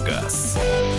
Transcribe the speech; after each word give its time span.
на 0.00 0.97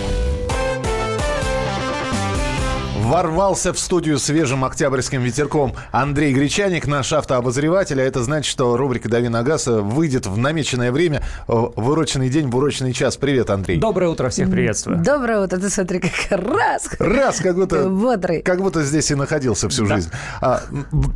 Ворвался 3.10 3.74
в 3.74 3.80
студию 3.80 4.20
свежим 4.20 4.64
октябрьским 4.64 5.24
ветерком 5.24 5.74
Андрей 5.92 6.32
Гречаник, 6.32 6.86
наш 6.86 7.12
автообозреватель. 7.12 8.00
А 8.00 8.04
это 8.04 8.22
значит, 8.22 8.52
что 8.52 8.78
рубрика 8.78 9.10
«Дави 9.10 9.30
на 9.30 9.42
газ» 9.42 9.66
выйдет 9.66 10.28
в 10.28 10.38
намеченное 10.38 10.92
время, 10.92 11.24
в 11.48 11.90
уроченный 11.90 12.30
день, 12.30 12.52
в 12.52 12.56
урочный 12.56 12.94
час. 12.94 13.18
Привет, 13.18 13.50
Андрей. 13.50 13.80
Доброе 13.80 14.12
утро, 14.12 14.30
всех 14.30 14.52
приветствую. 14.52 15.00
Доброе 15.00 15.40
утро. 15.40 15.58
Ты 15.58 15.72
смотри, 15.72 16.00
как 16.02 16.40
раз. 16.40 16.88
Раз, 17.00 17.40
как 17.40 17.56
будто, 17.56 17.90
бодрый. 17.90 18.44
как 18.44 18.62
будто 18.62 18.84
здесь 18.84 19.10
и 19.10 19.16
находился 19.16 19.70
всю 19.70 19.88
да. 19.88 19.96
жизнь. 19.96 20.12
А, 20.40 20.62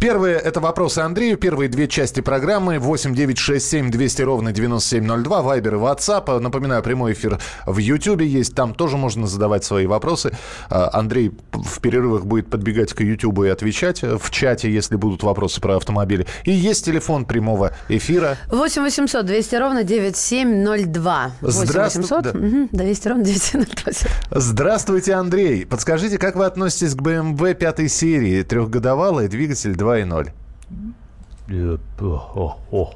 первые– 0.01 0.37
это 0.43 0.61
вопросы 0.61 0.97
Андрею. 0.97 1.37
Первые 1.37 1.69
две 1.69 1.87
части 1.87 2.21
программы 2.21 2.79
8 2.79 3.13
9 3.13 3.37
6 3.37 3.69
7 3.69 3.91
200 3.91 4.21
ровно 4.23 4.51
9702. 4.51 5.41
Вайбер 5.43 5.75
и 5.75 5.77
WhatsApp. 5.77 6.39
Напоминаю, 6.39 6.81
прямой 6.81 7.13
эфир 7.13 7.37
в 7.67 7.77
YouTube 7.77 8.21
есть. 8.21 8.55
Там 8.55 8.73
тоже 8.73 8.97
можно 8.97 9.27
задавать 9.27 9.63
свои 9.63 9.85
вопросы. 9.85 10.35
А, 10.71 10.89
Андрей 10.91 11.31
в 11.51 11.82
перерывах 11.83 12.25
будет 12.25 12.49
подбегать 12.49 12.93
к 12.93 13.01
YouTube 13.01 13.43
и 13.43 13.49
отвечать 13.49 14.01
в 14.01 14.31
чате, 14.31 14.73
если 14.73 14.95
будут 14.95 15.21
вопросы 15.21 15.61
про 15.61 15.75
автомобили. 15.75 16.25
И 16.45 16.51
есть 16.51 16.85
телефон 16.85 17.25
прямого 17.25 17.73
эфира. 17.89 18.37
8 18.47 18.81
800 18.81 19.25
200 19.25 19.55
ровно 19.55 19.83
9702. 19.83 21.31
8 21.41 21.67
800 21.67 22.23
да. 22.23 22.29
угу, 22.31 22.69
200 22.71 23.07
ровно 23.07 23.23
9702. 23.23 24.09
Здравствуйте, 24.31 25.13
Андрей. 25.13 25.65
Подскажите, 25.65 26.17
как 26.17 26.35
вы 26.35 26.45
относитесь 26.45 26.95
к 26.95 27.01
BMW 27.01 27.53
пятой 27.53 27.89
серии? 27.89 28.41
Трехгодовалый 28.41 29.27
двигатель 29.27 29.73
2.0. 29.73 30.31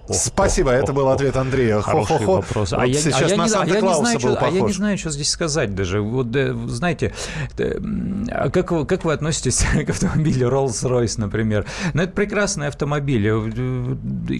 Спасибо, 0.09 0.71
это 0.71 0.93
был 0.93 1.09
ответ 1.09 1.35
Андрея. 1.35 1.81
Хороший 1.81 2.25
вопрос. 2.25 2.71
А, 2.73 2.85
я, 2.85 2.99
а, 2.99 3.17
а, 3.17 3.65
я 3.65 3.81
не 3.81 3.93
знаю, 3.93 4.19
что, 4.19 4.37
а 4.39 4.69
знаю, 4.69 4.97
что 4.97 5.09
здесь 5.09 5.29
сказать 5.29 5.75
даже. 5.75 6.01
Вот, 6.01 6.27
знаете, 6.67 7.13
а 7.57 8.49
как, 8.49 8.71
вы, 8.71 8.85
как 8.85 9.03
вы 9.03 9.13
относитесь 9.13 9.65
к 9.85 9.89
автомобилю 9.89 10.49
Rolls-Royce, 10.49 11.19
например? 11.19 11.65
Ну, 11.93 12.03
это 12.03 12.13
прекрасный 12.13 12.67
автомобиль. 12.67 13.29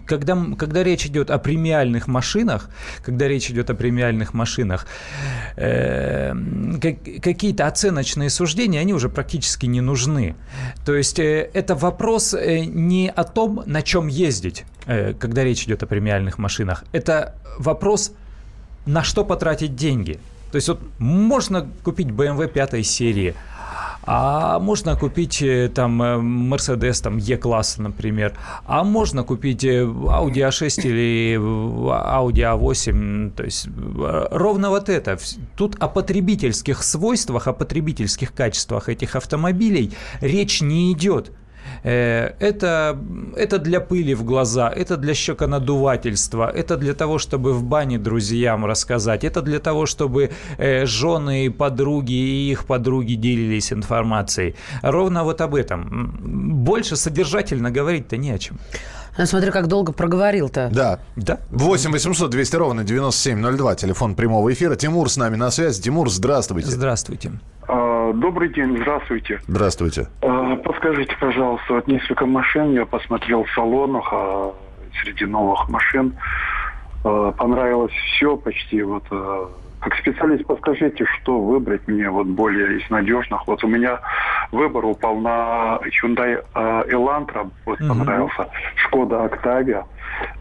Когда, 0.05 0.38
когда 0.58 0.83
речь 0.83 1.05
идет 1.05 1.30
о 1.30 1.38
премиальных 1.38 2.08
машинах, 2.08 2.69
когда 3.03 3.27
речь 3.27 3.49
идет 3.52 3.69
о 3.69 3.75
премиальных 3.75 4.33
машинах, 4.33 4.88
э, 5.58 6.33
какие-то 7.21 7.67
оценочные 7.67 8.30
суждения, 8.30 8.80
они 8.80 8.94
уже 8.94 9.09
практически 9.09 9.66
не 9.66 9.81
нужны. 9.81 10.36
То 10.86 10.95
есть 10.95 11.19
э, 11.19 11.49
это 11.53 11.75
вопрос 11.75 12.33
э, 12.33 12.59
не 12.66 13.09
о 13.09 13.23
том, 13.23 13.64
на 13.66 13.81
чем 13.81 13.96
чем 13.97 14.07
ездить, 14.07 14.65
э, 14.85 15.13
когда 15.13 15.43
речь 15.43 15.63
идет 15.63 15.83
о 15.83 15.87
премиальных 15.87 16.37
машинах, 16.37 16.83
это 16.91 17.33
вопрос, 17.57 18.11
на 18.85 19.03
что 19.03 19.25
потратить 19.25 19.75
деньги. 19.75 20.19
То 20.51 20.57
есть 20.57 20.67
вот 20.69 20.79
можно 20.99 21.67
купить 21.83 22.07
BMW 22.07 22.47
пятой 22.47 22.83
серии, 22.83 23.33
а 24.03 24.59
можно 24.59 24.95
купить 24.95 25.41
э, 25.41 25.69
там 25.73 26.01
э, 26.01 26.17
Mercedes 26.17 27.01
там 27.01 27.17
E-класса, 27.17 27.81
например. 27.81 28.33
А 28.65 28.83
можно 28.83 29.23
купить 29.23 29.65
Audi 29.65 30.47
A6 30.47 30.81
или 30.83 31.35
Audi 31.37 32.43
A8. 32.43 33.31
То 33.31 33.43
есть 33.43 33.67
ровно 34.31 34.69
вот 34.69 34.89
это. 34.89 35.17
Тут 35.55 35.75
о 35.79 35.87
потребительских 35.87 36.83
свойствах, 36.83 37.47
о 37.47 37.53
потребительских 37.53 38.31
качествах 38.33 38.89
этих 38.89 39.15
автомобилей 39.15 39.91
речь 40.21 40.61
не 40.61 40.93
идет. 40.93 41.31
Э, 41.83 42.33
это, 42.39 42.97
это 43.36 43.59
для 43.59 43.80
пыли 43.80 44.16
в 44.16 44.23
глаза, 44.23 44.70
это 44.70 44.97
для 44.97 45.14
щеконадувательства, 45.14 46.50
это 46.50 46.78
для 46.78 46.94
того, 46.94 47.17
чтобы 47.17 47.53
в 47.53 47.64
бане 47.64 47.97
друзьям 47.97 48.66
рассказать, 48.66 49.23
это 49.23 49.42
для 49.42 49.59
того, 49.59 49.86
чтобы 49.86 50.31
э, 50.58 50.86
жены, 50.86 51.52
подруги 51.52 52.14
и 52.14 52.52
их 52.52 52.66
подруги 52.66 53.14
делились 53.14 53.73
информацией. 53.73 54.55
Ровно 54.82 55.23
вот 55.23 55.42
об 55.42 55.55
этом. 55.55 56.17
Больше 56.64 56.95
содержательно 56.95 57.71
говорить-то 57.71 58.17
не 58.17 58.32
о 58.32 58.37
чем. 58.37 58.58
Ну, 59.17 59.26
смотри, 59.26 59.52
как 59.52 59.67
долго 59.67 59.92
проговорил-то. 59.92 60.70
Да. 60.71 60.99
Да. 61.16 61.39
8 61.49 61.92
800 61.92 62.30
200 62.30 62.55
ровно 62.55 62.83
9702, 62.83 63.76
телефон 63.76 64.16
прямого 64.16 64.54
эфира. 64.54 64.76
Тимур 64.76 65.10
с 65.10 65.17
нами 65.17 65.36
на 65.36 65.49
связи. 65.49 65.82
Тимур, 65.82 66.10
здравствуйте. 66.10 66.70
Здравствуйте. 66.70 67.32
А, 68.07 68.13
добрый 68.13 68.49
день, 68.49 68.77
здравствуйте. 68.77 69.39
Здравствуйте. 69.47 70.07
А, 70.21 70.55
подскажите, 70.57 71.15
пожалуйста, 71.19 71.73
вот 71.73 71.87
несколько 71.87 72.25
машин 72.25 72.73
я 72.73 72.85
посмотрел 72.85 73.43
в 73.43 73.51
салонах, 73.51 74.07
а 74.11 74.53
среди 75.01 75.25
новых 75.25 75.69
машин 75.69 76.15
понравилось 77.03 77.93
все 77.93 78.35
почти. 78.35 78.81
Вот 78.81 79.03
как 79.79 79.95
специалист, 79.99 80.45
подскажите, 80.45 81.05
что 81.05 81.39
выбрать 81.39 81.87
мне 81.87 82.09
вот 82.09 82.27
более 82.27 82.79
из 82.79 82.89
надежных. 82.89 83.47
Вот 83.47 83.63
у 83.63 83.67
меня 83.67 83.99
выбор 84.51 84.85
упал 84.85 85.15
на 85.17 85.79
Hyundai 85.83 86.43
Elantra, 86.53 87.49
вот 87.65 87.79
угу. 87.79 87.89
понравился, 87.89 88.47
Skoda 88.85 89.29
Octavia, 89.29 89.85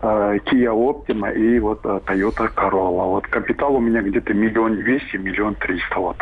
Kia 0.03 0.73
Optima 0.73 1.35
и 1.35 1.59
вот 1.59 1.85
Toyota 1.85 2.53
Corolla. 2.55 3.05
Вот 3.11 3.27
капитал 3.27 3.77
у 3.77 3.81
меня 3.81 4.01
где-то 4.01 4.33
миллион 4.35 4.77
двести, 4.77 5.17
миллион 5.17 5.55
триста 5.57 6.01
вот. 6.01 6.17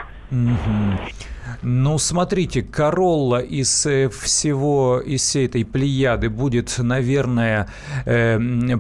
Ну, 1.62 1.98
смотрите, 1.98 2.62
Королла 2.62 3.40
из 3.40 3.86
э, 3.86 4.08
всего, 4.08 5.00
из 5.00 5.22
всей 5.22 5.46
этой 5.46 5.64
плеяды 5.64 6.30
будет, 6.30 6.78
наверное, 6.78 7.68
э, 8.04 8.38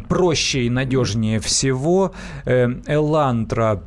проще 0.08 0.64
и 0.64 0.70
надежнее 0.70 1.40
всего. 1.40 2.12
Э, 2.44 2.68
Элантра 2.86 3.82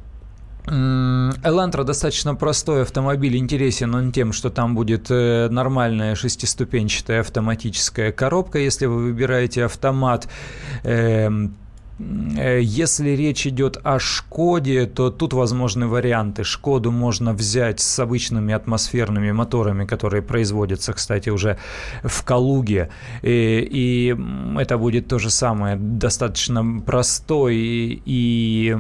Элантра 0.70 1.86
достаточно 1.86 2.36
простой 2.36 2.82
автомобиль, 2.82 3.38
интересен 3.38 3.96
он 3.96 4.12
тем, 4.12 4.34
что 4.34 4.50
там 4.50 4.76
будет 4.76 5.10
э, 5.10 5.48
нормальная 5.50 6.14
шестиступенчатая 6.16 7.22
автоматическая 7.22 8.12
коробка, 8.12 8.60
если 8.60 8.86
вы 8.86 9.04
выбираете 9.04 9.64
автомат. 9.64 10.28
Эм, 10.84 11.56
если 12.00 13.10
речь 13.12 13.48
идет 13.48 13.80
о 13.84 13.98
Шкоде, 14.00 14.86
то 14.86 15.10
тут 15.10 15.34
возможны 15.34 15.88
варианты. 15.88 16.44
Шкоду 16.44 16.92
можно 16.92 17.34
взять 17.34 17.80
с 17.80 18.00
обычными 18.00 18.54
атмосферными 18.54 19.32
моторами, 19.32 19.86
которые 19.86 20.22
производятся, 20.22 20.94
кстати, 20.94 21.30
уже 21.30 21.58
в 22.04 22.24
Калуге. 22.24 22.90
И, 23.24 23.68
и 23.72 24.16
это 24.60 24.78
будет 24.78 25.08
то 25.08 25.18
же 25.18 25.30
самое. 25.30 25.76
Достаточно 25.76 26.82
простой 26.86 27.56
и 28.06 28.76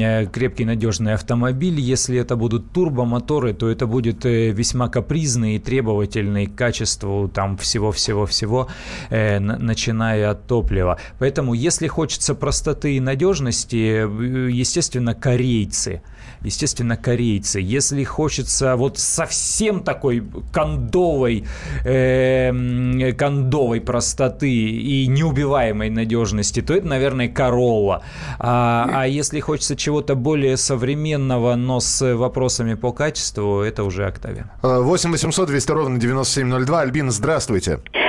э, 0.00 0.26
крепкий, 0.26 0.64
надежный 0.64 1.14
автомобиль. 1.14 1.78
Если 1.78 2.18
это 2.18 2.36
будут 2.36 2.72
турбомоторы, 2.72 3.52
то 3.52 3.68
это 3.68 3.86
будет 3.86 4.24
э, 4.24 4.50
весьма 4.52 4.88
капризный 4.88 5.56
и 5.56 5.58
требовательный 5.58 6.46
к 6.46 6.54
качеству 6.54 7.28
там 7.28 7.56
всего-всего-всего, 7.58 8.68
начиная 9.10 10.30
от 10.30 10.46
топлива. 10.46 10.98
Поэтому, 11.18 11.54
если 11.54 11.88
хочется 11.88 12.34
простоты 12.38 12.96
и 12.96 13.00
надежности, 13.00 14.06
э, 14.06 14.50
естественно, 14.50 15.14
корейцы. 15.14 16.02
Естественно, 16.42 16.96
корейцы. 16.96 17.60
Если 17.60 18.04
хочется 18.04 18.76
вот 18.76 18.98
совсем 18.98 19.80
такой 19.80 20.22
кондовой, 20.52 21.44
э, 21.84 23.12
кондовой 23.18 23.80
простоты 23.80 24.50
и 24.50 25.06
неубиваемой 25.08 25.90
надежности, 25.90 26.62
то 26.62 26.74
это, 26.74 26.86
наверное, 26.86 27.28
Королла. 27.28 28.02
А, 28.38 28.88
а 28.92 29.06
если 29.06 29.40
хочется 29.40 29.74
чего-то 29.74 30.14
более 30.14 30.56
современного, 30.56 31.56
но 31.56 31.80
с 31.80 32.14
вопросами 32.14 32.74
по 32.74 32.92
качеству, 32.92 33.60
это 33.60 33.82
уже 33.84 34.06
Октавия. 34.06 34.50
8 34.62 35.10
800 35.10 35.48
200 35.48 35.70
ровно 35.72 35.98
9702. 35.98 36.80
Альбин, 36.80 37.10
здравствуйте. 37.10 37.80
А, 37.92 38.07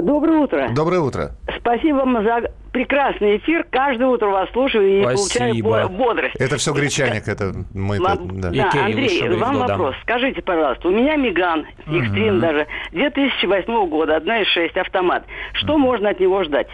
доброе 0.00 0.38
утро. 0.38 0.70
Доброе 0.74 1.00
утро. 1.00 1.32
Спасибо 1.58 1.96
вам 1.96 2.24
за 2.24 2.50
прекрасный 2.72 3.36
эфир. 3.38 3.64
Каждое 3.70 4.08
утро 4.08 4.28
вас 4.28 4.50
слушаю 4.52 5.00
и 5.00 5.02
Спасибо. 5.02 5.68
получаю 5.68 5.88
бодрость. 5.90 6.34
Это 6.36 6.56
все 6.56 6.72
гречаник, 6.72 7.28
это 7.28 7.52
мы... 7.74 8.00
Вам, 8.00 8.40
да. 8.40 8.50
да, 8.50 8.84
Андрей, 8.84 9.28
вам 9.36 9.58
вопрос. 9.58 9.94
Скажите, 10.02 10.40
пожалуйста, 10.42 10.88
у 10.88 10.90
меня 10.90 11.16
Миган, 11.16 11.66
Экстрим 11.86 12.34
угу. 12.34 12.40
даже, 12.40 12.66
2008 12.92 13.88
года, 13.88 14.16
1.6 14.16 14.78
автомат. 14.78 15.24
Что 15.54 15.74
угу. 15.74 15.82
можно 15.82 16.10
от 16.10 16.20
него 16.20 16.42
ждать, 16.44 16.68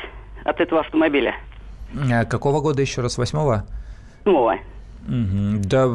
от 0.45 0.61
этого 0.61 0.81
автомобиля? 0.81 1.35
А 2.13 2.25
какого 2.25 2.61
года 2.61 2.83
еще 2.83 3.01
раз? 3.01 3.19
Восьмого? 3.19 3.65
Восьмого. 4.25 4.59
Да, 5.07 5.89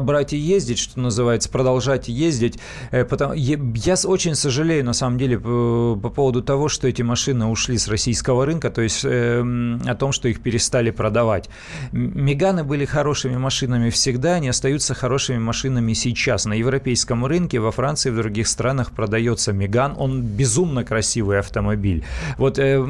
брать 0.00 0.32
и 0.32 0.36
ездить, 0.36 0.78
что 0.78 0.98
называется, 0.98 1.48
продолжать 1.48 2.08
ездить. 2.08 2.58
Э, 2.90 3.04
потому, 3.04 3.34
я 3.34 3.94
очень 4.04 4.34
сожалею, 4.34 4.84
на 4.84 4.92
самом 4.92 5.18
деле, 5.18 5.38
по, 5.38 5.98
по 6.02 6.10
поводу 6.10 6.42
того, 6.42 6.68
что 6.68 6.88
эти 6.88 7.02
машины 7.02 7.46
ушли 7.46 7.78
с 7.78 7.86
российского 7.88 8.44
рынка, 8.44 8.70
то 8.70 8.82
есть 8.82 9.04
э, 9.04 9.40
о 9.86 9.94
том, 9.94 10.12
что 10.12 10.28
их 10.28 10.40
перестали 10.40 10.90
продавать. 10.90 11.48
Меганы 11.92 12.64
были 12.64 12.84
хорошими 12.84 13.36
машинами 13.36 13.90
всегда, 13.90 14.34
они 14.34 14.48
остаются 14.48 14.94
хорошими 14.94 15.38
машинами 15.38 15.92
сейчас. 15.92 16.46
На 16.46 16.54
европейском 16.54 17.24
рынке, 17.24 17.60
во 17.60 17.70
Франции, 17.70 18.10
в 18.10 18.16
других 18.16 18.48
странах 18.48 18.90
продается 18.90 19.52
Меган, 19.52 19.94
он 19.96 20.22
безумно 20.22 20.84
красивый 20.84 21.38
автомобиль. 21.38 22.04
Вот 22.36 22.58
э, 22.58 22.82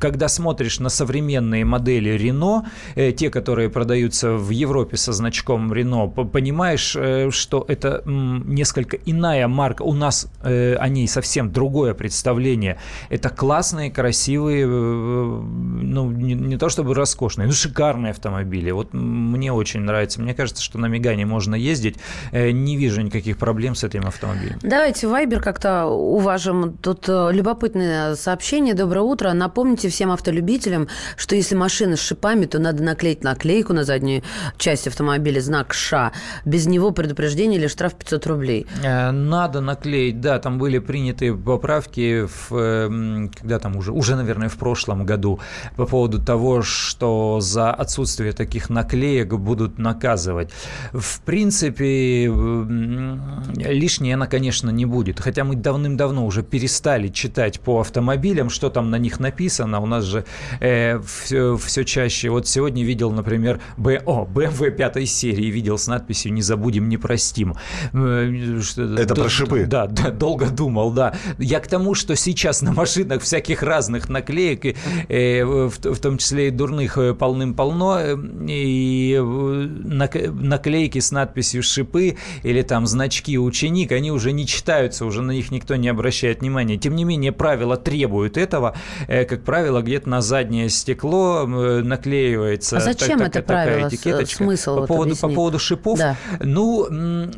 когда 0.00 0.28
смотришь 0.28 0.78
на 0.78 0.88
современные 0.88 1.64
модели 1.64 2.10
Рено, 2.10 2.66
э, 2.94 3.12
те, 3.12 3.30
которые 3.30 3.61
которые 3.62 3.70
продаются 3.70 4.32
в 4.32 4.50
Европе 4.50 4.96
со 4.96 5.12
значком 5.12 5.72
Рено, 5.72 6.08
понимаешь, 6.08 6.96
э, 6.96 7.30
что 7.30 7.64
это 7.68 8.02
несколько 8.06 8.96
иная 8.96 9.46
марка. 9.48 9.82
У 9.82 9.94
нас 9.94 10.26
э, 10.42 10.74
о 10.74 10.88
ней 10.88 11.06
совсем 11.06 11.52
другое 11.52 11.94
представление. 11.94 12.78
Это 13.10 13.28
классные, 13.28 13.90
красивые, 13.90 14.66
ну, 14.66 16.10
не, 16.10 16.34
не 16.34 16.56
то 16.56 16.68
чтобы 16.68 16.94
роскошные, 16.94 17.46
но 17.46 17.52
шикарные 17.52 18.10
автомобили. 18.10 18.72
Вот 18.72 18.92
мне 18.92 19.52
очень 19.52 19.80
нравится. 19.80 20.20
Мне 20.20 20.34
кажется, 20.34 20.62
что 20.62 20.78
на 20.78 20.86
Мегане 20.86 21.26
можно 21.26 21.54
ездить. 21.54 21.96
Не 22.32 22.76
вижу 22.76 23.02
никаких 23.02 23.38
проблем 23.38 23.74
с 23.74 23.84
этим 23.84 24.06
автомобилем. 24.06 24.58
Давайте 24.62 25.06
Вайбер 25.06 25.40
как-то 25.40 25.86
уважим. 25.86 26.76
Тут 26.82 27.08
любопытное 27.08 28.16
сообщение. 28.16 28.74
Доброе 28.74 29.02
утро. 29.02 29.32
Напомните 29.32 29.88
всем 29.88 30.10
автолюбителям, 30.10 30.88
что 31.16 31.36
если 31.36 31.54
машина 31.54 31.96
с 31.96 32.00
шипами, 32.00 32.46
то 32.46 32.58
надо 32.58 32.82
наклеить 32.82 33.22
наклейку 33.22 33.51
на 33.52 33.84
заднюю 33.84 34.22
часть 34.56 34.88
автомобиля, 34.88 35.40
знак 35.40 35.74
«Ш». 35.74 36.12
Без 36.44 36.66
него 36.66 36.90
предупреждение 36.90 37.58
или 37.58 37.66
штраф 37.66 37.94
500 37.94 38.26
рублей. 38.26 38.66
Э, 38.82 39.10
надо 39.10 39.60
наклеить, 39.60 40.20
да, 40.20 40.38
там 40.38 40.58
были 40.58 40.78
приняты 40.78 41.34
поправки, 41.34 42.26
в, 42.26 42.56
эм, 42.56 43.28
когда 43.28 43.58
там 43.58 43.76
уже, 43.76 43.92
уже, 43.92 44.16
наверное, 44.16 44.48
в 44.48 44.56
прошлом 44.56 45.04
году 45.04 45.38
по 45.76 45.86
поводу 45.86 46.18
того, 46.18 46.62
что 46.62 47.40
за 47.40 47.70
отсутствие 47.70 48.32
таких 48.32 48.70
наклеек 48.70 49.34
будут 49.34 49.78
наказывать. 49.78 50.50
В 50.92 51.20
принципе, 51.20 52.26
лишнее 53.56 54.14
она, 54.14 54.26
конечно, 54.26 54.70
не 54.70 54.86
будет. 54.86 55.20
Хотя 55.20 55.44
мы 55.44 55.56
давным-давно 55.56 56.24
уже 56.24 56.42
перестали 56.42 57.08
читать 57.08 57.60
по 57.60 57.80
автомобилям, 57.80 58.48
что 58.48 58.70
там 58.70 58.90
на 58.90 58.96
них 58.96 59.20
написано. 59.20 59.80
У 59.80 59.86
нас 59.86 60.04
же 60.04 60.24
э, 60.60 61.00
все, 61.00 61.56
все 61.56 61.84
чаще. 61.84 62.30
Вот 62.30 62.46
сегодня 62.46 62.84
видел, 62.84 63.10
например, 63.10 63.41
Б, 63.76 64.02
о, 64.04 64.26
BMW 64.26 64.70
пятой 64.70 65.06
серии 65.06 65.46
видел 65.46 65.78
с 65.78 65.86
надписью 65.86 66.32
«Не 66.32 66.42
забудем, 66.42 66.88
не 66.88 66.96
простим». 66.96 67.54
Э, 67.92 68.30
Это 68.98 69.14
про 69.14 69.28
шипы? 69.28 69.64
Да, 69.64 69.86
да, 69.86 70.10
долго 70.10 70.46
думал, 70.46 70.92
да. 70.92 71.14
Я 71.38 71.60
к 71.60 71.66
тому, 71.66 71.94
что 71.94 72.16
сейчас 72.16 72.62
на 72.62 72.72
машинах 72.72 73.22
всяких 73.22 73.62
разных 73.62 74.08
наклеек, 74.08 74.76
э, 75.08 75.44
в, 75.44 75.98
том 76.00 76.18
числе 76.18 76.48
и 76.48 76.50
дурных, 76.50 76.98
э, 76.98 77.14
полным-полно, 77.14 78.00
и 78.48 79.18
наклейки 79.20 80.98
с 80.98 81.10
надписью 81.12 81.62
«Шипы» 81.62 82.16
или 82.42 82.62
там 82.62 82.86
значки 82.86 83.38
«Ученик», 83.38 83.92
они 83.92 84.10
уже 84.10 84.32
не 84.32 84.46
читаются, 84.46 85.04
уже 85.04 85.22
на 85.22 85.32
них 85.32 85.50
никто 85.50 85.76
не 85.76 85.88
обращает 85.88 86.40
внимания. 86.40 86.76
Тем 86.76 86.96
не 86.96 87.04
менее, 87.04 87.32
правила 87.32 87.76
требуют 87.76 88.36
этого. 88.36 88.76
Как 89.06 89.42
правило, 89.44 89.82
где-то 89.82 90.08
на 90.08 90.20
заднее 90.20 90.68
стекло 90.68 91.46
наклеивается. 91.46 92.76
А 92.76 92.80
зачем 92.80 93.18
так, 93.18 93.31
это 93.38 93.48
такая 93.48 93.66
правило? 93.66 93.88
этикеточка. 93.88 94.44
Смысл 94.44 94.76
по, 94.80 94.86
поводу, 94.86 95.16
по 95.16 95.28
поводу 95.28 95.58
шипов. 95.58 95.98
Да. 95.98 96.16
Ну, 96.40 96.86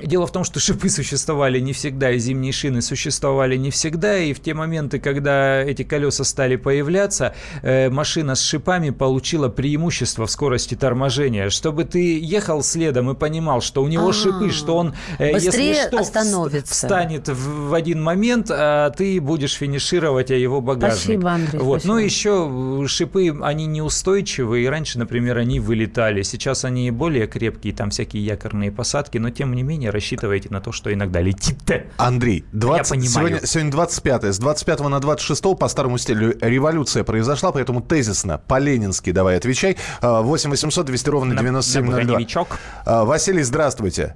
дело 0.02 0.26
в 0.26 0.32
том, 0.32 0.44
что 0.44 0.60
шипы 0.60 0.88
существовали 0.88 1.60
не 1.60 1.72
всегда, 1.72 2.10
и 2.10 2.18
зимние 2.18 2.52
шины 2.52 2.82
существовали 2.82 3.56
не 3.56 3.70
всегда, 3.70 4.18
и 4.18 4.32
в 4.32 4.40
те 4.40 4.54
моменты, 4.54 4.98
когда 4.98 5.62
эти 5.62 5.82
колеса 5.84 6.24
стали 6.24 6.56
появляться, 6.56 7.34
э, 7.62 7.90
машина 7.90 8.34
с 8.34 8.42
шипами 8.42 8.90
получила 8.90 9.48
преимущество 9.48 10.26
в 10.26 10.30
скорости 10.30 10.74
торможения. 10.74 11.50
Чтобы 11.50 11.84
ты 11.84 12.18
ехал 12.20 12.62
следом 12.62 13.10
и 13.10 13.14
понимал, 13.14 13.60
что 13.60 13.82
у 13.82 13.88
него 13.88 14.04
А-а-а. 14.04 14.12
шипы, 14.12 14.50
что 14.50 14.76
он, 14.76 14.94
э, 15.18 15.32
Быстрее 15.32 15.68
если 15.68 15.88
что, 15.88 15.98
остановится. 15.98 16.72
встанет 16.74 17.28
в, 17.28 17.68
в 17.70 17.74
один 17.74 18.02
момент, 18.02 18.50
а 18.50 18.90
ты 18.90 19.20
будешь 19.20 19.54
финишировать, 19.54 20.30
а 20.30 20.34
его 20.34 20.60
багажник. 20.60 21.00
Спасибо, 21.02 21.32
Андрей. 21.32 21.58
Вот. 21.60 21.80
Спасибо. 21.80 21.94
Ну, 21.94 21.98
еще 22.00 22.86
шипы, 22.88 23.36
они 23.42 23.66
неустойчивые, 23.66 24.64
и 24.64 24.68
раньше, 24.68 24.98
например, 24.98 25.38
они 25.38 25.60
вылетали. 25.84 26.22
Сейчас 26.22 26.64
они 26.64 26.90
более 26.90 27.26
крепкие, 27.26 27.74
там 27.74 27.90
всякие 27.90 28.24
якорные 28.24 28.72
посадки, 28.72 29.18
но 29.18 29.30
тем 29.30 29.54
не 29.54 29.62
менее 29.62 29.90
рассчитывайте 29.90 30.48
на 30.50 30.60
то, 30.60 30.72
что 30.72 30.92
иногда 30.92 31.20
летит. 31.20 31.58
Андрей, 31.96 32.44
20, 32.52 33.10
сегодня, 33.10 33.40
сегодня 33.44 33.70
25 33.72 34.24
с 34.24 34.38
25 34.38 34.80
на 34.80 35.00
26 35.00 35.58
по 35.58 35.68
старому 35.68 35.98
стилю 35.98 36.36
революция 36.40 37.04
произошла, 37.04 37.52
поэтому 37.52 37.80
тезисно, 37.80 38.38
по-ленински 38.38 39.12
давай 39.12 39.36
отвечай. 39.36 39.76
8 40.00 40.50
800 40.50 40.86
200 40.86 41.08
ровно 41.10 41.36
9702. 41.36 42.46
А, 42.86 43.04
Василий, 43.04 43.42
здравствуйте. 43.42 44.14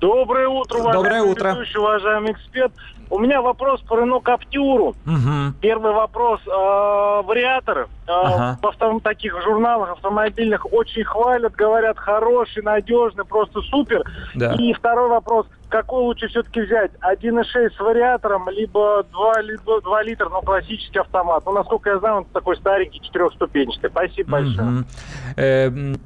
Доброе 0.00 0.48
утро, 0.48 0.78
уважаемый 0.78 1.02
Доброе 1.02 1.22
утро. 1.22 1.50
ведущий, 1.52 1.78
уважаемый 1.78 2.32
эксперт. 2.32 2.72
У 3.08 3.18
меня 3.18 3.40
вопрос 3.40 3.80
по 3.82 3.98
Рено 3.98 4.20
Каптюру. 4.20 4.96
Угу. 5.06 5.54
Первый 5.60 5.92
вопрос. 5.92 6.40
Э, 6.46 7.22
вариатор. 7.22 7.78
Э, 7.78 7.86
ага. 8.08 8.58
В 8.60 8.66
авто, 8.66 9.00
таких 9.00 9.40
журналах 9.42 9.92
автомобильных 9.92 10.72
очень 10.72 11.04
хвалят, 11.04 11.54
говорят, 11.54 11.98
хороший, 11.98 12.62
надежный, 12.62 13.24
просто 13.24 13.60
супер. 13.62 14.02
Да. 14.34 14.54
И 14.54 14.72
второй 14.72 15.08
вопрос. 15.08 15.46
Какой 15.68 16.02
лучше 16.02 16.28
все-таки 16.28 16.60
взять? 16.60 16.92
1.6 17.00 17.76
с 17.76 17.80
вариатором, 17.80 18.48
либо 18.50 19.04
2, 19.10 19.40
либо 19.42 19.80
2 19.80 20.02
литра, 20.02 20.28
но 20.28 20.40
классический 20.40 21.00
автомат? 21.00 21.44
Ну, 21.44 21.52
насколько 21.52 21.90
я 21.90 21.98
знаю, 21.98 22.16
он 22.18 22.24
такой 22.26 22.56
старенький, 22.56 23.00
четырехступенчатый. 23.00 23.90
Спасибо 23.90 24.26
угу. 24.26 24.30
большое. 24.30 24.84
Эм, 25.36 25.96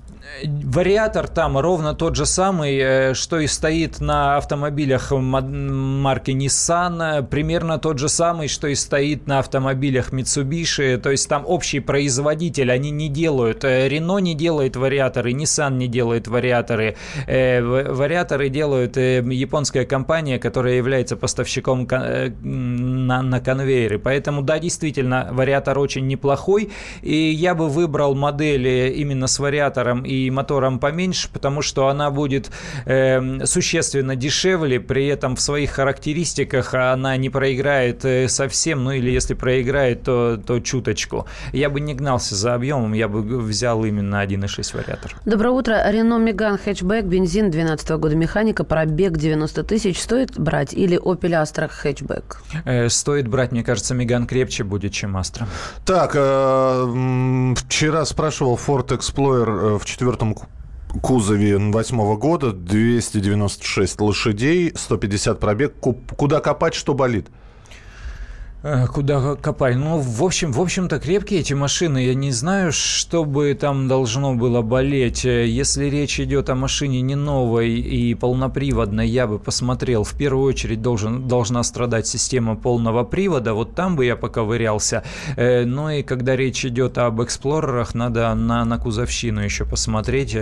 вариатор 0.44 1.28
там 1.28 1.58
ровно 1.58 1.94
тот 1.94 2.16
же 2.16 2.26
самый, 2.26 2.76
э, 2.76 3.14
что 3.14 3.38
и 3.38 3.46
стоит 3.46 4.00
на 4.00 4.36
автомобилях 4.36 5.10
марки 5.12 6.30
Nissan, 6.30 7.26
примерно 7.26 7.78
тот 7.78 7.98
же 7.98 8.08
самый, 8.08 8.48
что 8.48 8.68
и 8.68 8.74
стоит 8.74 9.26
на 9.26 9.38
автомобилях 9.38 10.12
Mitsubishi, 10.12 10.96
то 10.98 11.10
есть 11.10 11.28
там 11.28 11.44
общий 11.46 11.80
производитель, 11.80 12.70
они 12.70 12.90
не 12.90 13.08
делают, 13.08 13.64
Renault 13.64 14.20
не 14.20 14.34
делает 14.34 14.76
вариаторы, 14.76 15.32
Nissan 15.32 15.76
не 15.76 15.88
делает 15.88 16.28
вариаторы, 16.28 16.96
э, 17.26 17.62
вариаторы 17.62 18.48
делают 18.48 18.96
э, 18.96 19.22
японская 19.22 19.84
компания, 19.84 20.38
которая 20.38 20.74
является 20.74 21.16
поставщиком 21.16 21.86
на, 21.90 23.22
на 23.22 23.40
конвейере, 23.40 23.98
поэтому 23.98 24.42
да, 24.42 24.58
действительно, 24.58 25.28
вариатор 25.32 25.78
очень 25.78 26.06
неплохой, 26.06 26.70
и 27.02 27.14
я 27.14 27.54
бы 27.54 27.68
выбрал 27.68 28.14
модели 28.14 28.92
именно 28.96 29.26
с 29.26 29.38
вариатором 29.38 30.04
и 30.10 30.30
мотором 30.30 30.78
поменьше, 30.78 31.28
потому 31.32 31.62
что 31.62 31.88
она 31.88 32.10
будет 32.10 32.50
э, 32.84 33.44
существенно 33.46 34.16
дешевле, 34.16 34.80
при 34.80 35.06
этом 35.06 35.36
в 35.36 35.40
своих 35.40 35.70
характеристиках 35.70 36.74
она 36.74 37.16
не 37.16 37.30
проиграет 37.30 38.04
э, 38.04 38.28
совсем, 38.28 38.84
ну 38.84 38.90
или 38.90 39.10
если 39.10 39.34
проиграет, 39.34 40.02
то, 40.02 40.36
то 40.36 40.58
чуточку. 40.60 41.26
Я 41.52 41.70
бы 41.70 41.80
не 41.80 41.94
гнался 41.94 42.34
за 42.34 42.54
объемом, 42.54 42.92
я 42.92 43.08
бы 43.08 43.20
взял 43.40 43.84
именно 43.84 44.22
1.6 44.22 44.76
вариатор. 44.76 45.16
Доброе 45.24 45.50
утро. 45.50 45.90
Рено 45.90 46.18
Меган 46.18 46.58
хэтчбэк, 46.58 47.04
бензин 47.04 47.50
12 47.50 47.90
года 47.90 48.16
механика, 48.16 48.64
пробег 48.64 49.16
90 49.16 49.62
тысяч. 49.64 50.00
Стоит 50.00 50.38
брать 50.38 50.74
или 50.74 50.98
Opel 50.98 51.42
Astra 51.42 51.68
хэтчбэк? 51.68 52.42
Э, 52.64 52.88
стоит 52.88 53.28
брать, 53.28 53.52
мне 53.52 53.62
кажется, 53.62 53.94
Меган 53.94 54.26
крепче 54.26 54.64
будет, 54.64 54.92
чем 54.92 55.16
Astra. 55.16 55.46
Так, 55.86 56.12
э, 56.14 57.54
вчера 57.56 58.04
спрашивал 58.04 58.56
Ford 58.56 58.88
Explorer 58.88 59.74
э, 59.74 59.78
в 59.78 59.84
четвертом 60.00 60.34
кузове 61.02 61.58
восьмого 61.58 62.16
года, 62.16 62.52
296 62.52 64.00
лошадей, 64.00 64.72
150 64.74 65.38
пробег. 65.38 65.74
Куда 66.16 66.40
копать, 66.40 66.72
что 66.72 66.94
болит? 66.94 67.28
Э, 68.62 68.86
куда 68.86 69.36
копать? 69.36 69.76
Ну, 69.76 69.98
в 69.98 70.22
общем, 70.22 70.52
в 70.52 70.60
общем-то, 70.60 70.98
крепкие 70.98 71.40
эти 71.40 71.54
машины. 71.54 72.04
Я 72.04 72.14
не 72.14 72.30
знаю, 72.30 72.72
что 72.72 73.24
бы 73.24 73.54
там 73.54 73.88
должно 73.88 74.34
было 74.34 74.60
болеть. 74.60 75.24
Э, 75.24 75.46
если 75.46 75.86
речь 75.86 76.20
идет 76.20 76.50
о 76.50 76.54
машине 76.54 77.00
не 77.00 77.14
новой 77.14 77.70
и 77.70 78.14
полноприводной, 78.14 79.08
я 79.08 79.26
бы 79.26 79.38
посмотрел. 79.38 80.04
В 80.04 80.14
первую 80.14 80.44
очередь 80.44 80.82
должен, 80.82 81.26
должна 81.26 81.62
страдать 81.62 82.06
система 82.06 82.54
полного 82.54 83.02
привода. 83.02 83.54
Вот 83.54 83.74
там 83.74 83.96
бы 83.96 84.04
я 84.04 84.14
поковырялся. 84.14 85.04
Э, 85.36 85.64
ну 85.64 85.88
и 85.88 86.02
когда 86.02 86.36
речь 86.36 86.64
идет 86.66 86.98
об 86.98 87.22
эксплорерах, 87.22 87.94
надо 87.94 88.34
на, 88.34 88.64
на 88.66 88.78
кузовщину 88.78 89.40
еще 89.40 89.64
посмотреть. 89.64 90.36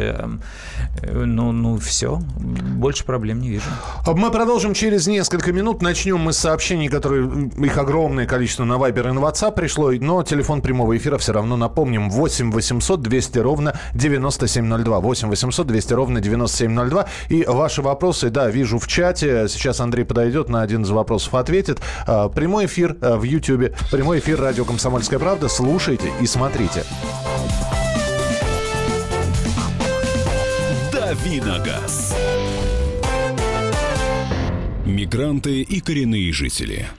Ну, 1.02 1.52
ну, 1.52 1.76
все. 1.76 2.20
Больше 2.36 3.04
проблем 3.04 3.40
не 3.40 3.48
вижу. 3.48 3.68
Мы 4.06 4.30
продолжим 4.30 4.74
через 4.74 5.06
несколько 5.06 5.52
минут. 5.52 5.82
Начнем 5.82 6.18
мы 6.18 6.32
с 6.32 6.38
сообщений, 6.38 6.88
которые 6.88 7.50
их 7.58 7.78
огромное 7.78 8.07
огромное 8.08 8.26
количество 8.26 8.64
на 8.64 8.74
Viber 8.74 9.10
и 9.10 9.12
на 9.12 9.18
WhatsApp 9.18 9.52
пришло, 9.52 9.92
но 9.92 10.22
телефон 10.22 10.62
прямого 10.62 10.96
эфира 10.96 11.18
все 11.18 11.34
равно 11.34 11.58
напомним. 11.58 12.08
8 12.08 12.50
800 12.50 13.02
200 13.02 13.38
ровно 13.40 13.78
9702. 13.92 15.00
8 15.00 15.28
800 15.28 15.66
200 15.66 15.92
ровно 15.92 16.20
9702. 16.22 17.06
И 17.28 17.44
ваши 17.44 17.82
вопросы, 17.82 18.30
да, 18.30 18.48
вижу 18.48 18.78
в 18.78 18.86
чате. 18.86 19.46
Сейчас 19.48 19.80
Андрей 19.80 20.04
подойдет, 20.04 20.48
на 20.48 20.62
один 20.62 20.84
из 20.84 20.90
вопросов 20.90 21.34
ответит. 21.34 21.80
А, 22.06 22.30
прямой 22.30 22.64
эфир 22.64 22.96
а, 23.02 23.18
в 23.18 23.24
YouTube. 23.24 23.76
Прямой 23.92 24.20
эфир 24.20 24.40
радио 24.40 24.64
«Комсомольская 24.64 25.18
правда». 25.18 25.48
Слушайте 25.48 26.10
и 26.18 26.26
смотрите. 26.26 26.84
Давиногаз. 30.90 32.16
Мигранты 34.86 35.60
и 35.60 35.80
коренные 35.80 36.32
жители– 36.32 36.88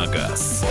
Давиногаз. 0.00 0.64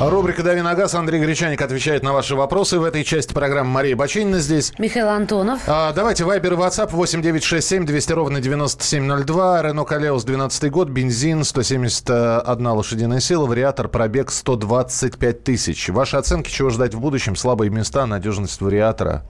Рубрика 0.00 0.42
«Дави 0.42 0.60
на 0.60 0.74
газ». 0.74 0.94
Андрей 0.94 1.20
Гречаник 1.20 1.62
отвечает 1.62 2.02
на 2.02 2.12
ваши 2.12 2.34
вопросы. 2.34 2.78
В 2.78 2.84
этой 2.84 3.04
части 3.04 3.32
программы 3.32 3.70
Мария 3.70 3.96
Бачинина 3.96 4.38
здесь. 4.38 4.72
Михаил 4.76 5.08
Антонов. 5.08 5.62
А, 5.66 5.92
давайте, 5.92 6.24
Вайбер 6.24 6.54
и 6.54 6.56
WhatsApp 6.56 6.90
8967 6.90 7.86
200 7.86 8.12
ровно 8.12 8.40
9702. 8.40 9.62
Рено 9.62 9.84
Калеус, 9.84 10.24
12 10.24 10.70
год, 10.70 10.88
бензин, 10.88 11.44
171 11.44 12.66
лошадиная 12.66 13.20
сила, 13.20 13.46
вариатор, 13.46 13.88
пробег 13.88 14.30
125 14.30 15.44
тысяч. 15.44 15.88
Ваши 15.88 16.16
оценки, 16.16 16.50
чего 16.50 16.70
ждать 16.70 16.94
в 16.94 17.00
будущем, 17.00 17.36
слабые 17.36 17.70
места, 17.70 18.04
надежность 18.04 18.60
вариатора? 18.60 19.22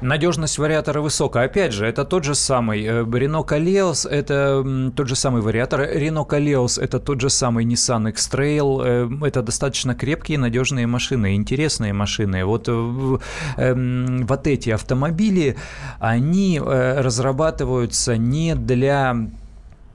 Надежность 0.00 0.58
вариатора 0.58 1.00
высокая. 1.00 1.46
Опять 1.46 1.72
же, 1.72 1.86
это 1.86 2.04
тот 2.04 2.24
же 2.24 2.34
самый 2.34 2.82
э, 2.84 3.02
Renault 3.02 3.46
Kaleos, 3.46 4.08
это 4.08 4.90
тот 4.96 5.08
же 5.08 5.16
самый 5.16 5.42
вариатор. 5.42 5.80
Renault 5.82 6.28
Kaleos– 6.28 6.80
это 6.82 6.98
тот 6.98 7.20
же 7.20 7.30
самый 7.30 7.64
Nissan 7.64 8.08
X-Trail. 8.10 9.20
Э, 9.22 9.26
это 9.26 9.42
достаточно 9.42 9.94
крепкие, 9.94 10.38
надежные 10.38 10.86
машины, 10.86 11.34
интересные 11.34 11.92
машины. 11.92 12.44
Вот, 12.44 12.68
эм, 12.68 14.26
вот 14.26 14.46
эти 14.46 14.70
автомобили, 14.70 15.56
они 15.98 16.58
э, 16.58 17.00
разрабатываются 17.00 18.16
не 18.16 18.54
для 18.54 19.16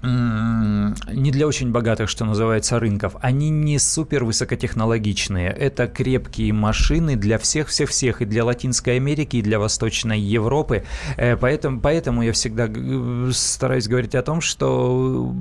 не 0.05 1.31
для 1.31 1.47
очень 1.47 1.71
богатых, 1.71 2.09
что 2.09 2.25
называется, 2.25 2.79
рынков. 2.79 3.15
Они 3.21 3.50
не 3.50 3.79
супер 3.79 4.24
высокотехнологичные. 4.24 5.50
Это 5.50 5.88
крепкие 5.88 6.53
машины 6.53 7.15
для 7.15 7.38
всех-всех-всех, 7.38 8.21
и 8.21 8.25
для 8.25 8.45
Латинской 8.45 8.97
Америки, 8.97 9.38
и 9.38 9.41
для 9.41 9.59
Восточной 9.59 10.19
Европы. 10.19 10.83
Э, 11.17 11.35
поэтому, 11.38 11.79
поэтому 11.79 12.24
я 12.24 12.33
всегда 12.33 12.69
стараюсь 13.31 13.88
говорить 13.88 14.15
о 14.15 14.21
том, 14.21 14.41
что 14.41 15.33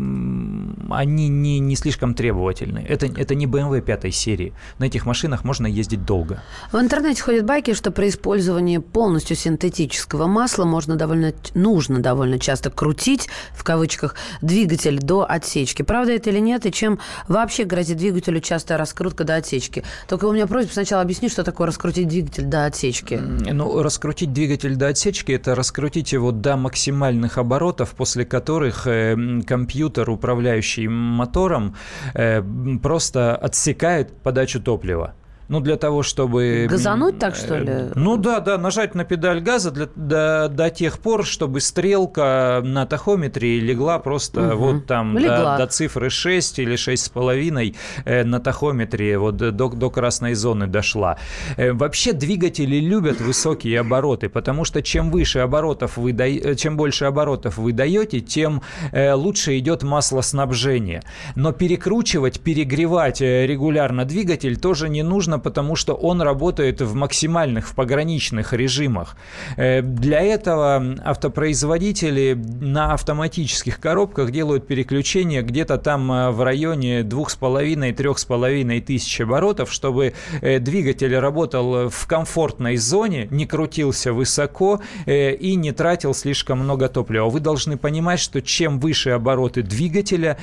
они 0.90 1.28
не, 1.28 1.58
не 1.58 1.76
слишком 1.76 2.14
требовательны. 2.14 2.84
Это, 2.88 3.06
это 3.06 3.34
не 3.34 3.46
BMW 3.46 3.80
пятой 3.80 4.12
серии. 4.12 4.52
На 4.78 4.84
этих 4.84 5.06
машинах 5.06 5.44
можно 5.44 5.66
ездить 5.66 6.04
долго. 6.04 6.42
В 6.72 6.76
интернете 6.78 7.22
ходят 7.22 7.44
байки, 7.44 7.74
что 7.74 7.90
при 7.90 8.08
использовании 8.08 8.78
полностью 8.78 9.36
синтетического 9.36 10.26
масла 10.26 10.64
можно 10.64 10.96
довольно, 10.96 11.32
нужно 11.54 12.00
довольно 12.00 12.38
часто 12.38 12.70
крутить, 12.70 13.28
в 13.52 13.64
кавычках, 13.64 14.14
двигатель 14.54 15.00
до 15.00 15.24
отсечки. 15.24 15.82
Правда 15.82 16.12
это 16.12 16.30
или 16.30 16.38
нет, 16.38 16.64
и 16.64 16.70
чем 16.70 17.00
вообще 17.26 17.64
грозит 17.64 17.96
двигателю 17.96 18.40
частая 18.40 18.78
раскрутка 18.78 19.24
до 19.24 19.34
отсечки? 19.34 19.82
Только 20.08 20.26
у 20.26 20.32
меня 20.32 20.46
просьба 20.46 20.70
сначала 20.70 21.02
объяснить, 21.02 21.32
что 21.32 21.42
такое 21.42 21.66
раскрутить 21.66 22.06
двигатель 22.06 22.44
до 22.44 22.66
отсечки. 22.66 23.14
Ну, 23.14 23.82
раскрутить 23.82 24.32
двигатель 24.32 24.76
до 24.76 24.88
отсечки– 24.88 25.32
это 25.38 25.56
раскрутить 25.56 26.12
его 26.12 26.30
до 26.30 26.56
максимальных 26.56 27.36
оборотов, 27.36 27.94
после 27.96 28.24
которых 28.24 28.86
э, 28.86 29.16
компьютер, 29.44 30.08
управляющий 30.08 30.86
мотором, 30.86 31.74
э, 32.14 32.40
просто 32.80 33.34
отсекает 33.34 34.12
подачу 34.22 34.60
топлива. 34.62 35.14
Ну, 35.48 35.60
для 35.60 35.76
того, 35.76 36.02
чтобы... 36.02 36.66
Газануть 36.68 37.18
так, 37.18 37.36
что 37.36 37.58
ли? 37.58 37.90
Ну, 37.94 38.16
да, 38.16 38.40
да, 38.40 38.58
нажать 38.58 38.94
на 38.94 39.04
педаль 39.04 39.40
газа 39.40 39.70
для, 39.70 39.88
до, 39.94 40.48
до 40.48 40.70
тех 40.70 40.98
пор, 40.98 41.26
чтобы 41.26 41.60
стрелка 41.60 42.60
на 42.64 42.86
тахометре 42.86 43.60
легла 43.60 43.98
просто 43.98 44.54
угу. 44.54 44.56
вот 44.56 44.86
там 44.86 45.18
легла. 45.18 45.56
До, 45.56 45.64
до 45.64 45.70
цифры 45.70 46.10
6 46.10 46.58
или 46.60 46.74
6,5 46.74 47.76
э, 48.04 48.24
на 48.24 48.40
тахометре, 48.40 49.18
вот 49.18 49.36
до, 49.36 49.50
до 49.50 49.90
красной 49.90 50.34
зоны 50.34 50.66
дошла. 50.66 51.18
Э, 51.56 51.72
вообще 51.72 52.12
двигатели 52.12 52.76
любят 52.76 53.20
высокие 53.20 53.80
обороты, 53.80 54.28
потому 54.28 54.64
что 54.64 54.82
чем 54.82 55.10
выше 55.10 55.40
оборотов 55.40 55.96
вы 55.96 56.12
да... 56.12 56.26
Э, 56.26 56.54
чем 56.54 56.76
больше 56.76 57.04
оборотов 57.04 57.58
вы 57.58 57.72
даете, 57.72 58.20
тем 58.20 58.62
э, 58.92 59.12
лучше 59.12 59.58
идет 59.58 59.82
маслоснабжение. 59.82 61.02
Но 61.34 61.52
перекручивать, 61.52 62.40
перегревать 62.40 63.20
э, 63.20 63.46
регулярно 63.46 64.04
двигатель 64.04 64.56
тоже 64.56 64.88
не 64.88 65.02
нужно 65.02 65.33
важно, 65.34 65.38
потому 65.38 65.76
что 65.76 65.94
он 65.94 66.22
работает 66.22 66.80
в 66.80 66.94
максимальных, 66.94 67.68
в 67.68 67.74
пограничных 67.74 68.52
режимах. 68.52 69.16
Э, 69.56 69.82
для 69.82 70.20
этого 70.20 70.96
автопроизводители 71.04 72.36
на 72.60 72.92
автоматических 72.92 73.80
коробках 73.80 74.30
делают 74.30 74.66
переключение 74.66 75.42
где-то 75.42 75.78
там 75.78 76.12
э, 76.12 76.30
в 76.30 76.42
районе 76.42 77.02
2,5-3,5 77.02 78.80
тысяч 78.80 79.20
оборотов, 79.20 79.72
чтобы 79.72 80.12
э, 80.42 80.58
двигатель 80.58 81.16
работал 81.18 81.88
в 81.88 82.06
комфортной 82.06 82.76
зоне, 82.76 83.28
не 83.30 83.46
крутился 83.46 84.12
высоко 84.12 84.80
и 85.06 85.56
не 85.56 85.72
тратил 85.72 86.14
слишком 86.14 86.58
много 86.58 86.88
топлива. 86.88 87.28
Вы 87.30 87.40
должны 87.40 87.76
понимать, 87.76 88.20
что 88.20 88.40
чем 88.40 88.80
выше 88.80 89.10
обороты 89.10 89.62
двигателя, 89.62 90.36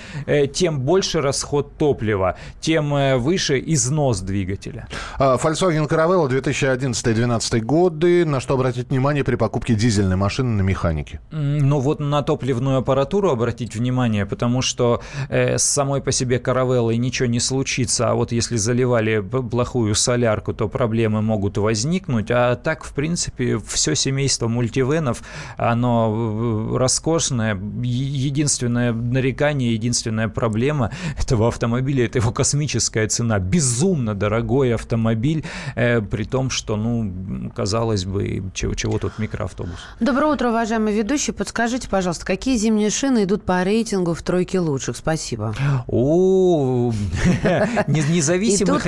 тем 0.54 0.80
больше 0.80 1.22
расход 1.22 1.78
топлива, 1.78 2.36
тем 2.60 3.20
выше 3.20 3.62
износ 3.66 4.22
двигателя 4.22 4.81
автомобиля. 4.82 4.88
А, 5.18 5.38
Volkswagen 5.38 5.88
Caravella 5.88 6.28
2011-2012 6.30 7.60
годы. 7.62 8.26
На 8.26 8.40
что 8.40 8.54
обратить 8.54 8.90
внимание 8.90 9.24
при 9.24 9.36
покупке 9.36 9.76
дизельной 9.76 10.16
машины 10.16 10.50
на 10.50 10.62
механике? 10.62 11.20
Ну 11.32 11.80
вот 11.80 12.00
на 12.00 12.22
топливную 12.22 12.78
аппаратуру 12.78 13.30
обратить 13.30 13.76
внимание, 13.76 14.26
потому 14.26 14.62
что 14.62 15.02
э, 15.30 15.58
с 15.58 15.64
самой 15.64 16.02
по 16.02 16.12
себе 16.12 16.38
Caravella 16.38 16.96
ничего 16.96 17.28
не 17.28 17.40
случится, 17.40 18.10
а 18.10 18.14
вот 18.14 18.32
если 18.32 18.58
заливали 18.58 19.20
плохую 19.20 19.96
солярку, 19.96 20.54
то 20.54 20.68
проблемы 20.68 21.22
могут 21.22 21.58
возникнуть. 21.58 22.32
А 22.32 22.56
так, 22.56 22.84
в 22.84 22.94
принципе, 22.94 23.58
все 23.58 23.96
семейство 23.96 24.48
мультивенов, 24.48 25.22
оно 25.58 26.78
роскошное. 26.78 27.56
Единственное 27.84 28.94
нарекание, 28.94 29.74
единственная 29.74 30.28
проблема 30.28 30.92
этого 31.18 31.48
автомобиля– 31.48 32.06
это 32.06 32.20
его 32.20 32.32
космическая 32.32 33.08
цена. 33.08 33.40
Безумно 33.40 34.16
дорогой 34.16 34.71
автомобиль, 34.72 35.44
э, 35.76 36.02
при 36.02 36.24
том, 36.24 36.50
что, 36.50 36.76
ну, 36.76 37.52
казалось 37.56 38.06
бы, 38.06 38.44
чего, 38.54 38.74
чего 38.74 38.98
тут 38.98 39.20
микроавтобус. 39.20 39.80
Доброе 40.00 40.34
утро, 40.34 40.50
уважаемый 40.50 40.94
ведущий. 40.94 41.32
Подскажите, 41.32 41.88
пожалуйста, 41.90 42.26
какие 42.26 42.58
зимние 42.58 42.90
шины 42.90 43.24
идут 43.24 43.44
по 43.44 43.64
рейтингу 43.64 44.14
в 44.14 44.22
тройке 44.22 44.60
лучших? 44.60 44.98
Спасибо. 44.98 45.54
О, 45.88 46.92
независимых 47.88 48.86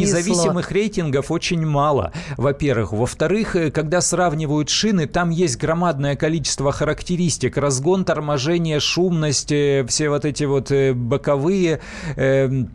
независимых 0.00 0.70
рейтингов 0.70 1.30
очень 1.30 1.64
мало, 1.66 2.12
во-первых. 2.36 2.92
Во-вторых, 2.92 3.56
э, 3.56 3.70
когда 3.70 4.00
сравнивают 4.00 4.68
шины, 4.68 5.06
там 5.06 5.30
есть 5.30 5.56
громадное 5.56 6.16
количество 6.16 6.72
характеристик. 6.72 7.56
Разгон, 7.56 8.04
торможение, 8.04 8.80
шумность, 8.80 9.52
э, 9.52 9.84
все 9.88 10.08
вот 10.08 10.24
эти 10.24 10.44
вот 10.44 10.70
э, 10.70 10.92
боковые 10.92 11.80
эм, 12.16 12.70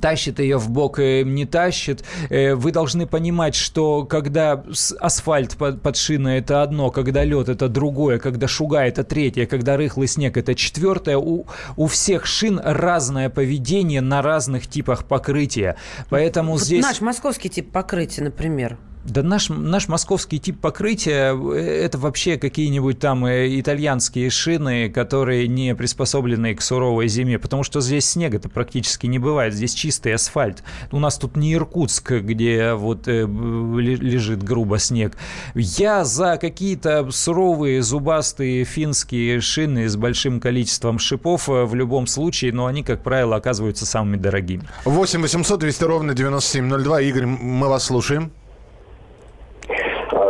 тащит 0.00 0.38
ее 0.38 0.58
в 0.58 0.70
бок, 0.70 0.98
не 0.98 1.46
тащит. 1.46 2.04
Э, 2.30 2.54
вы 2.54 2.72
должны 2.72 3.06
понимать, 3.06 3.54
что 3.54 4.04
когда 4.04 4.62
асфальт 5.00 5.56
под 5.56 5.96
шиной 5.96 6.38
это 6.38 6.62
одно, 6.62 6.90
когда 6.90 7.24
лед 7.24 7.48
это 7.48 7.68
другое, 7.68 8.18
когда 8.18 8.48
шуга 8.48 8.84
это 8.84 9.04
третье, 9.04 9.46
когда 9.46 9.76
рыхлый 9.76 10.08
снег 10.08 10.36
это 10.36 10.54
четвертое, 10.54 11.16
у, 11.16 11.46
у 11.76 11.86
всех 11.86 12.26
шин 12.26 12.60
разное 12.62 13.30
поведение 13.30 14.00
на 14.00 14.22
разных 14.22 14.66
типах 14.66 15.04
покрытия. 15.04 15.76
Поэтому 16.10 16.52
вот 16.52 16.62
здесь... 16.62 16.82
Наш 16.82 17.00
московский 17.00 17.48
тип 17.48 17.70
покрытия, 17.70 18.22
например. 18.22 18.78
Да 19.08 19.22
наш, 19.22 19.48
наш 19.48 19.88
московский 19.88 20.38
тип 20.38 20.60
покрытия 20.60 21.34
э,– 21.34 21.82
это 21.84 21.98
вообще 21.98 22.36
какие-нибудь 22.36 22.98
там 22.98 23.24
э, 23.24 23.58
итальянские 23.58 24.28
шины, 24.28 24.90
которые 24.90 25.48
не 25.48 25.74
приспособлены 25.74 26.54
к 26.54 26.60
суровой 26.60 27.08
зиме, 27.08 27.38
потому 27.38 27.62
что 27.62 27.80
здесь 27.80 28.04
снега-то 28.04 28.50
практически 28.50 29.06
не 29.06 29.18
бывает, 29.18 29.54
здесь 29.54 29.72
чистый 29.72 30.12
асфальт. 30.12 30.62
У 30.92 30.98
нас 30.98 31.16
тут 31.16 31.36
не 31.36 31.54
Иркутск, 31.54 32.12
где 32.12 32.74
вот 32.74 33.08
э, 33.08 33.22
лежит 33.22 34.42
грубо 34.42 34.78
снег. 34.78 35.16
Я 35.54 36.04
за 36.04 36.36
какие-то 36.36 37.10
суровые, 37.10 37.82
зубастые 37.82 38.64
финские 38.64 39.40
шины 39.40 39.88
с 39.88 39.96
большим 39.96 40.38
количеством 40.38 40.98
шипов 40.98 41.48
в 41.48 41.74
любом 41.74 42.06
случае, 42.06 42.52
но 42.52 42.66
они, 42.66 42.82
как 42.82 43.02
правило, 43.02 43.36
оказываются 43.36 43.86
самыми 43.86 44.16
дорогими. 44.16 44.64
8 44.84 45.22
800 45.22 45.60
200 45.60 45.84
ровно 45.84 46.14
9702. 46.14 47.00
Игорь, 47.00 47.26
мы 47.26 47.68
вас 47.68 47.84
слушаем. 47.84 48.32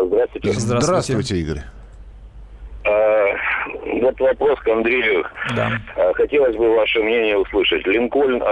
Здравствуйте. 0.06 0.52
Здравствуйте, 0.52 0.86
Здравствуйте 0.86 1.36
Игорь. 1.36 1.62
А, 2.84 3.26
Вот 4.00 4.20
вопрос 4.20 4.58
к 4.60 4.68
Андрею. 4.68 5.24
Да. 5.54 5.72
А, 5.96 6.12
хотелось 6.14 6.56
бы 6.56 6.74
ваше 6.76 7.02
мнение 7.02 7.36
услышать. 7.38 7.86
Линкольн 7.86 8.42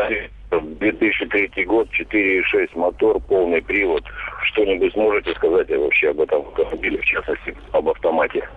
2003 0.51 1.65
год, 1.65 1.89
4.6 1.91 2.79
мотор, 2.79 3.21
полный 3.21 3.63
привод. 3.63 4.05
Что-нибудь 4.45 4.95
можете 4.97 5.35
сказать 5.35 5.69
вообще 5.71 6.11
об 6.11 6.21
этом 6.21 6.43
автомобиле, 6.49 6.99
в 6.99 7.05
частности, 7.05 7.57
об 7.73 7.89
автомате? 7.89 8.49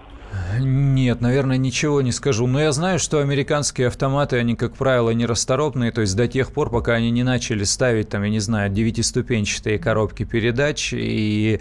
Нет, 0.60 1.22
наверное, 1.22 1.58
ничего 1.58 2.01
не 2.01 2.12
скажу. 2.12 2.46
Но 2.46 2.62
я 2.62 2.72
знаю, 2.72 3.00
что 3.00 3.19
американские 3.19 3.88
автоматы, 3.88 4.38
они, 4.38 4.55
как 4.55 4.75
правило, 4.75 5.10
нерасторопные. 5.12 5.91
То 5.91 6.01
есть 6.01 6.15
до 6.15 6.27
тех 6.27 6.51
пор, 6.51 6.69
пока 6.69 6.93
они 6.93 7.10
не 7.12 7.24
начали 7.24 7.63
ставить, 7.63 8.10
там, 8.10 8.24
я 8.24 8.29
не 8.29 8.39
знаю, 8.39 8.69
девятиступенчатые 8.69 9.79
коробки 9.79 10.25
передач 10.25 10.93
и 10.93 11.60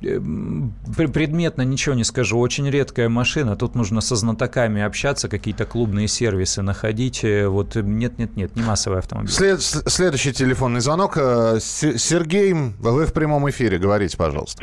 предметно 0.00 1.62
ничего 1.62 1.94
не 1.94 2.04
скажу. 2.04 2.38
Очень 2.38 2.68
редкая 2.70 3.08
машина. 3.08 3.56
Тут 3.56 3.74
нужно 3.74 4.00
со 4.00 4.16
знатоками 4.16 4.82
общаться, 4.82 5.28
какие-то 5.28 5.64
клубные 5.64 6.08
сервисы 6.08 6.62
находить. 6.62 7.24
Вот 7.24 7.74
нет-нет-нет, 7.76 8.56
не 8.56 8.62
массовый 8.62 8.98
автомобиль. 8.98 9.30
След, 9.30 9.60
следующий 9.62 10.32
телефонный 10.32 10.80
звонок. 10.80 11.16
Э, 11.16 11.58
Сергей, 11.60 12.52
вы 12.52 13.06
в 13.06 13.12
прямом 13.12 13.48
эфире. 13.50 13.78
Говорите, 13.78 14.16
пожалуйста. 14.16 14.62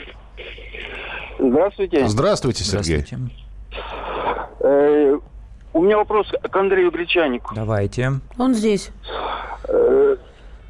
Здравствуйте. 1.39 2.07
Здравствуйте, 2.07 2.63
Сергей. 2.63 3.05
Здравствуйте. 3.05 3.43
Э, 4.59 5.19
у 5.73 5.81
меня 5.81 5.97
вопрос 5.97 6.27
к 6.29 6.55
Андрею 6.55 6.91
Гречанику. 6.91 7.55
Давайте. 7.55 8.13
Он 8.37 8.53
здесь. 8.53 8.91
Э, 9.67 10.15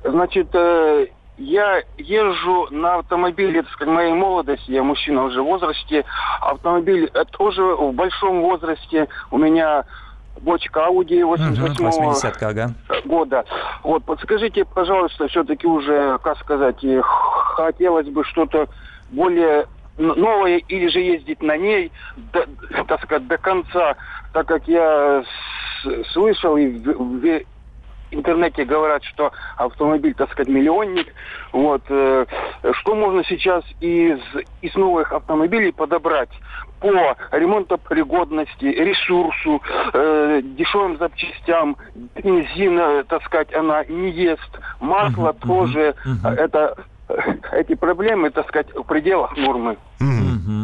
значит, 0.04 0.48
э, 0.54 1.08
я 1.38 1.82
езжу 1.98 2.68
на 2.72 2.96
автомобиле, 2.96 3.64
так 3.64 3.72
сказать, 3.72 3.94
моей 3.94 4.14
молодости, 4.14 4.72
я 4.72 4.84
мужчина 4.84 5.26
уже 5.26 5.42
в 5.42 5.46
возрасте. 5.46 6.06
Автомобиль 6.42 7.10
тоже 7.32 7.64
в 7.64 7.92
большом 7.94 8.42
возрасте. 8.42 9.08
У 9.32 9.38
меня 9.38 9.86
бочка 10.42 10.82
Audi 10.82 11.26
88 11.26 12.04
угу, 12.04 12.16
ага. 12.42 12.74
года. 13.06 13.46
Вот, 13.84 14.04
подскажите, 14.04 14.66
пожалуйста, 14.66 15.28
все-таки 15.28 15.68
уже, 15.68 16.20
как 16.24 16.38
сказать, 16.40 16.84
хотелось 17.02 18.08
бы 18.08 18.24
что-то 18.26 18.68
более 19.12 19.68
новое 19.98 20.58
или 20.58 20.88
же 20.88 21.00
ездить 21.00 21.42
на 21.42 21.56
ней, 21.56 21.92
до, 22.34 22.46
так 22.88 23.04
сказать, 23.04 23.28
до 23.28 23.38
конца, 23.38 23.96
так 24.34 24.48
как 24.48 24.68
я 24.68 25.24
слышал 26.12 26.58
и 26.58 26.68
интернете 28.14 28.66
говорят, 28.66 29.04
что 29.04 29.32
автомобиль, 29.58 30.14
так 30.14 30.32
сказать, 30.32 30.50
миллионник. 30.50 31.08
Вот. 31.52 31.82
Э, 31.90 32.26
что 32.82 32.96
можно 32.96 33.24
сейчас 33.24 33.64
из, 33.80 34.20
из 34.62 34.76
новых 34.76 35.12
автомобилей 35.12 35.72
подобрать 35.72 36.30
по 36.80 37.16
ремонтопригодности, 37.32 38.66
ресурсу, 38.66 39.62
э, 39.94 40.42
дешевым 40.44 40.98
запчастям, 40.98 41.78
бензина, 42.16 43.04
так 43.06 43.24
сказать, 43.24 43.54
она 43.54 43.86
не 43.86 44.12
ест, 44.12 44.60
масло 44.82 45.30
uh-huh, 45.30 45.48
тоже, 45.48 45.96
uh-huh. 46.06 46.36
это 46.36 46.76
эти 47.52 47.76
проблемы, 47.76 48.32
так 48.32 48.48
сказать, 48.48 48.74
в 48.74 48.84
пределах 48.84 49.36
нормы. 49.38 49.78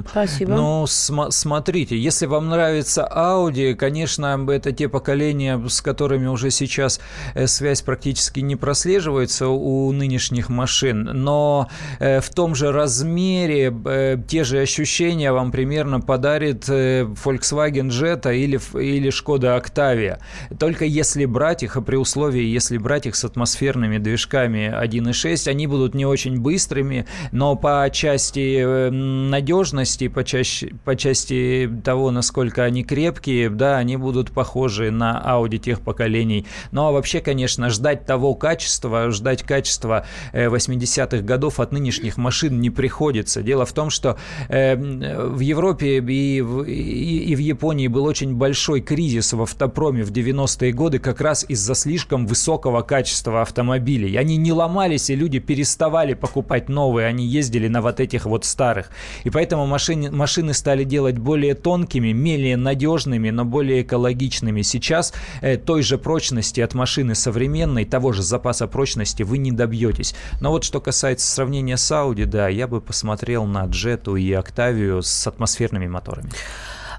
Спасибо. 0.10 0.54
Ну, 0.54 0.88
см- 0.88 1.32
смотрите, 1.32 1.98
если 1.98 2.26
вам 2.26 2.50
нравится 2.50 3.08
Audi, 3.12 3.76
конечно, 3.76 4.46
это 4.50 4.72
те 4.72 4.90
поколения, 4.90 5.62
с 5.68 5.82
которыми 5.82 6.28
уже 6.28 6.52
сейчас 6.52 7.00
э, 7.34 7.48
связь 7.48 7.82
практически 7.82 8.40
не 8.40 8.56
прослеживается 8.56 9.48
у 9.48 9.92
нынешних 9.92 10.50
машин, 10.50 11.04
но 11.04 11.70
э, 12.00 12.22
в 12.22 12.30
том 12.30 12.56
же 12.56 12.72
размере 12.72 13.74
э, 13.86 14.18
те 14.28 14.44
же 14.44 14.60
ощущения 14.60 15.32
вам 15.32 15.52
примерно 15.52 16.00
подарит 16.00 16.68
Volkswagen 16.68 17.90
Jetta 17.90 18.36
или, 18.36 18.60
или 18.80 19.10
Skoda 19.10 19.62
Octavia. 19.62 20.20
Только 20.58 20.86
если 20.86 21.26
брать 21.26 21.64
их, 21.64 21.78
а 21.78 21.82
при 21.82 21.96
условии, 21.96 22.44
если 22.44 22.78
брать 22.78 23.06
их 23.06 23.16
с 23.16 23.24
атмосферными 23.24 23.98
движками 23.98 24.74
1.6, 24.74 25.50
они 25.50 25.68
будут 25.68 25.96
не 25.96 26.06
очень 26.06 26.40
быстрыми, 26.40 27.06
но 27.32 27.56
по 27.56 27.90
части 27.92 28.90
надежности, 28.90 29.89
по, 29.98 30.24
чаще, 30.24 30.74
по 30.86 30.96
части 30.96 31.70
того, 31.84 32.12
насколько 32.12 32.64
они 32.64 32.84
крепкие, 32.84 33.50
да, 33.50 33.78
они 33.78 33.98
будут 33.98 34.32
похожи 34.32 34.92
на 34.92 35.22
Audi 35.26 35.58
тех 35.58 35.82
поколений. 35.82 36.46
Ну 36.72 36.86
а 36.86 36.92
вообще, 36.92 37.22
конечно, 37.22 37.70
ждать 37.70 38.06
того 38.06 38.36
качества, 38.36 39.10
ждать 39.12 39.44
качества 39.44 40.06
80-х 40.34 41.18
э, 41.18 41.22
годов 41.22 41.60
от 41.60 41.72
нынешних 41.72 42.18
машин 42.18 42.60
не 42.60 42.70
приходится. 42.70 43.42
Дело 43.42 43.66
в 43.66 43.74
том, 43.74 43.90
что 43.90 44.18
э, 44.48 44.76
в 44.76 45.40
Европе 45.40 46.00
и 46.00 46.42
в, 46.42 46.64
и, 46.64 47.18
и 47.32 47.36
в 47.36 47.40
Японии 47.40 47.88
был 47.88 48.06
очень 48.06 48.36
большой 48.36 48.82
кризис 48.82 49.34
в 49.34 49.42
автопроме 49.42 50.04
в 50.04 50.12
90-е 50.12 50.72
годы 50.74 51.00
как 51.00 51.22
раз 51.22 51.46
из-за 51.48 51.76
слишком 51.76 52.28
высокого 52.28 52.82
качества 52.82 53.42
автомобилей. 53.42 54.16
Они 54.18 54.38
не 54.38 54.54
ломались, 54.54 55.10
и 55.10 55.16
люди 55.16 55.40
переставали 55.40 56.14
покупать 56.14 56.70
новые, 56.70 57.08
они 57.08 57.26
ездили 57.26 57.68
на 57.68 57.82
вот 57.82 58.00
этих 58.00 58.26
вот 58.26 58.46
старых. 58.46 58.90
И 59.24 59.30
поэтому 59.30 59.66
машины, 59.66 59.79
машины 60.12 60.54
стали 60.54 60.84
делать 60.84 61.18
более 61.18 61.56
тонкими, 61.56 62.12
менее 62.12 62.58
надежными, 62.58 63.30
но 63.30 63.46
более 63.46 63.82
экологичными. 63.82 64.62
Сейчас 64.62 65.14
э, 65.42 65.58
той 65.58 65.84
же 65.84 65.98
прочности 65.98 66.62
от 66.62 66.74
машины 66.74 67.16
современной, 67.16 67.86
того 67.86 68.12
же 68.12 68.22
запаса 68.22 68.68
прочности 68.68 69.24
вы 69.24 69.38
не 69.38 69.52
добьетесь. 69.52 70.16
Но 70.42 70.52
вот 70.52 70.64
что 70.64 70.82
касается 70.82 71.28
сравнения 71.28 71.78
с 71.78 71.92
Audi, 71.92 72.26
да, 72.26 72.48
я 72.48 72.68
бы 72.68 72.82
посмотрел 72.82 73.46
на 73.46 73.66
Jetta 73.66 74.20
и 74.20 74.32
Octavia 74.32 75.02
с 75.02 75.28
атмосферными 75.28 75.88
моторами. 75.88 76.30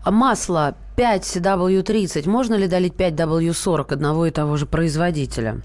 Масло 0.05 0.75
5W30 0.97 2.29
можно 2.29 2.55
ли 2.55 2.67
долить 2.67 2.95
5W40 2.95 3.93
одного 3.93 4.27
и 4.27 4.31
того 4.31 4.57
же 4.57 4.67
производителя? 4.67 5.61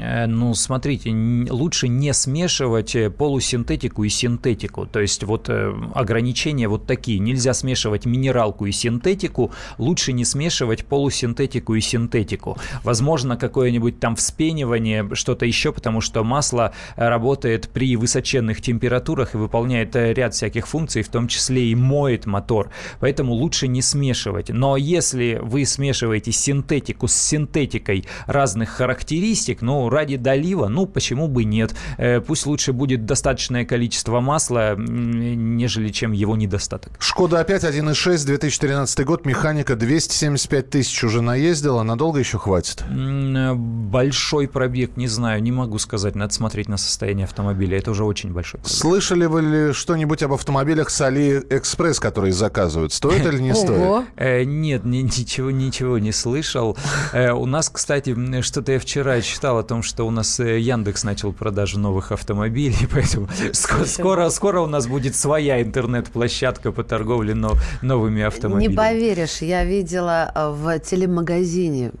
Э, 0.00 0.26
ну, 0.26 0.54
смотрите, 0.54 1.10
лучше 1.50 1.88
не 1.88 2.12
смешивать 2.14 2.94
э, 2.94 3.10
полусинтетику 3.10 4.04
и 4.04 4.08
синтетику. 4.08 4.86
То 4.86 5.00
есть 5.00 5.24
вот 5.24 5.48
э, 5.48 5.74
ограничения 5.94 6.68
вот 6.68 6.86
такие. 6.86 7.18
Нельзя 7.18 7.52
смешивать 7.54 8.06
минералку 8.06 8.66
и 8.66 8.72
синтетику. 8.72 9.52
Лучше 9.76 10.12
не 10.12 10.24
смешивать 10.24 10.84
полусинтетику 10.84 11.74
и 11.74 11.80
синтетику. 11.80 12.58
Возможно, 12.82 13.36
какое-нибудь 13.36 14.00
там 14.00 14.16
вспенивание, 14.16 15.08
что-то 15.12 15.44
еще, 15.44 15.72
потому 15.72 16.00
что 16.00 16.24
масло 16.24 16.72
работает 16.96 17.68
при 17.68 17.96
высоченных 17.96 18.62
температурах 18.62 19.34
и 19.34 19.38
выполняет 19.38 19.94
ряд 19.94 20.34
всяких 20.34 20.66
функций, 20.66 21.02
в 21.02 21.08
том 21.08 21.28
числе 21.28 21.66
и 21.66 21.74
моет 21.74 22.26
мотор. 22.26 22.70
Поэтому 23.00 23.34
лучше 23.34 23.68
не 23.68 23.82
смешивать. 23.82 24.48
Но 24.48 24.76
если 24.76 25.38
вы 25.42 25.66
смешиваете 25.66 26.32
синтетику 26.32 27.08
с 27.08 27.14
синтетикой 27.14 28.06
разных 28.26 28.70
характеристик, 28.70 29.17
характеристик, 29.18 29.62
но 29.62 29.88
ради 29.88 30.16
долива, 30.16 30.68
ну, 30.68 30.86
почему 30.86 31.28
бы 31.28 31.44
нет. 31.44 31.74
Э, 31.98 32.20
пусть 32.20 32.46
лучше 32.46 32.72
будет 32.72 33.04
достаточное 33.04 33.64
количество 33.64 34.20
масла, 34.20 34.76
нежели 34.76 35.88
чем 35.88 36.12
его 36.12 36.36
недостаток. 36.36 36.92
Шкода 36.98 37.40
опять 37.40 37.64
1.6, 37.64 38.26
2013 38.26 39.04
год, 39.04 39.26
механика 39.26 39.76
275 39.76 40.70
тысяч 40.70 41.04
уже 41.04 41.22
наездила, 41.22 41.82
надолго 41.82 42.18
еще 42.18 42.38
хватит? 42.38 42.84
Э, 42.88 43.54
большой 43.54 44.48
пробег, 44.48 44.96
не 44.96 45.08
знаю, 45.08 45.42
не 45.42 45.52
могу 45.52 45.78
сказать, 45.78 46.14
надо 46.14 46.32
смотреть 46.32 46.68
на 46.68 46.76
состояние 46.76 47.24
автомобиля, 47.24 47.78
это 47.78 47.90
уже 47.90 48.04
очень 48.04 48.32
большой 48.32 48.60
пробег. 48.60 48.76
Слышали 48.76 49.26
вы 49.26 49.42
ли 49.42 49.72
что-нибудь 49.72 50.22
об 50.22 50.32
автомобилях 50.32 50.90
с 50.90 51.00
Алиэкспресс, 51.00 52.00
которые 52.00 52.32
заказывают? 52.32 52.92
Стоит 52.92 53.26
или 53.26 53.40
не 53.40 53.54
стоит? 53.54 54.06
Э, 54.16 54.44
нет, 54.44 54.84
ничего, 54.84 55.50
ничего 55.50 55.98
не 55.98 56.12
слышал. 56.12 56.76
У 57.12 57.46
нас, 57.46 57.68
кстати, 57.68 58.42
что-то 58.42 58.72
я 58.72 58.78
вчера 58.78 58.97
вчера 58.98 59.20
читал 59.20 59.58
о 59.58 59.62
том, 59.62 59.84
что 59.84 60.04
у 60.04 60.10
нас 60.10 60.40
э, 60.40 60.58
Яндекс 60.58 61.04
начал 61.04 61.32
продажу 61.32 61.78
новых 61.78 62.10
автомобилей, 62.10 62.88
поэтому 62.92 63.28
скоро, 63.52 64.28
скоро 64.28 64.60
у 64.60 64.66
нас 64.66 64.88
будет 64.88 65.14
своя 65.14 65.62
интернет-площадка 65.62 66.72
по 66.72 66.82
торговле 66.82 67.34
новыми 67.80 68.22
автомобилями. 68.22 68.72
Не 68.72 68.76
поверишь, 68.76 69.40
я 69.40 69.64
видела 69.64 70.32
э, 70.34 70.50
в 70.50 70.80
телемагазине 70.80 71.92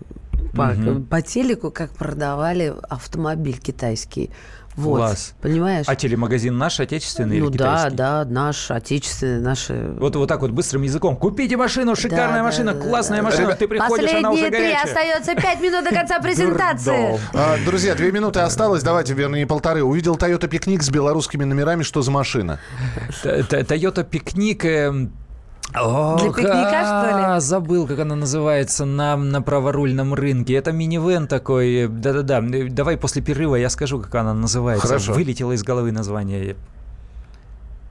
по, 0.56 0.72
угу. 0.72 1.02
по 1.02 1.22
телеку, 1.22 1.70
как 1.70 1.92
продавали 1.92 2.74
автомобиль 2.88 3.58
китайский. 3.58 4.30
Вот, 4.78 4.98
Класс. 4.98 5.34
Понимаешь? 5.42 5.86
А 5.88 5.96
телемагазин 5.96 6.56
наш, 6.56 6.78
отечественный 6.78 7.40
ну, 7.40 7.46
или 7.46 7.52
китайский? 7.54 7.96
да, 7.96 8.24
да, 8.24 8.30
наш, 8.30 8.70
отечественный, 8.70 9.40
наши... 9.40 9.92
Вот, 9.98 10.14
вот 10.14 10.28
так 10.28 10.40
вот 10.40 10.52
быстрым 10.52 10.82
языком. 10.82 11.16
Купите 11.16 11.56
машину, 11.56 11.96
шикарная 11.96 12.38
да, 12.38 12.42
машина, 12.44 12.74
да, 12.74 12.80
классная 12.80 13.18
да, 13.18 13.24
машина, 13.24 13.42
Ребят, 13.42 13.58
ты 13.58 13.66
приходишь, 13.66 14.14
она 14.14 14.30
уже 14.30 14.50
горячая. 14.50 14.84
три, 14.84 14.90
остается 14.92 15.34
пять 15.34 15.60
минут 15.60 15.82
до 15.82 15.90
конца 15.90 16.18
презентации. 16.22 17.18
А, 17.34 17.56
друзья, 17.64 17.96
две 17.96 18.12
минуты 18.12 18.38
осталось, 18.38 18.84
давайте, 18.84 19.14
вернее, 19.14 19.48
полторы. 19.48 19.82
Увидел 19.82 20.14
Toyota 20.14 20.46
Пикник 20.46 20.84
с 20.84 20.90
белорусскими 20.90 21.42
номерами, 21.42 21.82
что 21.82 22.02
за 22.02 22.12
машина? 22.12 22.60
Toyota 23.24 24.04
Пикник 24.04 24.64
о, 25.74 26.16
Для 26.18 26.32
пикника, 26.32 26.84
что 26.84 27.34
ли? 27.34 27.40
Забыл, 27.40 27.86
как 27.86 27.98
она 27.98 28.16
называется 28.16 28.84
на, 28.84 29.16
на 29.16 29.42
праворульном 29.42 30.14
рынке. 30.14 30.54
Это 30.54 30.72
минивэн 30.72 31.26
такой. 31.26 31.88
Да-да-да. 31.88 32.42
Давай 32.70 32.96
после 32.96 33.22
перерыва 33.22 33.56
я 33.56 33.68
скажу, 33.68 34.00
как 34.00 34.14
она 34.14 34.32
называется. 34.32 34.86
Хорошо. 34.86 35.12
Вылетело 35.12 35.52
из 35.52 35.62
головы 35.62 35.92
название. 35.92 36.56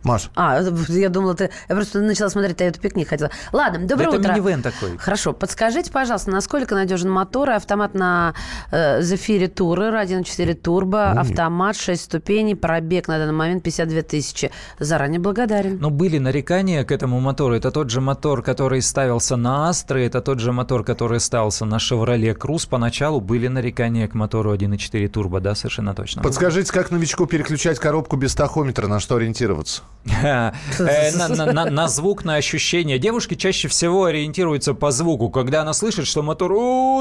Маш. 0.04 0.30
А, 0.36 0.62
я 0.90 1.10
думала, 1.10 1.36
ты... 1.36 1.50
Я 1.68 1.76
просто 1.76 2.00
начала 2.00 2.30
смотреть 2.30 2.58
Toyota 2.58 2.80
пикник 2.80 3.10
хотела. 3.10 3.32
Ладно, 3.52 3.80
доброе 3.86 4.08
Это 4.08 4.18
утро. 4.18 4.30
Это 4.32 4.40
минивэн 4.40 4.62
такой. 4.62 4.98
Хорошо, 4.98 5.34
подскажите, 5.34 5.92
пожалуйста, 5.92 6.32
насколько 6.32 6.76
надежен 6.76 7.10
мотор 7.10 7.50
и 7.50 7.54
автомат 7.54 7.94
на 7.94 8.34
э, 8.72 9.02
Zephyr 9.02 9.54
Tourer 9.54 10.02
1.4 10.04 10.54
турбо, 10.54 11.14
Ой. 11.14 11.20
автомат, 11.22 11.76
6 11.76 12.02
ступеней, 12.02 12.56
пробег 12.56 13.08
на 13.08 13.18
данный 13.18 13.34
момент 13.34 13.64
52 13.64 14.02
тысячи. 14.04 14.52
Заранее 14.80 15.20
благодарен. 15.20 15.78
Но 15.80 15.90
были 15.90 16.18
нарекания 16.18 16.84
к 16.84 16.92
этому 16.92 17.20
мотору. 17.20 17.56
Это 17.56 17.72
тот 17.72 17.90
же 17.90 18.00
мотор, 18.00 18.42
который 18.42 18.82
ставился 18.82 19.36
на 19.36 19.70
Astra, 19.70 20.06
это 20.06 20.22
тот 20.22 20.40
же 20.40 20.52
мотор, 20.52 20.84
который 20.84 21.20
ставился 21.20 21.66
на 21.66 21.76
Chevrolet 21.76 22.38
Cruze. 22.38 22.68
Поначалу 22.70 23.20
были 23.20 23.48
нарекания 23.48 24.08
к 24.08 24.14
мотору 24.14 24.54
1.4 24.54 25.08
турбо, 25.10 25.40
да, 25.40 25.56
совершенно 25.56 25.94
точно. 25.94 26.22
Подскажите, 26.22 26.72
как 26.72 26.92
новичку 26.92 27.26
переключать 27.26 27.80
коробку 27.80 28.16
без 28.16 28.36
тахометра, 28.36 28.88
на 28.88 29.00
что 29.00 29.16
ориентироваться? 29.16 29.82
Э, 30.22 30.52
на 31.70 31.88
звук, 31.88 32.26
на 32.26 32.36
ощущение. 32.36 33.00
Девушки 33.00 33.36
чаще 33.36 33.68
всего 33.68 34.06
ориентируются 34.06 34.74
по 34.74 34.92
звуку. 34.92 35.30
Когда 35.30 35.62
она 35.62 35.74
слышит, 35.74 36.08
что 36.08 36.24
мотор 36.24 36.48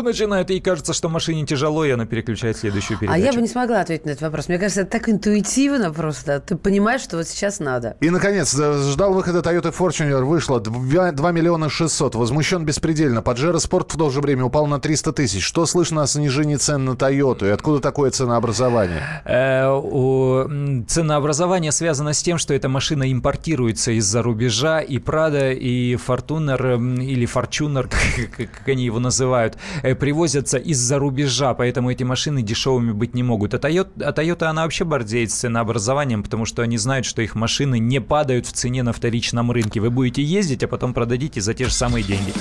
начинает, 0.02 0.50
ей 0.50 0.60
кажется, 0.60 0.92
что 0.92 1.08
машине 1.08 1.46
тяжело, 1.46 1.84
и 1.84 1.90
она 1.90 2.06
переключает 2.06 2.56
следующую 2.56 2.98
передачу. 2.98 3.20
А 3.20 3.24
я 3.24 3.32
бы 3.32 3.40
не 3.40 3.48
смогла 3.48 3.80
ответить 3.80 4.06
на 4.06 4.10
этот 4.10 4.22
вопрос. 4.22 4.48
Мне 4.48 4.58
кажется, 4.58 4.82
это 4.82 4.90
так 4.90 5.08
интуитивно 5.08 5.92
просто. 5.92 6.40
Ты 6.40 6.56
понимаешь, 6.56 7.00
что 7.00 7.18
вот 7.18 7.28
сейчас 7.28 7.60
надо. 7.60 7.96
И, 8.00 8.10
наконец, 8.10 8.54
ждал 8.54 9.12
выхода 9.14 9.38
Toyota 9.38 9.74
Fortuner. 9.76 10.24
Вышло 10.24 10.60
2 10.60 11.32
миллиона 11.32 11.68
600. 11.68 12.14
Возмущен 12.14 12.64
беспредельно. 12.64 13.20
Pajero 13.20 13.56
Sport 13.56 13.94
в 13.94 13.98
то 13.98 14.10
же 14.10 14.20
время 14.20 14.44
упал 14.44 14.66
на 14.66 14.80
300 14.80 15.12
тысяч. 15.12 15.44
Что 15.44 15.66
слышно 15.66 16.02
о 16.02 16.06
снижении 16.06 16.56
цен 16.56 16.84
на 16.84 16.90
Toyota? 16.90 17.46
И 17.46 17.50
откуда 17.50 17.80
такое 17.80 18.10
ценообразование? 18.10 19.02
Э, 19.24 20.84
ценообразование 20.86 21.72
связано 21.72 22.12
с 22.12 22.22
тем, 22.22 22.38
что 22.38 22.54
эта 22.54 22.68
машина 22.68 22.95
машина 22.96 23.12
импортируется 23.12 23.92
из-за 23.92 24.22
рубежа, 24.22 24.80
и 24.80 24.98
Прада, 24.98 25.52
и 25.52 25.96
Фортунер, 25.96 26.76
или 26.76 27.26
Форчунер, 27.26 27.90
как 28.36 28.68
они 28.68 28.86
его 28.86 28.98
называют, 28.98 29.58
э, 29.82 29.94
привозятся 29.94 30.56
из-за 30.56 30.98
рубежа, 30.98 31.52
поэтому 31.52 31.90
эти 31.90 32.04
машины 32.04 32.40
дешевыми 32.40 32.92
быть 32.92 33.14
не 33.14 33.22
могут. 33.22 33.52
А 33.52 33.58
Toyota, 33.58 34.44
а 34.44 34.50
она 34.50 34.62
вообще 34.62 34.84
бордеет 34.84 35.30
с 35.30 35.34
ценообразованием, 35.34 36.22
потому 36.22 36.46
что 36.46 36.62
они 36.62 36.78
знают, 36.78 37.04
что 37.04 37.20
их 37.20 37.34
машины 37.34 37.78
не 37.78 38.00
падают 38.00 38.46
в 38.46 38.52
цене 38.52 38.82
на 38.82 38.94
вторичном 38.94 39.52
рынке. 39.52 39.80
Вы 39.80 39.90
будете 39.90 40.22
ездить, 40.22 40.62
а 40.62 40.68
потом 40.68 40.94
продадите 40.94 41.42
за 41.42 41.52
те 41.52 41.66
же 41.66 41.72
самые 41.72 42.02
деньги. 42.02 42.32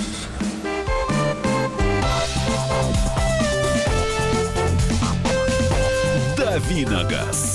Давиногаз. 6.38 7.55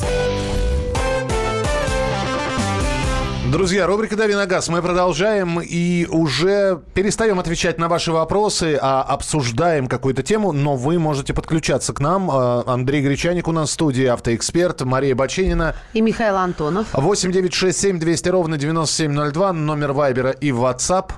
Друзья, 3.51 3.85
рубрика 3.85 4.15
«Дави 4.15 4.33
на 4.33 4.45
газ». 4.45 4.69
Мы 4.69 4.81
продолжаем 4.81 5.59
и 5.59 6.05
уже 6.09 6.81
перестаем 6.93 7.37
отвечать 7.37 7.77
на 7.79 7.89
ваши 7.89 8.13
вопросы, 8.13 8.79
а 8.81 9.03
обсуждаем 9.03 9.87
какую-то 9.87 10.23
тему, 10.23 10.53
но 10.53 10.77
вы 10.77 10.97
можете 10.99 11.33
подключаться 11.33 11.91
к 11.91 11.99
нам. 11.99 12.31
А, 12.31 12.63
Андрей 12.65 13.01
Гречаник 13.01 13.49
у 13.49 13.51
нас 13.51 13.71
в 13.71 13.73
студии, 13.73 14.05
автоэксперт, 14.05 14.83
Мария 14.83 15.15
Баченина. 15.15 15.75
И 15.91 15.99
Михаил 15.99 16.37
Антонов. 16.37 16.87
8 16.93 17.33
9 17.33 17.53
6 17.53 17.77
7 17.77 17.99
200 17.99 18.29
ровно 18.29 18.57
9702, 18.57 19.51
номер 19.51 19.91
Вайбера 19.91 20.31
и 20.31 20.51
WhatsApp. 20.51 21.11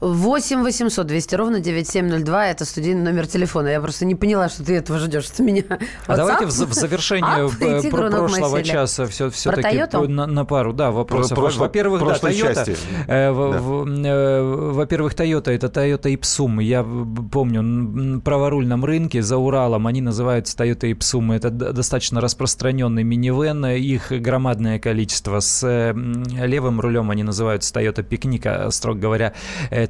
8 0.00 0.62
800 0.62 1.06
200 1.06 1.34
ровно 1.34 1.60
9702. 1.60 2.48
Это 2.48 2.64
студийный 2.64 3.02
номер 3.02 3.26
телефона. 3.26 3.68
Я 3.68 3.80
просто 3.80 4.06
не 4.06 4.14
поняла, 4.14 4.48
что 4.48 4.64
ты 4.64 4.76
этого 4.76 4.98
ждешь 4.98 5.28
от 5.30 5.38
меня. 5.40 5.64
А 6.06 6.16
давайте 6.16 6.46
в, 6.46 6.48
в 6.48 6.72
завершение 6.72 7.90
про 7.90 8.10
прошлого 8.10 8.62
часа 8.62 9.06
все, 9.06 9.28
все-таки 9.30 9.84
на, 10.08 10.26
на 10.26 10.44
пару. 10.44 10.72
Да, 10.72 10.90
вопросов. 10.90 11.38
Во-первых, 11.56 12.00
да, 12.00 12.14
Toyota. 12.14 12.78
Э, 13.06 13.30
э, 13.30 14.70
во-первых, 14.72 15.14
Toyota. 15.14 15.50
Это 15.50 15.66
Toyota 15.66 16.14
Ipsum. 16.14 16.62
Я 16.62 16.82
помню, 17.30 17.62
на 17.62 18.20
праворульном 18.20 18.84
рынке 18.84 19.22
за 19.22 19.36
Уралом 19.36 19.86
они 19.86 20.00
называются 20.00 20.56
Toyota 20.56 20.90
Ipsum. 20.90 21.34
Это 21.34 21.50
достаточно 21.50 22.22
распространенный 22.22 23.02
минивэн. 23.02 23.66
Их 23.66 24.10
громадное 24.10 24.78
количество. 24.78 25.40
С 25.40 25.92
левым 25.92 26.80
рулем 26.80 27.10
они 27.10 27.22
называются 27.22 27.74
Toyota 27.74 28.02
Пикника, 28.02 28.70
строго 28.70 28.98
говоря 28.98 29.34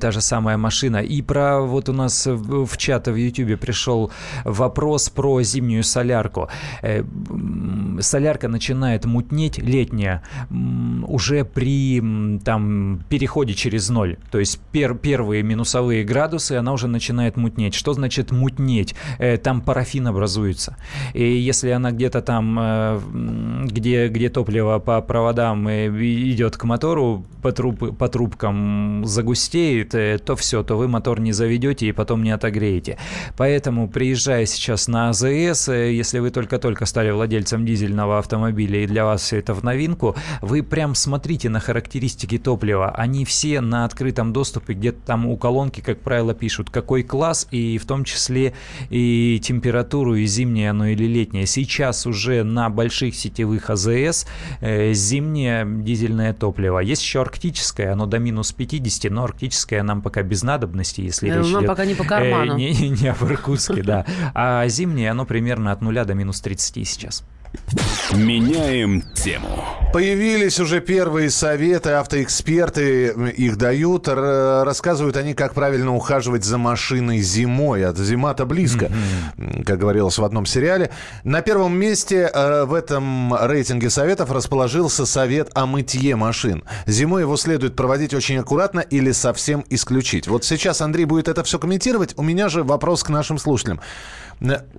та 0.00 0.10
же 0.10 0.20
самая 0.20 0.56
машина. 0.56 0.96
И 0.98 1.22
про 1.22 1.60
вот 1.60 1.88
у 1.88 1.92
нас 1.92 2.26
в 2.26 2.76
чат 2.76 3.08
в 3.08 3.14
YouTube 3.14 3.60
пришел 3.60 4.10
вопрос 4.44 5.10
про 5.10 5.42
зимнюю 5.42 5.84
солярку. 5.84 6.48
Э, 6.82 7.04
солярка 8.00 8.48
начинает 8.48 9.04
мутнеть 9.04 9.58
летняя 9.58 10.22
уже 11.08 11.44
при 11.44 12.00
там 12.44 13.00
переходе 13.08 13.54
через 13.54 13.90
ноль. 13.90 14.16
То 14.30 14.38
есть 14.38 14.60
пер, 14.72 14.94
первые 14.94 15.42
минусовые 15.42 16.04
градусы 16.04 16.52
она 16.52 16.72
уже 16.72 16.88
начинает 16.88 17.36
мутнеть. 17.36 17.74
Что 17.74 17.92
значит 17.92 18.32
мутнеть? 18.32 18.94
Э, 19.18 19.36
там 19.36 19.60
парафин 19.60 20.06
образуется. 20.06 20.76
И 21.14 21.22
если 21.22 21.70
она 21.70 21.90
где-то 21.92 22.22
там, 22.22 22.58
э, 22.60 23.00
где, 23.66 24.08
где 24.08 24.28
топливо 24.28 24.78
по 24.78 25.00
проводам 25.02 25.68
идет 25.70 26.56
к 26.56 26.64
мотору, 26.64 27.24
по, 27.42 27.52
труб, 27.52 27.96
по 27.96 28.08
трубкам 28.08 29.04
загустеет, 29.04 29.90
будет, 29.94 30.24
то 30.24 30.36
все, 30.36 30.62
то 30.62 30.76
вы 30.76 30.88
мотор 30.88 31.20
не 31.20 31.32
заведете 31.32 31.86
и 31.86 31.92
потом 31.92 32.22
не 32.22 32.30
отогреете. 32.30 32.98
Поэтому, 33.36 33.88
приезжая 33.88 34.46
сейчас 34.46 34.88
на 34.88 35.08
АЗС, 35.10 35.68
э, 35.68 35.92
если 35.92 36.18
вы 36.18 36.30
только-только 36.30 36.86
стали 36.86 37.10
владельцем 37.10 37.66
дизельного 37.66 38.18
автомобиля 38.18 38.84
и 38.84 38.86
для 38.86 39.04
вас 39.04 39.32
это 39.32 39.54
в 39.54 39.64
новинку, 39.64 40.16
вы 40.42 40.62
прям 40.62 40.94
смотрите 40.94 41.48
на 41.48 41.60
характеристики 41.60 42.38
топлива. 42.38 42.90
Они 42.90 43.24
все 43.24 43.60
на 43.60 43.84
открытом 43.84 44.32
доступе, 44.32 44.74
где-то 44.74 44.98
там 45.06 45.26
у 45.26 45.36
колонки, 45.36 45.80
как 45.80 46.00
правило, 46.00 46.34
пишут, 46.34 46.70
какой 46.70 47.02
класс, 47.02 47.46
и 47.50 47.78
в 47.78 47.86
том 47.86 48.04
числе 48.04 48.52
и 48.90 49.40
температуру, 49.42 50.14
и 50.14 50.26
зимнее 50.26 50.70
оно 50.70 50.86
или 50.86 51.04
летнее. 51.04 51.46
Сейчас 51.46 52.06
уже 52.06 52.44
на 52.44 52.70
больших 52.70 53.14
сетевых 53.14 53.70
АЗС 53.70 54.26
э, 54.60 54.92
зимнее 54.92 55.66
дизельное 55.66 56.32
топливо. 56.32 56.80
Есть 56.80 57.02
еще 57.02 57.20
арктическое, 57.30 57.92
оно 57.92 58.06
до 58.06 58.18
минус 58.18 58.52
50, 58.52 59.10
но 59.10 59.24
арктическое 59.24 59.82
нам 59.82 60.02
пока 60.02 60.22
без 60.22 60.42
надобности, 60.42 61.00
если 61.00 61.30
э, 61.30 61.38
речь 61.38 61.46
идет... 61.46 61.66
пока 61.66 61.84
не 61.84 61.94
по 61.94 62.04
карману. 62.04 62.54
Э, 62.54 62.56
не, 62.56 62.72
не, 62.72 62.88
не 62.90 63.08
об 63.08 63.22
Иркутске, 63.22 63.82
да. 63.82 64.04
А 64.34 64.66
зимнее, 64.68 65.10
оно 65.10 65.24
примерно 65.24 65.72
от 65.72 65.80
нуля 65.80 66.04
до 66.04 66.14
минус 66.14 66.40
30 66.40 66.88
сейчас. 66.88 67.24
Меняем 68.12 69.02
тему. 69.14 69.64
Появились 69.92 70.60
уже 70.60 70.80
первые 70.80 71.30
советы, 71.30 71.90
автоэксперты 71.90 73.08
их 73.36 73.56
дают. 73.56 74.08
Рассказывают 74.08 75.16
они, 75.16 75.34
как 75.34 75.54
правильно 75.54 75.94
ухаживать 75.94 76.44
за 76.44 76.58
машиной 76.58 77.20
зимой. 77.20 77.84
А 77.84 77.92
зима-то 77.92 78.46
близко, 78.46 78.86
mm-hmm. 78.86 79.64
как 79.64 79.78
говорилось 79.78 80.18
в 80.18 80.24
одном 80.24 80.46
сериале. 80.46 80.90
На 81.24 81.40
первом 81.40 81.76
месте 81.76 82.30
э, 82.32 82.64
в 82.64 82.74
этом 82.74 83.34
рейтинге 83.34 83.90
советов 83.90 84.30
расположился 84.30 85.06
совет 85.06 85.50
о 85.54 85.66
мытье 85.66 86.16
машин. 86.16 86.64
Зимой 86.86 87.22
его 87.22 87.36
следует 87.36 87.76
проводить 87.76 88.14
очень 88.14 88.38
аккуратно 88.38 88.80
или 88.80 89.12
совсем 89.12 89.64
исключить. 89.70 90.28
Вот 90.28 90.44
сейчас 90.44 90.80
Андрей 90.80 91.04
будет 91.04 91.28
это 91.28 91.42
все 91.44 91.58
комментировать. 91.58 92.14
У 92.16 92.22
меня 92.22 92.48
же 92.48 92.62
вопрос 92.62 93.02
к 93.02 93.08
нашим 93.08 93.38
слушателям. 93.38 93.80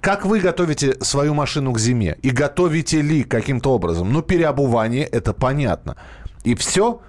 Как 0.01 0.25
вы 0.25 0.39
готовите 0.39 0.97
свою 1.01 1.33
машину 1.33 1.71
к 1.73 1.79
зиме? 1.79 2.17
И 2.23 2.31
готовите 2.31 3.01
ли 3.01 3.23
каким-то 3.23 3.73
образом? 3.73 4.11
Ну, 4.11 4.21
переобувание, 4.21 5.05
это 5.05 5.33
понятно. 5.33 5.97
И 6.43 6.55
все? 6.55 7.01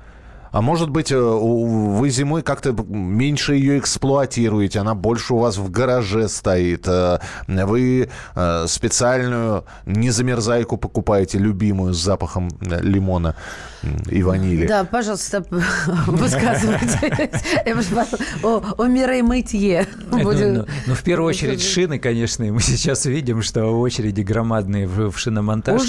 А 0.52 0.60
может 0.60 0.90
быть, 0.90 1.10
э, 1.10 1.18
вы 1.18 2.10
зимой 2.10 2.42
как-то 2.42 2.72
меньше 2.86 3.54
ее 3.54 3.78
эксплуатируете, 3.78 4.80
она 4.80 4.94
больше 4.94 5.34
у 5.34 5.38
вас 5.38 5.56
в 5.56 5.70
гараже 5.70 6.28
стоит. 6.28 6.86
Э, 6.86 7.20
вы 7.48 8.10
э, 8.34 8.66
специальную 8.68 9.64
незамерзайку 9.86 10.76
покупаете, 10.76 11.38
любимую, 11.38 11.94
с 11.94 11.98
запахом 11.98 12.50
лимона 12.60 13.34
и 14.10 14.22
ванили. 14.22 14.66
Да, 14.66 14.84
пожалуйста, 14.84 15.44
высказывайте 16.06 17.32
о 18.42 18.84
Мирей 18.84 19.22
Мытье. 19.22 19.86
Ну, 20.10 20.32
ну, 20.32 20.66
ну, 20.86 20.94
в 20.94 21.02
первую 21.02 21.30
очередь 21.30 21.62
шины, 21.62 21.98
конечно, 21.98 22.44
мы 22.44 22.60
сейчас 22.60 23.06
видим, 23.06 23.42
что 23.42 23.64
очереди 23.80 24.20
громадные 24.20 24.86
в 24.86 25.16
шиномонтаж 25.16 25.80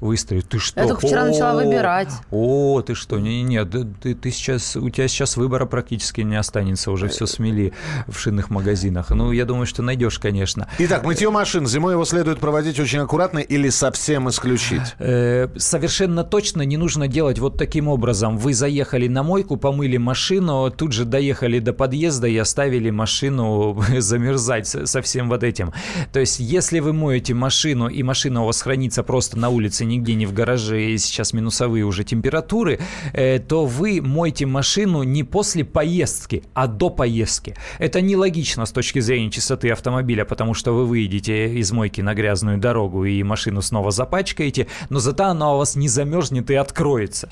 выстроят. 0.00 0.48
Ты 0.48 0.58
что? 0.60 0.80
Я 0.80 0.86
только 0.86 1.06
вчера 1.06 1.24
начала 1.24 1.54
выбирать. 1.54 2.10
О, 2.30 2.80
ты 2.82 2.94
что? 2.94 3.18
Не-не-не, 3.18 3.64
ты, 4.04 4.14
ты 4.14 4.30
сейчас, 4.30 4.76
у 4.76 4.90
тебя 4.90 5.08
сейчас 5.08 5.38
выбора 5.38 5.64
практически 5.64 6.20
не 6.20 6.36
останется, 6.36 6.90
уже 6.90 7.08
все 7.08 7.24
смели 7.24 7.72
в 8.06 8.18
шинных 8.18 8.50
магазинах. 8.50 9.08
Ну, 9.08 9.32
я 9.32 9.46
думаю, 9.46 9.64
что 9.64 9.82
найдешь, 9.82 10.18
конечно. 10.18 10.68
Итак, 10.78 11.04
мытье 11.04 11.30
машин. 11.30 11.66
Зимой 11.66 11.94
его 11.94 12.04
следует 12.04 12.38
проводить 12.38 12.78
очень 12.78 12.98
аккуратно 12.98 13.38
или 13.38 13.70
совсем 13.70 14.28
исключить? 14.28 14.82
Э, 14.98 15.48
совершенно 15.56 16.22
точно 16.22 16.62
не 16.62 16.76
нужно 16.76 17.08
делать 17.08 17.38
вот 17.38 17.56
таким 17.56 17.88
образом. 17.88 18.36
Вы 18.36 18.52
заехали 18.52 19.08
на 19.08 19.22
мойку, 19.22 19.56
помыли 19.56 19.96
машину, 19.96 20.70
тут 20.70 20.92
же 20.92 21.06
доехали 21.06 21.58
до 21.58 21.72
подъезда 21.72 22.26
и 22.26 22.36
оставили 22.36 22.90
машину 22.90 23.82
замерзать 23.98 24.66
со 24.66 25.00
всем 25.00 25.30
вот 25.30 25.42
этим. 25.42 25.72
То 26.12 26.20
есть, 26.20 26.40
если 26.40 26.80
вы 26.80 26.92
моете 26.92 27.32
машину, 27.32 27.88
и 27.88 28.02
машина 28.02 28.42
у 28.42 28.46
вас 28.46 28.60
хранится 28.60 29.02
просто 29.02 29.38
на 29.38 29.48
улице, 29.48 29.86
нигде 29.86 30.14
не 30.14 30.26
в 30.26 30.34
гараже, 30.34 30.90
и 30.90 30.98
сейчас 30.98 31.32
минусовые 31.32 31.86
уже 31.86 32.04
температуры, 32.04 32.80
э, 33.14 33.38
то 33.38 33.64
вы 33.64 33.93
мойте 34.00 34.46
машину 34.46 35.02
не 35.02 35.22
после 35.22 35.64
поездки, 35.64 36.42
а 36.54 36.66
до 36.66 36.90
поездки. 36.90 37.56
Это 37.78 38.00
нелогично 38.00 38.66
с 38.66 38.72
точки 38.72 38.98
зрения 38.98 39.30
чистоты 39.30 39.70
автомобиля, 39.70 40.24
потому 40.24 40.54
что 40.54 40.72
вы 40.72 40.86
выйдете 40.86 41.54
из 41.54 41.72
мойки 41.72 42.00
на 42.00 42.14
грязную 42.14 42.58
дорогу 42.58 43.04
и 43.04 43.22
машину 43.22 43.62
снова 43.62 43.90
запачкаете, 43.90 44.66
но 44.90 44.98
зато 44.98 45.24
она 45.24 45.54
у 45.54 45.58
вас 45.58 45.76
не 45.76 45.88
замерзнет 45.88 46.50
и 46.50 46.54
откроется. 46.54 47.30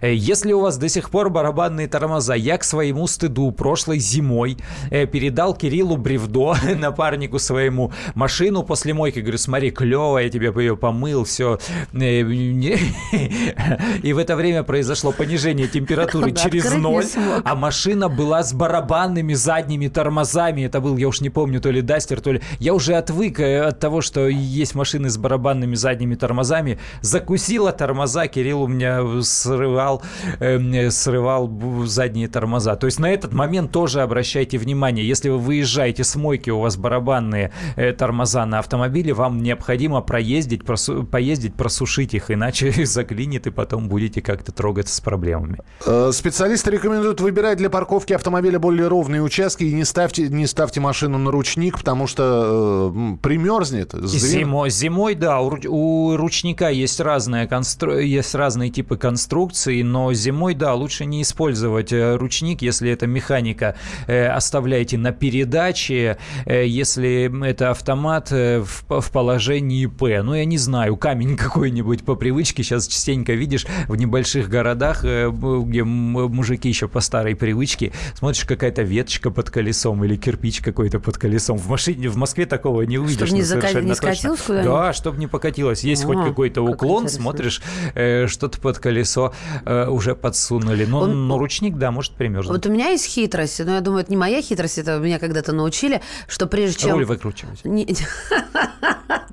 Э, 0.00 0.12
если 0.14 0.52
у 0.52 0.60
вас 0.60 0.76
до 0.78 0.88
сих 0.88 1.10
пор 1.10 1.30
барабанные 1.30 1.88
тормоза, 1.88 2.34
я 2.34 2.58
к 2.58 2.64
своему 2.64 3.06
стыду 3.06 3.50
прошлой 3.52 3.98
зимой 3.98 4.56
э, 4.90 5.06
передал 5.06 5.54
Кириллу 5.54 5.96
Бревдо, 5.96 6.56
напарнику 6.76 7.38
своему, 7.38 7.92
машину 8.14 8.62
после 8.62 8.94
мойки. 8.94 9.20
Говорю, 9.20 9.38
смотри, 9.38 9.70
клево, 9.70 10.18
я 10.18 10.28
тебе 10.28 10.52
ее 10.56 10.76
помыл, 10.76 11.24
все. 11.24 11.58
Э, 11.92 12.20
и 14.02 14.12
в 14.12 14.18
это 14.18 14.36
время 14.36 14.62
произошло 14.62 15.12
понижение 15.12 15.66
температуры 15.68 15.99
через 16.32 16.72
ноль, 16.72 17.04
а 17.44 17.54
машина 17.54 18.08
была 18.08 18.42
с 18.42 18.52
барабанными 18.52 19.34
задними 19.34 19.88
тормозами. 19.88 20.62
Это 20.62 20.80
был, 20.80 20.96
я 20.96 21.08
уж 21.08 21.20
не 21.20 21.30
помню, 21.30 21.60
то 21.60 21.70
ли 21.70 21.82
Дастер, 21.82 22.20
то 22.20 22.32
ли... 22.32 22.40
Я 22.58 22.74
уже 22.74 22.94
отвык 22.94 23.40
от 23.40 23.78
того, 23.78 24.00
что 24.00 24.28
есть 24.28 24.74
машины 24.74 25.10
с 25.10 25.16
барабанными 25.16 25.74
задними 25.74 26.14
тормозами. 26.14 26.78
Закусила 27.00 27.72
тормоза, 27.72 28.26
Кирилл 28.26 28.62
у 28.62 28.68
меня 28.68 29.22
срывал, 29.22 30.02
э, 30.38 30.90
срывал 30.90 31.50
задние 31.86 32.28
тормоза. 32.28 32.76
То 32.76 32.86
есть 32.86 32.98
на 32.98 33.10
этот 33.10 33.32
момент 33.32 33.72
тоже 33.72 34.02
обращайте 34.02 34.58
внимание. 34.58 35.06
Если 35.06 35.28
вы 35.28 35.38
выезжаете 35.38 36.04
с 36.04 36.16
мойки, 36.16 36.50
у 36.50 36.60
вас 36.60 36.76
барабанные 36.76 37.52
э, 37.76 37.92
тормоза 37.92 38.46
на 38.46 38.58
автомобиле, 38.58 39.12
вам 39.12 39.42
необходимо 39.42 40.00
проездить, 40.00 40.64
просу, 40.64 41.04
поездить, 41.04 41.54
просушить 41.54 42.14
их, 42.14 42.30
иначе 42.30 42.72
заклинит 42.86 43.46
и 43.46 43.50
потом 43.50 43.88
будете 43.88 44.22
как-то 44.22 44.52
трогаться 44.52 44.94
с 44.94 45.00
проблемами. 45.00 45.58
Э, 45.90 46.12
специалисты 46.12 46.70
рекомендуют 46.70 47.20
выбирать 47.20 47.58
для 47.58 47.68
парковки 47.68 48.12
автомобиля 48.12 48.60
более 48.60 48.86
ровные 48.86 49.22
участки 49.22 49.64
и 49.64 49.72
не 49.72 49.84
ставьте, 49.84 50.28
не 50.28 50.46
ставьте 50.46 50.78
машину 50.78 51.18
на 51.18 51.32
ручник, 51.32 51.78
потому 51.78 52.06
что 52.06 52.92
э, 52.94 53.16
примерзнет. 53.20 53.92
Зимой, 54.04 54.70
зимой, 54.70 55.16
да, 55.16 55.40
у, 55.40 55.50
у 55.68 56.16
ручника 56.16 56.68
есть, 56.68 57.00
разные 57.00 57.48
констру... 57.48 57.98
есть 57.98 58.36
разные 58.36 58.70
типы 58.70 58.96
конструкций, 58.96 59.82
но 59.82 60.12
зимой, 60.12 60.54
да, 60.54 60.74
лучше 60.74 61.06
не 61.06 61.22
использовать 61.22 61.92
э, 61.92 62.14
ручник, 62.14 62.62
если 62.62 62.92
это 62.92 63.08
механика, 63.08 63.74
э, 64.06 64.28
оставляйте 64.28 64.96
на 64.96 65.10
передаче, 65.10 66.18
э, 66.46 66.66
если 66.68 67.48
это 67.48 67.70
автомат 67.70 68.30
э, 68.30 68.60
в, 68.60 69.00
в 69.00 69.10
положении 69.10 69.86
П. 69.86 70.22
Ну, 70.22 70.34
я 70.34 70.44
не 70.44 70.58
знаю, 70.58 70.96
камень 70.96 71.36
какой-нибудь 71.36 72.04
по 72.04 72.14
привычке 72.14 72.62
сейчас 72.62 72.86
частенько 72.86 73.32
видишь 73.32 73.66
в 73.88 73.96
небольших 73.96 74.48
городах, 74.48 75.04
э, 75.04 75.28
где 75.30 75.79
мужики 75.84 76.68
еще 76.68 76.88
по 76.88 77.00
старой 77.00 77.34
привычке, 77.34 77.92
смотришь, 78.14 78.44
какая-то 78.44 78.82
веточка 78.82 79.30
под 79.30 79.50
колесом 79.50 80.04
или 80.04 80.16
кирпич 80.16 80.60
какой-то 80.60 81.00
под 81.00 81.18
колесом. 81.18 81.56
В 81.56 81.68
машине 81.68 82.08
в 82.08 82.16
Москве 82.16 82.46
такого 82.46 82.82
не 82.82 82.98
увидишь. 82.98 83.28
Чтобы 83.28 83.38
не, 83.38 83.42
зака... 83.42 83.72
не 83.80 83.94
скатилось 83.94 84.40
куда-нибудь? 84.40 84.72
Да, 84.72 84.92
чтобы 84.92 85.18
не 85.18 85.26
покатилось. 85.26 85.84
Есть 85.84 86.04
а, 86.04 86.06
хоть 86.06 86.24
какой-то 86.24 86.62
уклон, 86.62 87.04
интересно. 87.04 87.22
смотришь, 87.22 87.62
э, 87.94 88.26
что-то 88.26 88.60
под 88.60 88.78
колесо 88.78 89.32
э, 89.64 89.86
уже 89.88 90.14
подсунули. 90.14 90.84
Но, 90.84 91.00
Он... 91.00 91.28
но 91.28 91.38
ручник, 91.38 91.76
да, 91.76 91.90
может 91.90 92.12
примерзнуть. 92.12 92.56
Вот 92.56 92.66
у 92.66 92.72
меня 92.72 92.88
есть 92.88 93.06
хитрость, 93.06 93.60
но 93.64 93.74
я 93.74 93.80
думаю, 93.80 94.02
это 94.02 94.10
не 94.10 94.16
моя 94.16 94.42
хитрость, 94.42 94.78
это 94.78 94.98
меня 94.98 95.18
когда-то 95.18 95.52
научили, 95.52 96.00
что 96.28 96.46
прежде 96.46 96.80
чем... 96.80 96.92
Руль 96.92 97.04
выкручивать. 97.04 97.64
Не... 97.64 97.86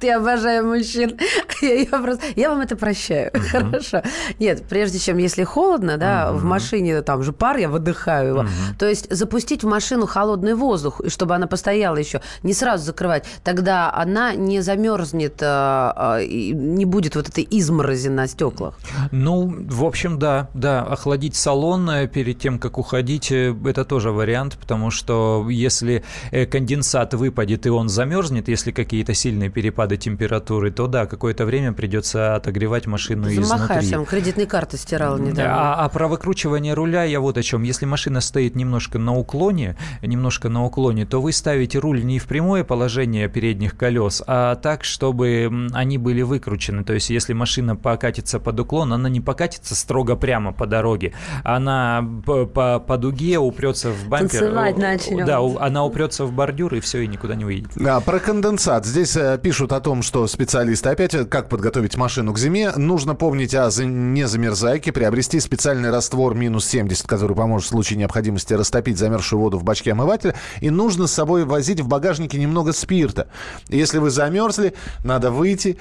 Я 0.02 0.18
обожаю 0.18 0.66
мужчин. 0.66 1.18
Я, 1.62 1.74
я, 1.74 1.86
просто... 1.86 2.24
я 2.36 2.50
вам 2.50 2.62
это 2.62 2.76
прощаю. 2.76 3.32
Хорошо. 3.52 4.04
Нет, 4.40 4.64
прежде 4.70 5.00
чем, 5.00 5.18
если 5.18 5.44
холодно, 5.44 5.98
да, 5.98 6.27
в 6.34 6.44
машине 6.44 7.02
там 7.02 7.24
же 7.24 7.34
пар, 7.34 7.58
я 7.58 7.70
выдыхаю 7.70 8.30
его. 8.30 8.46
То 8.78 8.88
есть 8.88 9.14
запустить 9.14 9.64
в 9.64 9.68
машину 9.68 10.06
холодный 10.06 10.54
воздух, 10.54 11.02
и 11.02 11.10
чтобы 11.10 11.36
она 11.36 11.48
постояла 11.48 11.98
еще, 11.98 12.22
не 12.44 12.54
сразу 12.54 12.86
закрывать, 12.86 13.26
тогда 13.44 13.94
она 13.94 14.34
не 14.36 14.62
замерзнет, 14.62 15.38
а, 15.42 16.20
и 16.20 16.52
не 16.52 16.86
будет 16.86 17.16
вот 17.16 17.30
этой 17.30 17.48
изморози 17.50 18.10
на 18.10 18.28
стеклах. 18.28 18.78
Ну, 19.12 19.54
в 19.70 19.84
общем, 19.84 20.20
да, 20.20 20.50
да. 20.54 20.84
Охладить 20.84 21.36
салон 21.36 21.90
э, 21.90 22.08
перед 22.08 22.40
тем, 22.40 22.60
как 22.60 22.78
уходить, 22.78 23.32
э, 23.32 23.56
это 23.66 23.86
тоже 23.86 24.12
вариант, 24.12 24.58
потому 24.60 24.92
что 24.92 25.48
если 25.50 26.04
э, 26.32 26.46
конденсат 26.46 27.14
выпадет 27.14 27.66
и 27.66 27.70
он 27.70 27.90
замерзнет, 27.90 28.48
если 28.48 28.72
какие-то 28.72 29.14
сильные 29.14 29.50
перепады 29.50 29.98
температуры, 29.98 30.72
то 30.72 30.88
да, 30.88 31.06
какое-то 31.06 31.46
время 31.46 31.74
придется 31.74 32.36
отогревать 32.36 32.88
машину 32.88 33.30
Замахаешься, 33.30 33.96
изнутри. 33.96 34.22
кредитные 34.22 34.48
карты 34.48 34.78
стирал 34.78 35.18
недавно. 35.18 35.74
А, 35.74 35.86
а 35.86 35.90
про 35.90 36.08
выкручивание 36.18 36.74
руля 36.74 37.04
я 37.04 37.20
вот 37.20 37.38
о 37.38 37.44
чем. 37.44 37.62
Если 37.62 37.86
машина 37.86 38.22
стоит 38.22 38.56
немножко 38.56 38.98
на 38.98 39.16
уклоне, 39.16 39.78
немножко 40.02 40.50
на 40.50 40.66
уклоне, 40.66 41.06
то 41.06 41.22
вы 41.22 41.32
ставите 41.32 41.78
руль 41.78 42.04
не 42.04 42.18
в 42.18 42.26
прямое 42.26 42.64
положение 42.64 43.30
передних 43.30 43.78
колес, 43.78 44.24
а 44.26 44.56
так, 44.56 44.84
чтобы 44.84 45.68
они 45.74 46.00
были 46.00 46.24
выкручены. 46.24 46.84
То 46.84 46.94
есть, 46.94 47.12
если 47.12 47.34
машина 47.34 47.76
покатится 47.76 48.40
под 48.40 48.60
уклон, 48.60 48.94
она 48.94 49.10
не 49.10 49.22
покатится 49.22 49.76
строго 49.76 50.16
прямо 50.16 50.54
по 50.54 50.66
дороге, 50.66 51.14
она 51.44 52.04
по, 52.26 52.48
по, 52.48 52.80
по 52.80 52.98
дуге 52.98 53.38
упрется 53.38 53.92
в 53.92 54.08
бампер. 54.08 54.40
Танцевать 54.40 54.78
начнем. 54.78 55.26
Да, 55.26 55.40
она 55.60 55.86
упрется 55.86 56.26
в 56.26 56.32
бордюр 56.32 56.74
и 56.74 56.80
все, 56.80 57.02
и 57.02 57.08
никуда 57.08 57.36
не 57.36 57.46
выйдет. 57.46 57.70
Да, 57.76 58.00
про 58.00 58.20
конденсат. 58.20 58.88
Здесь 58.88 59.16
э, 59.16 59.40
пишут 59.42 59.72
о 59.72 59.80
том, 59.82 60.02
что 60.02 60.26
специалисты 60.26 60.90
опять, 60.90 61.14
э, 61.14 61.26
как 61.26 61.48
подготовить 61.48 61.96
машину 61.96 62.34
к 62.34 62.40
зиме, 62.40 62.72
нужно 62.76 63.14
помнить 63.14 63.54
о 63.54 63.70
незамерзайке, 63.70 64.92
приобрести 64.92 65.40
специальный 65.40 65.92
раствор 66.08 66.36
минус 66.36 66.66
70, 66.68 67.06
который 67.06 67.36
поможет 67.36 67.68
в 67.68 67.70
случае 67.70 68.00
необходимости 68.00 68.54
растопить 68.54 68.98
замерзшую 68.98 69.42
воду 69.42 69.58
в 69.60 69.66
бачке 69.66 69.92
омывателя, 69.92 70.36
и 70.62 70.70
нужно 70.70 71.06
с 71.06 71.12
собой 71.12 71.44
возить 71.44 71.82
в 71.82 71.88
багажнике 71.88 72.40
немного 72.40 72.72
спирта. 72.72 73.28
Если 73.68 73.98
вы 73.98 74.10
замерзли, 74.10 74.74
надо 75.04 75.32
выйти, 75.32 75.78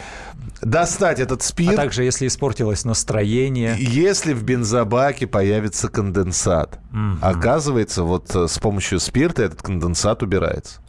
достать 0.61 1.21
этот 1.21 1.43
спирт. 1.43 1.75
А 1.75 1.77
также, 1.77 2.03
если 2.03 2.27
испортилось 2.27 2.85
настроение. 2.85 3.77
Если 3.79 4.33
в 4.33 4.43
бензобаке 4.43 5.29
появится 5.29 5.89
конденсат. 5.89 6.81
Mm-hmm. 6.93 7.19
Оказывается, 7.23 8.03
вот 8.03 8.35
э, 8.35 8.49
с 8.49 8.59
помощью 8.59 8.99
спирта 8.99 9.45
этот 9.45 9.63
конденсат 9.63 10.25
убирается. 10.25 10.81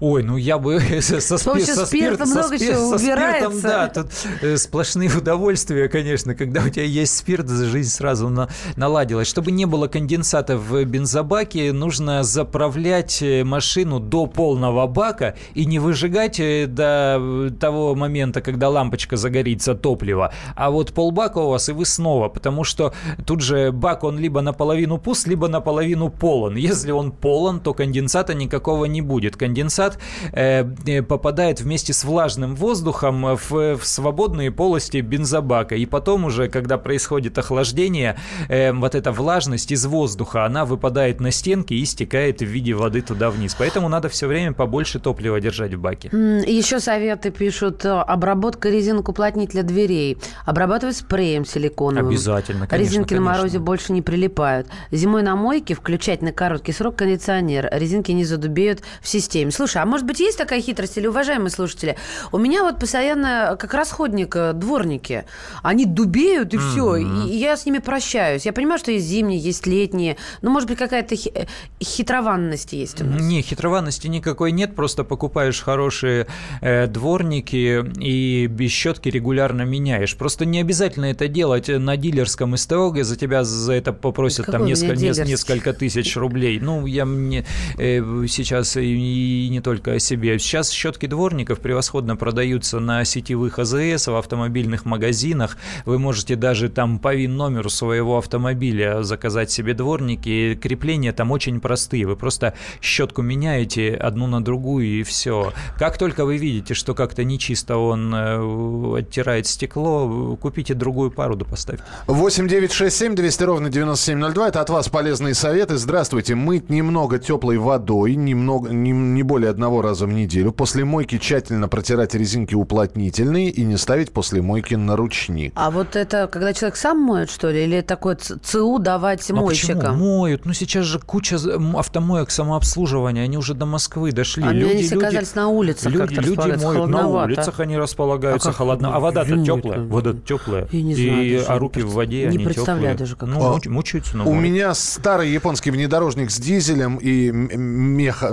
Ой, 0.00 0.22
ну 0.22 0.38
я 0.38 0.58
бы 0.58 0.80
со, 1.00 1.20
со, 1.20 1.36
спир, 1.36 1.60
со, 1.66 1.84
спиртом 1.84 2.26
со, 2.26 2.38
много 2.38 2.56
спир, 2.56 2.74
чего 2.74 2.90
со 2.90 2.98
спиртом, 2.98 3.60
да, 3.60 3.88
тут 3.88 4.06
э, 4.40 4.56
сплошные 4.56 5.10
удовольствия, 5.16 5.90
конечно, 5.90 6.34
когда 6.34 6.62
у 6.62 6.70
тебя 6.70 6.84
есть 6.84 7.14
спирт, 7.14 7.50
жизнь 7.50 7.90
сразу 7.90 8.30
на, 8.30 8.48
наладилась. 8.76 9.28
Чтобы 9.28 9.50
не 9.50 9.66
было 9.66 9.88
конденсата 9.88 10.56
в 10.56 10.82
бензобаке, 10.84 11.74
нужно 11.74 12.22
заправлять 12.22 13.20
э, 13.20 13.44
машину 13.44 14.00
до 14.00 14.26
полного 14.26 14.86
бака 14.86 15.36
и 15.52 15.66
не 15.66 15.78
выжигать 15.78 16.40
э, 16.40 16.66
до 16.66 17.50
того 17.60 17.94
момента, 17.94 18.40
когда 18.40 18.70
лампочка 18.70 19.18
загорится 19.18 19.74
топлива, 19.74 20.32
а 20.56 20.70
вот 20.70 20.94
полбака 20.94 21.38
у 21.38 21.50
вас 21.50 21.68
и 21.68 21.72
вы 21.72 21.84
снова, 21.84 22.30
потому 22.30 22.64
что 22.64 22.94
тут 23.26 23.42
же 23.42 23.70
бак, 23.70 24.02
он 24.04 24.18
либо 24.18 24.40
наполовину 24.40 24.96
пуст, 24.96 25.26
либо 25.26 25.46
наполовину 25.48 26.08
полон. 26.08 26.56
Если 26.56 26.90
он 26.90 27.12
полон, 27.12 27.60
то 27.60 27.74
конденсата 27.74 28.32
никакого 28.32 28.86
не 28.86 29.02
будет. 29.02 29.36
Конденсат 29.36 29.89
автомат 29.90 29.98
э, 30.32 30.64
э, 30.86 31.02
попадает 31.02 31.60
вместе 31.60 31.92
с 31.92 32.04
влажным 32.04 32.54
воздухом 32.54 33.36
в, 33.36 33.76
в 33.76 33.84
свободные 33.84 34.50
полости 34.50 34.98
бензобака. 34.98 35.74
И 35.74 35.86
потом 35.86 36.24
уже, 36.24 36.48
когда 36.48 36.78
происходит 36.78 37.38
охлаждение, 37.38 38.16
э, 38.48 38.72
вот 38.72 38.94
эта 38.94 39.12
влажность 39.12 39.72
из 39.72 39.86
воздуха, 39.86 40.44
она 40.44 40.64
выпадает 40.64 41.20
на 41.20 41.30
стенки 41.30 41.74
и 41.74 41.84
стекает 41.84 42.40
в 42.40 42.46
виде 42.46 42.74
воды 42.74 43.02
туда 43.02 43.30
вниз. 43.30 43.54
Поэтому 43.58 43.88
надо 43.88 44.08
все 44.08 44.26
время 44.26 44.52
побольше 44.52 44.98
топлива 44.98 45.40
держать 45.40 45.74
в 45.74 45.80
баке. 45.80 46.08
Еще 46.12 46.80
советы 46.80 47.30
пишут. 47.30 47.84
Обработка 47.84 48.68
резинок 48.70 49.08
уплотнителя 49.08 49.62
дверей. 49.62 50.18
Обрабатывать 50.46 50.96
спреем 50.96 51.44
силиконовым. 51.44 52.10
Обязательно, 52.10 52.66
конечно, 52.66 52.90
Резинки 52.90 53.08
конечно. 53.10 53.30
на 53.30 53.36
морозе 53.36 53.58
больше 53.58 53.92
не 53.92 54.02
прилипают. 54.02 54.66
Зимой 54.90 55.22
на 55.22 55.36
мойке 55.36 55.74
включать 55.74 56.22
на 56.22 56.32
короткий 56.32 56.72
срок 56.72 56.96
кондиционер. 56.96 57.68
Резинки 57.72 58.12
не 58.12 58.24
задубеют 58.24 58.82
в 59.02 59.08
системе. 59.08 59.50
Слушай, 59.50 59.79
а 59.82 59.86
может 59.86 60.06
быть 60.06 60.20
есть 60.20 60.38
такая 60.38 60.60
хитрость 60.60 60.96
или, 60.98 61.06
уважаемые 61.06 61.50
слушатели, 61.50 61.96
у 62.32 62.38
меня 62.38 62.62
вот 62.62 62.78
постоянно 62.78 63.56
как 63.58 63.74
расходник 63.74 64.34
э, 64.36 64.52
дворники. 64.52 65.24
Они 65.62 65.84
дубеют 65.84 66.54
и 66.54 66.58
все. 66.58 66.96
Mm-hmm. 66.96 67.28
И 67.28 67.36
я 67.36 67.56
с 67.56 67.66
ними 67.66 67.78
прощаюсь. 67.78 68.46
Я 68.46 68.52
понимаю, 68.52 68.78
что 68.78 68.90
есть 68.90 69.06
зимние, 69.06 69.38
есть 69.38 69.66
летние. 69.66 70.16
Но, 70.42 70.50
может 70.50 70.68
быть, 70.68 70.78
какая-то 70.78 71.14
э, 71.14 71.46
хитрованность 71.82 72.72
есть 72.72 73.00
у 73.00 73.04
нас. 73.04 73.20
Не, 73.20 73.42
хитрованности 73.42 74.06
никакой 74.08 74.52
нет. 74.52 74.74
Просто 74.74 75.04
покупаешь 75.04 75.60
хорошие 75.60 76.26
э, 76.60 76.86
дворники 76.86 77.84
и 78.00 78.46
без 78.46 78.70
щетки 78.70 79.08
регулярно 79.08 79.62
меняешь. 79.62 80.16
Просто 80.16 80.44
не 80.44 80.60
обязательно 80.60 81.06
это 81.06 81.28
делать 81.28 81.68
на 81.68 81.96
дилерском 81.96 82.56
СТО, 82.56 82.90
где 82.90 83.04
за 83.04 83.16
тебя 83.16 83.44
за 83.44 83.72
это 83.72 83.92
попросят 83.92 84.46
Какой 84.46 84.58
там 84.60 84.66
несколько, 84.66 85.24
несколько 85.24 85.72
тысяч 85.72 86.16
рублей. 86.16 86.60
Ну, 86.60 86.86
я 86.86 87.04
мне 87.04 87.44
э, 87.78 88.00
сейчас 88.28 88.76
и, 88.76 89.46
и 89.46 89.48
не 89.48 89.60
только 89.70 89.92
о 89.92 89.98
себе. 90.00 90.36
Сейчас 90.40 90.72
щетки 90.72 91.06
дворников 91.06 91.60
превосходно 91.60 92.16
продаются 92.16 92.80
на 92.80 93.04
сетевых 93.04 93.60
АЗС, 93.60 94.08
в 94.08 94.16
автомобильных 94.16 94.84
магазинах. 94.84 95.56
Вы 95.84 96.00
можете 96.00 96.34
даже 96.34 96.68
там 96.68 96.98
по 96.98 97.14
ВИН-номеру 97.14 97.70
своего 97.70 98.18
автомобиля 98.18 99.04
заказать 99.04 99.52
себе 99.52 99.74
дворники. 99.74 100.58
Крепления 100.60 101.12
там 101.12 101.30
очень 101.30 101.60
простые. 101.60 102.04
Вы 102.04 102.16
просто 102.16 102.54
щетку 102.82 103.22
меняете 103.22 103.94
одну 103.94 104.26
на 104.26 104.42
другую 104.42 104.86
и 104.88 105.04
все. 105.04 105.52
Как 105.78 105.96
только 105.98 106.24
вы 106.24 106.36
видите, 106.36 106.74
что 106.74 106.92
как-то 106.92 107.22
нечисто 107.22 107.76
он 107.76 108.12
э, 108.12 108.98
оттирает 108.98 109.46
стекло, 109.46 110.36
купите 110.36 110.74
другую 110.74 111.12
пару 111.12 111.36
да 111.36 111.44
поставьте. 111.44 111.84
8 112.08 112.48
9 112.48 112.72
6 112.72 112.96
7 112.96 113.14
200 113.14 113.42
ровно 113.44 113.70
9702. 113.70 114.48
Это 114.48 114.60
от 114.62 114.70
вас 114.70 114.88
полезные 114.88 115.34
советы. 115.34 115.76
Здравствуйте. 115.76 116.34
Мыть 116.34 116.70
немного 116.70 117.20
теплой 117.20 117.58
водой, 117.58 118.16
немного, 118.16 118.70
не, 118.70 118.90
не 118.90 119.22
более 119.22 119.50
одного 119.60 119.82
раза 119.82 120.06
в 120.06 120.12
неделю. 120.12 120.52
После 120.52 120.86
мойки 120.86 121.18
тщательно 121.18 121.68
протирать 121.68 122.14
резинки 122.14 122.54
уплотнительные 122.54 123.50
и 123.50 123.62
не 123.62 123.76
ставить 123.76 124.10
после 124.10 124.40
мойки 124.40 124.74
на 124.74 124.96
ручник. 124.96 125.52
А 125.54 125.70
вот 125.70 125.96
это 125.96 126.28
когда 126.28 126.54
человек 126.54 126.76
сам 126.76 126.98
моет, 126.98 127.30
что 127.30 127.50
ли? 127.50 127.64
Или 127.64 127.82
такое 127.82 128.16
ЦУ 128.16 128.78
давать 128.78 129.28
ну, 129.28 129.36
мойщикам? 129.36 129.98
Моют. 129.98 130.46
Ну, 130.46 130.54
сейчас 130.54 130.86
же 130.86 130.98
куча 130.98 131.38
автомоек 131.76 132.30
самообслуживания. 132.30 133.24
Они 133.24 133.36
уже 133.36 133.52
до 133.52 133.66
Москвы 133.66 134.12
дошли. 134.12 134.44
А 134.44 134.52
люди, 134.52 134.82
люди 134.82 134.94
оказались 134.94 135.34
на 135.34 135.48
улицах 135.48 135.92
Люди, 135.92 136.14
люди 136.14 136.64
моют 136.64 136.88
на 136.88 137.06
улицах, 137.06 137.60
они 137.60 137.76
располагаются 137.76 138.48
а 138.48 138.52
холодно. 138.52 138.96
А 138.96 139.00
вода-то 139.00 139.44
теплая. 139.44 139.80
Вода 139.80 140.14
теплая. 140.14 140.66
не 140.72 140.94
знаю, 140.94 141.22
и, 141.22 141.36
а 141.36 141.58
руки 141.58 141.82
в 141.82 141.92
воде, 141.92 142.22
не 142.22 142.28
они 142.28 142.38
представляю 142.38 142.96
теплые. 142.96 142.96
даже, 142.96 143.16
как 143.16 143.28
ну, 143.28 143.52
муч, 143.52 143.66
мучаются. 143.66 144.18
У 144.22 144.34
меня 144.34 144.72
старый 144.72 145.30
японский 145.30 145.70
внедорожник 145.70 146.30
с 146.30 146.38
дизелем 146.38 146.96
и 146.96 147.30
мех, 147.30 148.24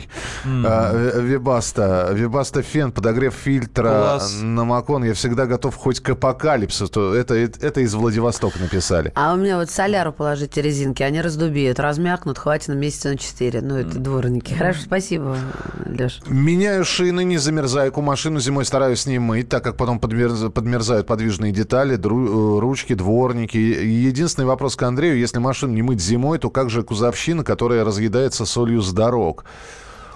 мех-аппаратурой. 0.00 0.08
Mm-hmm. 0.44 1.20
Вебаста. 1.20 2.08
Вебаста 2.12 2.62
фен, 2.62 2.92
подогрев 2.92 3.34
фильтра 3.34 3.88
Класс. 3.88 4.40
на 4.42 4.64
Макон. 4.64 5.04
Я 5.04 5.14
всегда 5.14 5.46
готов 5.46 5.74
хоть 5.76 6.00
к 6.00 6.10
апокалипсису. 6.10 7.12
Это, 7.12 7.34
это 7.34 7.80
из 7.80 7.94
Владивостока 7.94 8.58
написали. 8.58 9.12
А 9.14 9.34
у 9.34 9.36
меня 9.36 9.56
вот 9.56 9.70
соляру 9.70 10.12
положите 10.12 10.62
резинки, 10.62 11.02
они 11.02 11.20
раздубеют, 11.20 11.78
размякнут, 11.80 12.38
хватит 12.38 12.68
на 12.68 12.74
месяца 12.74 13.10
на 13.10 13.16
4. 13.16 13.60
Ну, 13.60 13.76
это 13.76 13.98
дворники. 13.98 14.54
Хорошо, 14.54 14.80
спасибо, 14.84 15.36
Леш. 15.86 16.20
Меняю 16.26 16.84
шины, 16.84 17.24
не 17.24 17.38
замерзайку. 17.38 18.00
Машину 18.02 18.40
зимой 18.40 18.64
стараюсь 18.64 19.06
не 19.06 19.18
мыть, 19.18 19.48
так 19.48 19.64
как 19.64 19.76
потом 19.76 20.00
подмерз... 20.00 20.50
подмерзают 20.52 21.06
подвижные 21.06 21.52
детали, 21.52 21.96
дру... 21.96 22.56
Э, 22.56 22.60
ручки, 22.60 22.94
дворники. 22.94 23.56
Единственный 23.56 24.46
вопрос 24.46 24.76
к 24.76 24.82
Андрею. 24.82 25.18
Если 25.18 25.38
машину 25.38 25.72
не 25.72 25.82
мыть 25.82 26.00
зимой, 26.00 26.38
то 26.38 26.50
как 26.50 26.70
же 26.70 26.82
кузовщина, 26.82 27.44
которая 27.44 27.84
разъедается 27.84 28.44
солью 28.44 28.80
с 28.82 28.92
дорог? 28.92 29.44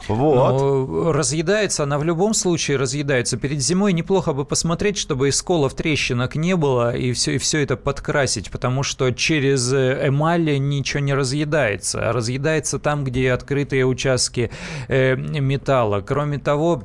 Вот. 0.08 0.60
Но 0.60 1.12
разъедается 1.12 1.84
она 1.84 1.98
в 1.98 2.04
любом 2.04 2.34
случае 2.34 2.76
разъедается. 2.76 3.36
Перед 3.36 3.60
зимой 3.60 3.92
неплохо 3.92 4.32
бы 4.32 4.44
посмотреть, 4.44 4.98
чтобы 4.98 5.30
сколов 5.32 5.74
трещинок 5.74 6.36
не 6.36 6.56
было 6.56 6.94
и 6.94 7.12
все, 7.12 7.32
и 7.32 7.38
все 7.38 7.62
это 7.62 7.76
подкрасить, 7.76 8.50
потому 8.50 8.82
что 8.82 9.10
через 9.10 9.72
эмаль 9.72 10.58
ничего 10.58 11.00
не 11.00 11.14
разъедается, 11.14 12.08
а 12.08 12.12
разъедается 12.12 12.78
там, 12.78 13.04
где 13.04 13.32
открытые 13.32 13.86
участки 13.86 14.50
э, 14.88 15.16
металла. 15.16 16.00
Кроме 16.00 16.38
того, 16.38 16.84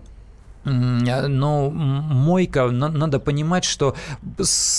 но 0.70 1.70
мойка, 1.70 2.70
надо 2.70 3.20
понимать, 3.20 3.64
что 3.64 3.96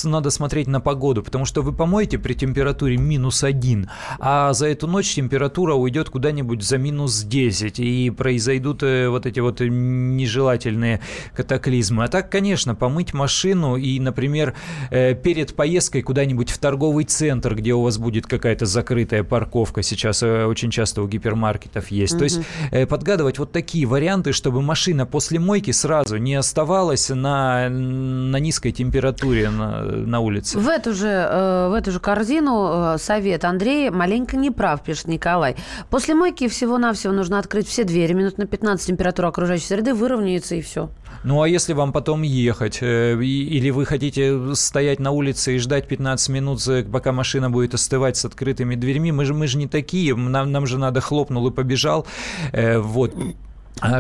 надо 0.05 0.31
смотреть 0.31 0.69
на 0.69 0.81
погоду, 0.81 1.23
потому 1.23 1.45
что 1.45 1.63
вы 1.63 1.73
помоете 1.73 2.19
при 2.19 2.35
температуре 2.35 2.97
минус 2.97 3.45
один, 3.45 3.91
а 4.19 4.53
за 4.53 4.69
эту 4.69 4.87
ночь 4.87 5.15
температура 5.15 5.75
уйдет 5.75 6.11
куда-нибудь 6.11 6.63
за 6.63 6.79
минус 6.79 7.23
10, 7.23 7.81
и 7.81 8.11
произойдут 8.11 8.83
э, 8.83 9.09
вот 9.09 9.27
эти 9.27 9.41
вот 9.41 9.61
нежелательные 9.61 11.01
катаклизмы. 11.35 12.05
А 12.05 12.09
так, 12.09 12.31
конечно, 12.31 12.75
помыть 12.75 13.15
машину 13.15 13.77
и, 13.77 13.99
например, 13.99 14.55
э, 14.91 15.15
перед 15.15 15.55
поездкой 15.55 16.03
куда-нибудь 16.03 16.51
в 16.51 16.59
торговый 16.59 17.05
центр, 17.05 17.55
где 17.55 17.75
у 17.75 17.83
вас 17.83 17.99
будет 17.99 18.27
какая-то 18.27 18.67
закрытая 18.67 19.25
парковка, 19.25 19.83
сейчас 19.83 20.23
э, 20.23 20.45
очень 20.45 20.71
часто 20.71 21.03
у 21.03 21.09
гипермаркетов 21.09 21.91
есть. 21.91 22.15
Угу. 22.15 22.19
То 22.19 22.25
есть 22.25 22.41
подгадывать 22.89 23.39
вот 23.39 23.53
такие 23.53 23.87
варианты, 23.87 24.33
чтобы 24.33 24.63
машина 24.63 25.07
после 25.07 25.39
мойки 25.39 25.71
сразу 25.81 26.19
не 26.19 26.35
оставалась 26.35 27.09
на, 27.09 27.69
на 27.69 28.37
низкой 28.37 28.73
температуре 28.73 29.51
на, 29.51 29.83
на 29.83 30.21
улице. 30.21 30.59
В 30.59 30.69
эту 30.69 30.93
же, 30.93 31.09
э, 31.09 31.69
в 31.71 31.75
эту 31.75 31.91
же 31.91 32.01
корзину 32.01 32.95
э, 32.95 32.99
совет 32.99 33.45
Андрей 33.45 33.91
маленько 33.91 34.37
не 34.37 34.51
прав, 34.51 34.83
пишет 34.83 35.09
Николай. 35.09 35.57
После 35.89 36.15
мойки 36.15 36.49
всего-навсего 36.49 37.13
нужно 37.13 37.39
открыть 37.39 37.67
все 37.67 37.85
двери, 37.85 38.13
минут 38.13 38.39
на 38.39 38.47
15 38.47 38.87
температура 38.87 39.29
окружающей 39.29 39.67
среды 39.67 39.95
выровняется 39.95 40.55
и 40.55 40.61
все. 40.61 40.91
Ну 41.25 41.43
а 41.43 41.49
если 41.49 41.73
вам 41.73 41.93
потом 41.93 42.23
ехать, 42.23 42.79
э, 42.83 43.21
или 43.23 43.71
вы 43.71 43.87
хотите 43.87 44.55
стоять 44.55 45.01
на 45.01 45.11
улице 45.11 45.57
и 45.57 45.59
ждать 45.59 45.89
15 45.89 46.29
минут, 46.29 46.61
пока 46.93 47.13
машина 47.13 47.51
будет 47.51 47.75
остывать 47.75 48.17
с 48.17 48.25
открытыми 48.25 48.75
дверьми, 48.75 49.13
мы 49.13 49.25
же, 49.25 49.33
мы 49.35 49.47
же 49.47 49.57
не 49.57 49.67
такие, 49.67 50.15
нам, 50.15 50.53
нам 50.53 50.67
же 50.67 50.79
надо 50.79 51.01
хлопнул 51.01 51.49
и 51.49 51.51
побежал. 51.51 52.07
Вот 52.53 53.15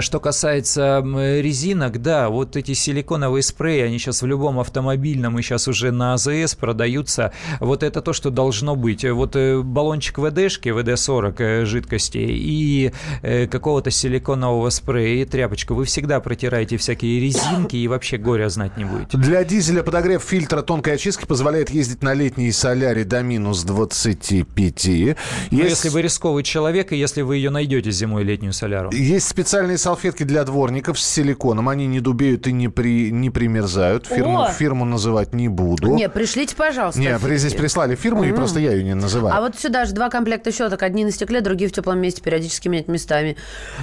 что 0.00 0.20
касается 0.20 1.02
резинок, 1.04 2.02
да, 2.02 2.28
вот 2.28 2.56
эти 2.56 2.74
силиконовые 2.74 3.42
спреи, 3.42 3.82
они 3.82 3.98
сейчас 3.98 4.22
в 4.22 4.26
любом 4.26 4.60
автомобильном 4.60 5.38
и 5.38 5.42
сейчас 5.42 5.68
уже 5.68 5.90
на 5.90 6.14
АЗС 6.14 6.54
продаются. 6.54 7.32
Вот 7.60 7.82
это 7.82 8.02
то, 8.02 8.12
что 8.12 8.30
должно 8.30 8.76
быть. 8.76 9.04
Вот 9.04 9.36
э, 9.36 9.60
баллончик 9.60 10.18
ВДшки, 10.18 10.68
ВД-40 10.68 11.34
э, 11.38 11.64
жидкости 11.64 12.18
и 12.18 12.92
э, 13.22 13.46
какого-то 13.46 13.90
силиконового 13.90 14.70
спрея 14.70 15.22
и 15.22 15.24
тряпочку. 15.24 15.74
Вы 15.74 15.84
всегда 15.84 16.20
протираете 16.20 16.76
всякие 16.76 17.20
резинки 17.20 17.76
и 17.76 17.88
вообще 17.88 18.18
горя 18.18 18.48
знать 18.48 18.76
не 18.76 18.84
будете. 18.84 19.16
Для 19.16 19.44
дизеля 19.44 19.82
подогрев 19.82 20.22
фильтра 20.22 20.62
тонкой 20.62 20.94
очистки 20.94 21.24
позволяет 21.24 21.70
ездить 21.70 22.02
на 22.02 22.12
летней 22.14 22.52
соляре 22.52 23.04
до 23.04 23.22
минус 23.22 23.64
25. 23.64 24.84
Есть... 24.84 25.16
Ну, 25.50 25.58
если 25.58 25.88
вы 25.88 26.02
рисковый 26.02 26.42
человек 26.42 26.92
и 26.92 26.96
если 26.96 27.22
вы 27.22 27.36
ее 27.36 27.50
найдете 27.50 27.90
зимой 27.90 28.24
летнюю 28.24 28.52
соляру. 28.52 28.90
Есть 28.92 29.28
специальные 29.28 29.59
специальные 29.60 29.78
салфетки 29.78 30.22
для 30.22 30.44
дворников 30.44 30.98
с 30.98 31.06
силиконом. 31.06 31.68
Они 31.68 31.86
не 31.86 32.00
дубеют 32.00 32.46
и 32.46 32.52
не, 32.52 32.68
при, 32.68 33.10
не 33.10 33.28
примерзают. 33.28 34.06
Фирму, 34.06 34.46
фирму 34.58 34.86
называть 34.86 35.34
не 35.34 35.48
буду. 35.48 35.88
Не, 35.88 36.08
пришлите, 36.08 36.56
пожалуйста. 36.56 36.98
Не, 36.98 37.18
при, 37.18 37.36
здесь 37.36 37.52
прислали 37.52 37.94
фирму, 37.94 38.24
и 38.24 38.32
просто 38.32 38.58
я 38.58 38.72
ее 38.72 38.82
не 38.82 38.94
называю. 38.94 39.36
А 39.36 39.40
вот 39.42 39.58
сюда 39.58 39.84
же 39.84 39.92
два 39.92 40.08
комплекта 40.08 40.50
щеток. 40.50 40.82
Одни 40.82 41.04
на 41.04 41.10
стекле, 41.10 41.42
другие 41.42 41.68
в 41.68 41.74
теплом 41.74 41.98
месте, 41.98 42.22
периодически 42.22 42.68
менять 42.68 42.88
местами. 42.88 43.36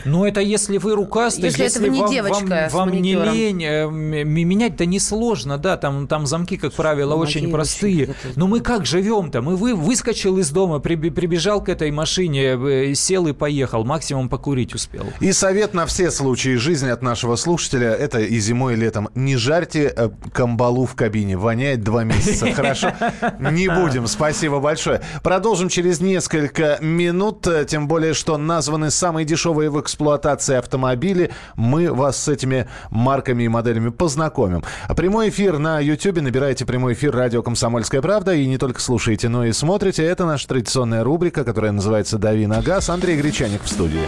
Ну, 0.03 0.25
это 0.25 0.41
если 0.41 0.79
вы 0.79 0.95
рукастый, 0.95 1.45
если, 1.45 1.63
если 1.63 1.81
это 1.81 1.89
не 1.91 2.01
вам, 2.01 2.11
девочка 2.11 2.69
вам, 2.71 2.89
вам 2.89 3.01
не 3.01 3.13
лень, 3.13 3.63
э, 3.63 3.87
менять-то 3.87 4.87
несложно, 4.87 5.59
да, 5.59 5.77
там, 5.77 6.07
там 6.07 6.25
замки, 6.25 6.57
как 6.57 6.73
правило, 6.73 7.15
ну, 7.15 7.21
очень 7.21 7.51
простые. 7.51 8.15
Но 8.35 8.47
мы 8.47 8.61
как 8.61 8.87
живем-то? 8.87 9.43
Мы 9.43 9.55
вы, 9.55 9.75
выскочил 9.75 10.39
из 10.39 10.49
дома, 10.49 10.79
прибежал 10.79 11.63
к 11.63 11.69
этой 11.69 11.91
машине, 11.91 12.57
э, 12.57 12.93
сел 12.95 13.27
и 13.27 13.33
поехал. 13.33 13.83
Максимум 13.83 14.27
покурить 14.27 14.73
успел. 14.73 15.05
И 15.19 15.31
совет 15.31 15.66
Ответ 15.67 15.81
на 15.81 15.85
все 15.85 16.11
случаи 16.11 16.55
жизни 16.55 16.87
от 16.87 17.01
нашего 17.01 17.35
слушателя. 17.35 17.91
Это 17.91 18.19
и 18.19 18.39
зимой, 18.39 18.75
и 18.75 18.75
летом. 18.77 19.09
Не 19.15 19.35
жарьте 19.35 19.93
э, 19.93 20.09
камбалу 20.31 20.85
в 20.85 20.95
кабине. 20.95 21.35
Воняет 21.35 21.83
два 21.83 22.05
месяца. 22.05 22.49
Хорошо? 22.53 22.93
Не 23.37 23.67
будем. 23.67 24.07
Спасибо 24.07 24.61
большое. 24.61 25.01
Продолжим 25.23 25.67
через 25.67 25.99
несколько 25.99 26.77
минут. 26.79 27.45
Тем 27.67 27.89
более, 27.89 28.13
что 28.13 28.37
названы 28.37 28.91
самые 28.91 29.25
дешевые 29.25 29.69
в 29.69 29.81
эксплуатации 29.81 30.55
автомобили. 30.55 31.31
Мы 31.57 31.91
вас 31.91 32.17
с 32.17 32.29
этими 32.29 32.69
марками 32.89 33.43
и 33.43 33.49
моделями 33.49 33.89
познакомим. 33.89 34.63
Прямой 34.95 35.27
эфир 35.27 35.57
на 35.57 35.81
YouTube. 35.81 36.21
Набирайте 36.21 36.65
прямой 36.65 36.93
эфир 36.93 37.13
радио 37.13 37.43
«Комсомольская 37.43 38.01
правда». 38.01 38.33
И 38.33 38.47
не 38.47 38.57
только 38.57 38.79
слушаете, 38.79 39.27
но 39.27 39.43
и 39.43 39.51
смотрите. 39.51 40.05
Это 40.05 40.25
наша 40.25 40.47
традиционная 40.47 41.03
рубрика, 41.03 41.43
которая 41.43 41.73
называется 41.73 42.17
«Дави 42.17 42.47
на 42.47 42.61
газ». 42.61 42.89
Андрей 42.89 43.17
Гречаник 43.17 43.63
в 43.63 43.67
студии. 43.67 44.07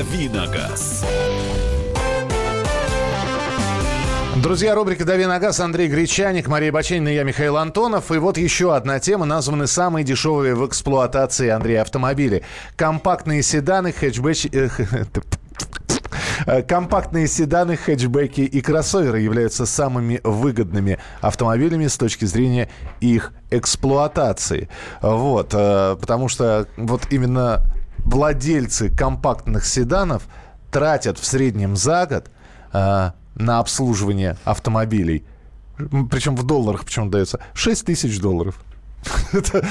«Давиногаз». 0.00 1.04
Друзья, 4.42 4.74
рубрика 4.74 5.04
«Дави 5.04 5.26
на 5.26 5.38
газ», 5.38 5.60
Андрей 5.60 5.88
Гречаник, 5.88 6.48
Мария 6.48 6.72
Баченина 6.72 7.08
я, 7.08 7.22
Михаил 7.22 7.58
Антонов. 7.58 8.10
И 8.10 8.16
вот 8.16 8.38
еще 8.38 8.74
одна 8.74 8.98
тема, 8.98 9.26
названы 9.26 9.66
самые 9.66 10.02
дешевые 10.02 10.54
в 10.54 10.66
эксплуатации, 10.66 11.50
Андрей, 11.50 11.82
автомобили. 11.82 12.42
Компактные 12.76 13.42
седаны, 13.42 13.92
хэтчбэчи... 13.92 14.48
Э, 16.46 16.62
компактные 16.62 17.26
седаны, 17.26 17.76
хэтчбеки 17.76 18.40
и 18.40 18.60
кроссоверы 18.62 19.20
являются 19.20 19.66
самыми 19.66 20.22
выгодными 20.24 20.98
автомобилями 21.20 21.88
с 21.88 21.98
точки 21.98 22.24
зрения 22.24 22.70
их 23.02 23.34
эксплуатации. 23.50 24.70
Вот, 25.02 25.50
э, 25.52 25.96
потому 26.00 26.28
что 26.28 26.66
вот 26.78 27.02
именно 27.10 27.62
владельцы 28.04 28.90
компактных 28.90 29.64
седанов 29.64 30.24
тратят 30.70 31.18
в 31.18 31.24
среднем 31.24 31.76
за 31.76 32.06
год 32.06 32.30
э, 32.72 33.10
на 33.34 33.58
обслуживание 33.58 34.36
автомобилей, 34.44 35.24
причем 36.10 36.36
в 36.36 36.42
долларах 36.44 36.84
почему 36.84 37.08
дается, 37.08 37.40
6 37.54 37.86
тысяч 37.86 38.20
долларов. 38.20 38.62
Это 39.32 39.66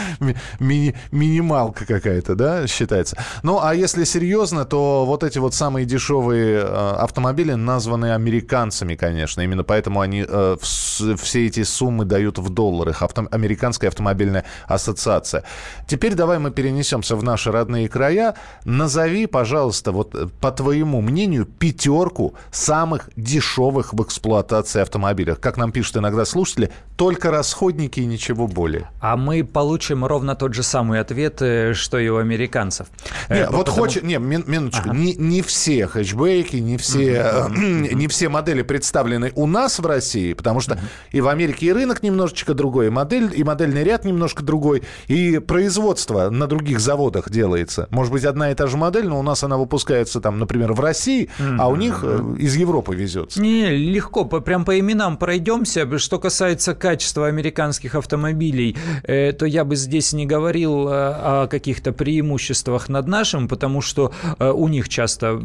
ми- 0.60 0.96
минималка 1.12 1.86
какая-то, 1.86 2.36
да, 2.36 2.68
считается. 2.68 3.18
Ну, 3.44 3.60
а 3.62 3.76
если 3.76 4.04
серьезно, 4.04 4.66
то 4.66 5.06
вот 5.06 5.24
эти 5.24 5.38
вот 5.40 5.54
самые 5.54 5.86
дешевые 5.86 6.60
э, 6.60 6.96
автомобили 6.98 7.54
названы 7.54 8.14
американцами, 8.14 8.96
конечно. 8.96 9.42
Именно 9.42 9.64
поэтому 9.64 10.02
они 10.02 10.26
э, 10.28 10.58
все 10.62 11.48
эти 11.48 11.64
суммы 11.64 12.06
дают 12.06 12.40
в 12.40 12.50
долларах. 12.50 13.02
Авто, 13.02 13.28
Американская 13.32 13.90
автомобильная 13.90 14.46
ассоциация. 14.68 15.44
Теперь 15.88 16.16
давай 16.16 16.40
мы 16.40 16.52
перенесемся 16.52 17.16
в 17.16 17.24
наши 17.24 17.52
родные 17.52 17.88
края. 17.88 18.36
Назови, 18.66 19.28
пожалуйста, 19.28 19.92
вот 19.92 20.16
э, 20.16 20.28
по 20.40 20.52
твоему 20.52 21.02
мнению, 21.02 21.46
пятерку 21.46 22.34
самых 22.52 23.10
дешевых 23.16 23.94
в 23.94 24.02
эксплуатации 24.04 24.82
автомобилях. 24.82 25.40
Как 25.40 25.58
нам 25.58 25.72
пишут 25.72 25.98
иногда 25.98 26.26
слушатели, 26.26 26.72
только 26.96 27.32
расходники 27.32 28.00
и 28.00 28.06
ничего 28.06 28.48
более. 28.48 28.90
А 29.00 29.16
мы 29.20 29.44
получим 29.44 30.06
ровно 30.06 30.36
тот 30.36 30.54
же 30.54 30.64
самый 30.64 31.00
ответ, 31.00 31.42
э, 31.42 31.74
что 31.74 32.00
и 32.00 32.08
у 32.10 32.18
американцев. 32.18 32.88
Не, 33.30 33.38
э, 33.38 33.50
вот 33.50 33.66
потому... 33.66 33.78
хочет, 33.78 34.04
не, 34.04 34.18
минуточку, 34.18 34.90
ага. 34.90 34.98
не, 34.98 35.14
не 35.16 35.42
все 35.42 35.88
хэтчбеки, 35.88 36.58
не 36.58 36.78
все, 36.78 37.48
не 37.50 38.08
все 38.08 38.30
модели 38.30 38.62
представлены 38.62 39.32
у 39.36 39.48
нас 39.48 39.80
в 39.80 39.86
России, 39.86 40.34
потому 40.34 40.60
что 40.60 40.80
и 41.12 41.22
в 41.22 41.28
Америке 41.28 41.68
и 41.68 41.74
рынок 41.74 42.04
немножечко 42.04 42.54
другой, 42.54 42.88
и 42.88 42.90
модель, 42.90 43.32
и 43.36 43.44
модельный 43.44 43.84
ряд 43.84 44.06
немножко 44.06 44.44
другой, 44.44 44.84
и 45.08 45.40
производство 45.40 46.30
на 46.30 46.48
других 46.48 46.80
заводах 46.80 47.30
делается. 47.30 47.88
Может 47.92 48.12
быть, 48.14 48.26
одна 48.26 48.52
и 48.52 48.56
та 48.56 48.68
же 48.68 48.78
модель, 48.78 49.08
но 49.08 49.20
у 49.20 49.24
нас 49.24 49.44
она 49.44 49.58
выпускается 49.58 50.22
там, 50.22 50.40
например, 50.40 50.74
в 50.74 50.80
России, 50.80 51.30
а 51.58 51.68
у 51.68 51.76
них 51.76 52.02
э, 52.04 52.36
из 52.40 52.56
Европы 52.56 52.96
везется. 52.96 53.42
Не, 53.42 53.70
легко, 53.70 54.26
прям 54.26 54.66
по 54.66 54.80
именам 54.80 55.18
пройдемся. 55.18 55.88
Что 56.00 56.20
касается 56.20 56.76
качества 56.76 57.28
американских 57.28 57.96
автомобилей, 57.96 58.76
Э, 59.04 59.09
то 59.10 59.46
я 59.46 59.64
бы 59.66 59.76
здесь 59.76 60.14
не 60.14 60.26
говорил 60.26 60.88
э, 60.88 60.92
о 60.92 61.48
каких-то 61.48 61.92
преимуществах 61.92 62.90
над 62.90 63.08
нашим, 63.08 63.48
потому 63.48 63.82
что 63.82 64.14
э, 64.38 64.50
у 64.50 64.68
них 64.68 64.90
часто 64.90 65.42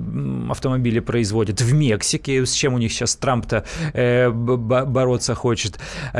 автомобили 0.51 1.01
производят 1.01 1.61
в 1.61 1.73
Мексике, 1.73 2.45
с 2.45 2.53
чем 2.53 2.75
у 2.75 2.79
них 2.79 2.93
сейчас 2.93 3.17
Трамп-то 3.17 3.65
бороться 4.35 5.35
хочет. 5.35 5.79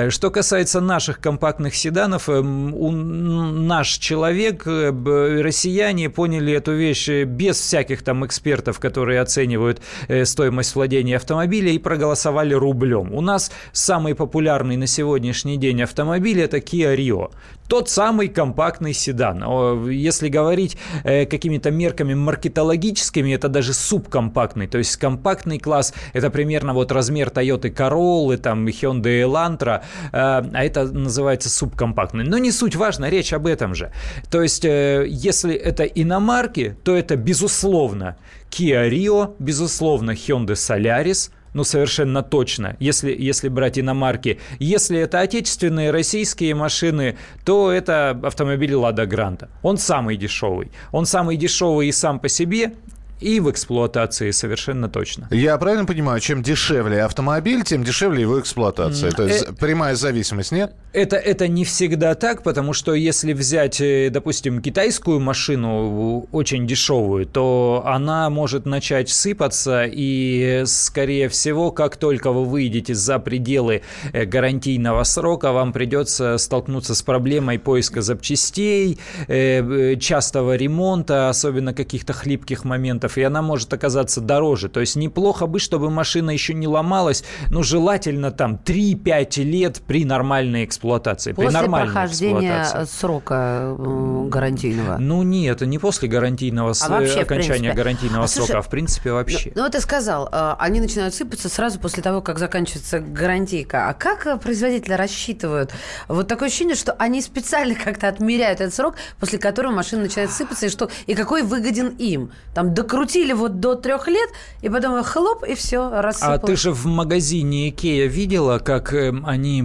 Что 0.09 0.31
касается 0.31 0.81
наших 0.81 1.21
компактных 1.21 1.75
седанов, 1.75 2.29
наш 2.29 3.89
человек, 3.99 4.67
россияне 4.67 6.11
поняли 6.11 6.53
эту 6.53 6.73
вещь 6.73 7.09
без 7.25 7.59
всяких 7.59 8.03
там 8.03 8.25
экспертов, 8.25 8.79
которые 8.79 9.21
оценивают 9.21 9.83
стоимость 10.25 10.75
владения 10.75 11.17
автомобиля 11.17 11.71
и 11.71 11.79
проголосовали 11.79 12.55
рублем. 12.55 13.13
У 13.13 13.21
нас 13.21 13.51
самый 13.73 14.15
популярный 14.15 14.77
на 14.77 14.87
сегодняшний 14.87 15.57
день 15.57 15.83
автомобиль 15.83 16.41
это 16.41 16.59
Kia 16.59 16.97
Rio 16.97 17.31
тот 17.69 17.89
самый 17.89 18.29
компактный 18.29 18.93
седан. 18.93 19.43
Если 19.91 20.29
говорить 20.29 20.77
э, 21.03 21.27
какими-то 21.27 21.71
мерками 21.71 22.15
маркетологическими, 22.15 23.35
это 23.35 23.49
даже 23.49 23.73
субкомпактный. 23.73 24.67
То 24.67 24.79
есть 24.79 24.97
компактный 24.97 25.59
класс– 25.59 25.95
это 26.13 26.31
примерно 26.31 26.75
вот 26.75 26.93
размер 26.93 27.29
Toyota 27.29 27.75
Corolla, 27.75 28.37
там 28.37 28.67
Hyundai 28.67 29.23
Elantra, 29.23 29.81
э, 29.81 29.83
а 30.13 30.65
это 30.65 30.85
называется 30.85 31.49
субкомпактный. 31.49 32.25
Но 32.25 32.39
не 32.39 32.53
суть 32.53 32.77
важно, 32.77 33.09
речь 33.09 33.33
об 33.33 33.47
этом 33.47 33.75
же. 33.75 33.93
То 34.31 34.43
есть 34.43 34.65
э, 34.65 35.07
если 35.09 35.55
это 35.55 35.85
иномарки, 35.85 36.77
то 36.85 36.95
это 36.95 37.17
безусловно 37.17 38.17
Kia 38.51 38.89
Rio, 38.89 39.35
безусловно 39.39 40.13
Hyundai 40.13 40.55
Solaris– 40.55 41.31
ну, 41.55 41.65
совершенно 41.65 42.23
точно, 42.23 42.77
если, 42.81 43.15
если 43.17 43.49
брать 43.49 43.79
иномарки. 43.79 44.41
Если 44.59 44.99
это 44.99 45.21
отечественные 45.21 45.91
российские 45.91 46.55
машины, 46.55 47.17
то 47.45 47.71
это 47.71 48.11
автомобиль 48.23 48.75
«Лада 48.75 49.07
Гранта». 49.07 49.49
Он 49.63 49.79
самый 49.79 50.17
дешевый. 50.17 50.71
Он 50.93 51.07
самый 51.07 51.37
дешевый 51.37 51.89
и 51.89 51.93
сам 51.93 52.19
по 52.19 52.29
себе, 52.29 52.75
и 53.21 53.41
в 53.41 53.51
эксплуатации 53.51 54.31
совершенно 54.31 54.89
точно. 54.89 55.29
Я 55.31 55.57
правильно 55.59 55.87
понимаю, 55.87 56.21
чем 56.21 56.43
дешевле 56.43 57.03
автомобиль, 57.03 57.63
тем 57.63 57.85
дешевле 57.85 58.23
его 58.23 58.41
эксплуатация. 58.41 59.11
То 59.13 59.25
есть 59.25 59.45
э... 59.49 59.53
прямая 59.53 59.95
зависимость, 59.95 60.53
нет? 60.53 60.75
Это, 60.93 61.17
это 61.17 61.49
не 61.49 61.65
всегда 61.65 62.15
так, 62.15 62.43
потому 62.43 62.73
что 62.73 62.95
если 62.95 63.33
взять, 63.33 63.81
э, 63.81 64.11
допустим, 64.11 64.61
китайскую 64.61 65.21
машину 65.21 66.29
очень 66.33 66.67
дешевую, 66.67 67.27
то 67.27 67.83
она 67.87 68.31
может 68.31 68.67
начать 68.67 69.09
сыпаться, 69.09 69.85
и, 69.91 70.63
скорее 70.67 71.29
всего, 71.29 71.71
как 71.71 71.97
только 71.97 72.31
вы 72.31 72.45
выйдете 72.45 72.95
за 72.95 73.19
пределы 73.19 73.83
э, 74.13 74.25
гарантийного 74.25 75.03
срока, 75.05 75.53
вам 75.53 75.73
придется 75.73 76.39
столкнуться 76.39 76.95
с 76.95 77.03
проблемой 77.03 77.59
поиска 77.59 78.03
запчастей, 78.03 78.99
э, 79.27 79.97
частого 79.97 80.57
ремонта, 80.57 81.29
особенно 81.29 81.75
каких-то 81.75 82.13
хлипких 82.13 82.65
моментов, 82.65 83.14
и 83.19 83.23
она 83.23 83.43
может 83.43 83.73
оказаться 83.73 84.21
дороже. 84.21 84.69
То 84.69 84.81
есть 84.81 84.97
неплохо 84.97 85.47
бы, 85.47 85.59
чтобы 85.59 85.91
машина 85.91 86.31
еще 86.31 86.55
не 86.55 86.67
ломалась, 86.67 87.25
но 87.51 87.63
желательно 87.63 88.31
там 88.31 88.59
3-5 88.65 89.43
лет 89.43 89.83
при 89.87 90.05
нормальной 90.05 90.65
эксплуатации 90.65 91.33
после 91.33 91.49
при 91.49 91.55
нормальной 91.55 91.93
прохождения 91.93 92.63
эксплуатации. 92.63 92.97
срока 92.99 93.77
э, 93.79 94.27
гарантийного. 94.29 94.97
Ну 94.99 95.23
нет, 95.23 95.61
не 95.63 95.79
после 95.79 96.09
гарантийного 96.09 96.75
а 96.81 96.89
вообще, 96.89 97.21
окончания 97.21 97.73
гарантийного 97.73 98.25
а, 98.25 98.29
срока, 98.29 98.47
слушай, 98.47 98.59
а 98.59 98.63
в 98.63 98.69
принципе 98.69 99.13
вообще. 99.13 99.49
Ну, 99.49 99.53
ну 99.57 99.63
вот 99.65 99.73
ты 99.73 99.81
сказал, 99.81 100.29
э, 100.31 100.55
они 100.59 100.81
начинают 100.81 101.15
сыпаться 101.15 101.49
сразу 101.49 101.79
после 101.79 102.03
того, 102.03 102.21
как 102.21 102.39
заканчивается 102.39 103.01
гарантийка. 103.01 103.89
А 103.89 103.95
как 103.95 104.41
производители 104.41 104.93
рассчитывают? 104.93 105.73
Вот 106.09 106.29
такое 106.29 106.49
ощущение, 106.49 106.75
что 106.75 106.93
они 106.93 107.23
специально 107.23 107.75
как-то 107.85 108.09
отмеряют 108.09 108.61
этот 108.61 108.75
срок, 108.75 108.97
после 109.21 109.39
которого 109.39 109.73
машина 109.73 110.03
начинает 110.03 110.31
сыпаться, 110.31 110.67
и 110.67 110.69
что 110.69 110.91
и 111.07 111.15
какой 111.15 111.43
выгоден 111.43 111.89
им? 111.99 112.33
Там 112.55 112.75
до 112.75 112.85
крутили 112.95 113.33
вот 113.33 113.61
до 113.61 113.75
трех 113.75 114.09
лет, 114.09 114.31
и 114.63 114.69
потом 114.69 115.03
хлоп, 115.03 115.45
и 115.45 115.55
все, 115.55 115.91
рассыпалось. 116.01 116.43
А 116.43 116.47
ты 116.47 116.57
же 116.57 116.73
в 116.73 116.87
магазине 116.87 117.69
Икея 117.71 118.07
видела, 118.07 118.59
как 118.59 118.93
э, 118.93 119.13
они 119.25 119.63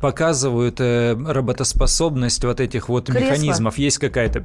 показывают 0.00 0.80
э, 0.80 1.14
работоспособность 1.14 2.44
вот 2.44 2.60
этих 2.60 2.88
вот 2.88 3.06
Кресло. 3.06 3.24
механизмов? 3.24 3.78
Есть 3.78 3.98
какая-то 3.98 4.44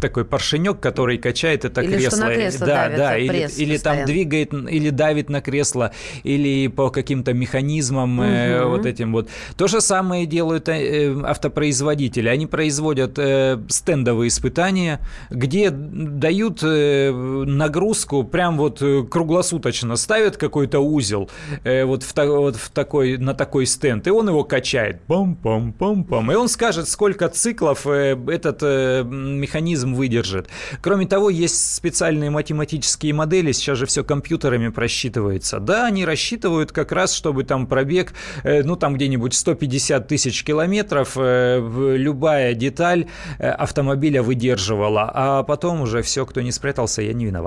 такой 0.00 0.24
поршенек, 0.24 0.80
который 0.80 1.18
качает 1.18 1.64
это 1.64 1.80
или 1.82 1.96
кресло. 1.96 2.18
Что 2.18 2.26
на 2.26 2.34
кресло 2.34 2.66
да, 2.66 2.88
давит, 2.88 2.98
да, 2.98 3.16
или, 3.18 3.50
или 3.56 3.78
там 3.78 4.04
двигает, 4.04 4.52
или 4.52 4.90
давит 4.90 5.28
на 5.28 5.40
кресло, 5.40 5.92
или 6.22 6.68
по 6.68 6.90
каким-то 6.90 7.32
механизмам 7.32 8.18
угу. 8.18 8.26
э, 8.26 8.64
вот 8.64 8.86
этим 8.86 9.12
вот. 9.12 9.28
То 9.56 9.66
же 9.68 9.80
самое 9.80 10.26
делают 10.26 10.68
э, 10.68 11.14
автопроизводители. 11.24 12.28
Они 12.28 12.46
производят 12.46 13.18
э, 13.18 13.58
стендовые 13.68 14.28
испытания, 14.28 15.00
где 15.30 15.70
дают 15.70 16.60
э, 16.62 17.10
нагрузку 17.56 18.24
прям 18.24 18.56
вот 18.56 18.82
э, 18.82 19.02
круглосуточно, 19.02 19.96
ставят 19.96 20.36
какой-то 20.36 20.80
узел 20.80 21.30
э, 21.64 21.84
вот, 21.84 22.02
в, 22.02 22.14
вот 22.16 22.56
в 22.56 22.70
такой, 22.70 23.16
на 23.16 23.34
такой 23.34 23.66
стенд, 23.66 24.06
и 24.06 24.10
он 24.10 24.28
его 24.28 24.44
качает. 24.44 25.00
Пам-пам-пам-пам. 25.08 26.32
И 26.32 26.36
он 26.36 26.48
скажет, 26.48 26.88
сколько 26.88 27.28
циклов 27.28 27.86
э, 27.86 28.16
этот 28.28 28.58
э, 28.62 29.02
механизм 29.04 29.94
выдержит. 29.94 30.48
Кроме 30.80 31.06
того, 31.06 31.30
есть 31.30 31.74
специальные 31.74 32.30
математические 32.30 33.14
модели, 33.14 33.52
сейчас 33.52 33.78
же 33.78 33.86
все 33.86 34.04
компьютерами 34.04 34.68
просчитывается. 34.68 35.60
Да, 35.60 35.86
они 35.86 36.04
рассчитывают 36.04 36.72
как 36.72 36.92
раз, 36.92 37.12
чтобы 37.12 37.44
там 37.44 37.66
пробег, 37.66 38.12
э, 38.42 38.62
ну 38.62 38.76
там 38.76 38.94
где-нибудь 38.94 39.34
150 39.34 40.08
тысяч 40.08 40.44
километров, 40.44 41.16
э, 41.16 41.60
любая 41.96 42.54
деталь 42.54 43.06
э, 43.38 43.48
автомобиля 43.48 44.22
выдерживала, 44.22 45.10
а 45.12 45.42
потом 45.42 45.82
уже 45.82 46.02
все, 46.02 46.24
кто 46.26 46.40
не 46.40 46.52
спрятался, 46.52 47.02
я 47.02 47.12
не 47.12 47.26
виноват. 47.26 47.39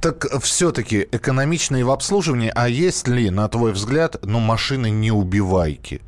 Так 0.00 0.26
все-таки 0.42 1.08
экономичные 1.12 1.84
в 1.84 1.90
обслуживании, 1.90 2.52
а 2.54 2.68
есть 2.68 3.08
ли, 3.08 3.30
на 3.30 3.48
твой 3.48 3.72
взгляд, 3.72 4.16
ну, 4.22 4.38
машины 4.38 4.90
неубивайки? 4.90 6.02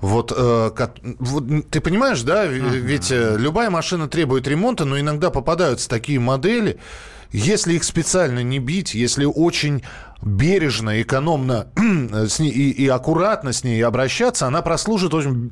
Вот, 0.00 0.32
э, 0.36 0.70
вот 1.18 1.70
ты 1.70 1.80
понимаешь, 1.80 2.22
да, 2.22 2.44
ведь 2.44 3.10
э, 3.10 3.36
любая 3.38 3.70
машина 3.70 4.06
требует 4.06 4.46
ремонта, 4.46 4.84
но 4.84 5.00
иногда 5.00 5.30
попадаются 5.30 5.88
такие 5.88 6.20
модели, 6.20 6.78
если 7.32 7.72
их 7.72 7.84
специально 7.84 8.42
не 8.42 8.58
бить, 8.58 8.94
если 8.94 9.24
очень 9.24 9.82
бережно, 10.24 11.00
экономно 11.02 11.68
с 12.28 12.38
ней, 12.38 12.50
и, 12.50 12.70
и 12.70 12.88
аккуратно 12.88 13.52
с 13.52 13.64
ней 13.64 13.84
обращаться, 13.84 14.46
она 14.46 14.62
прослужит 14.62 15.14
очень, 15.14 15.50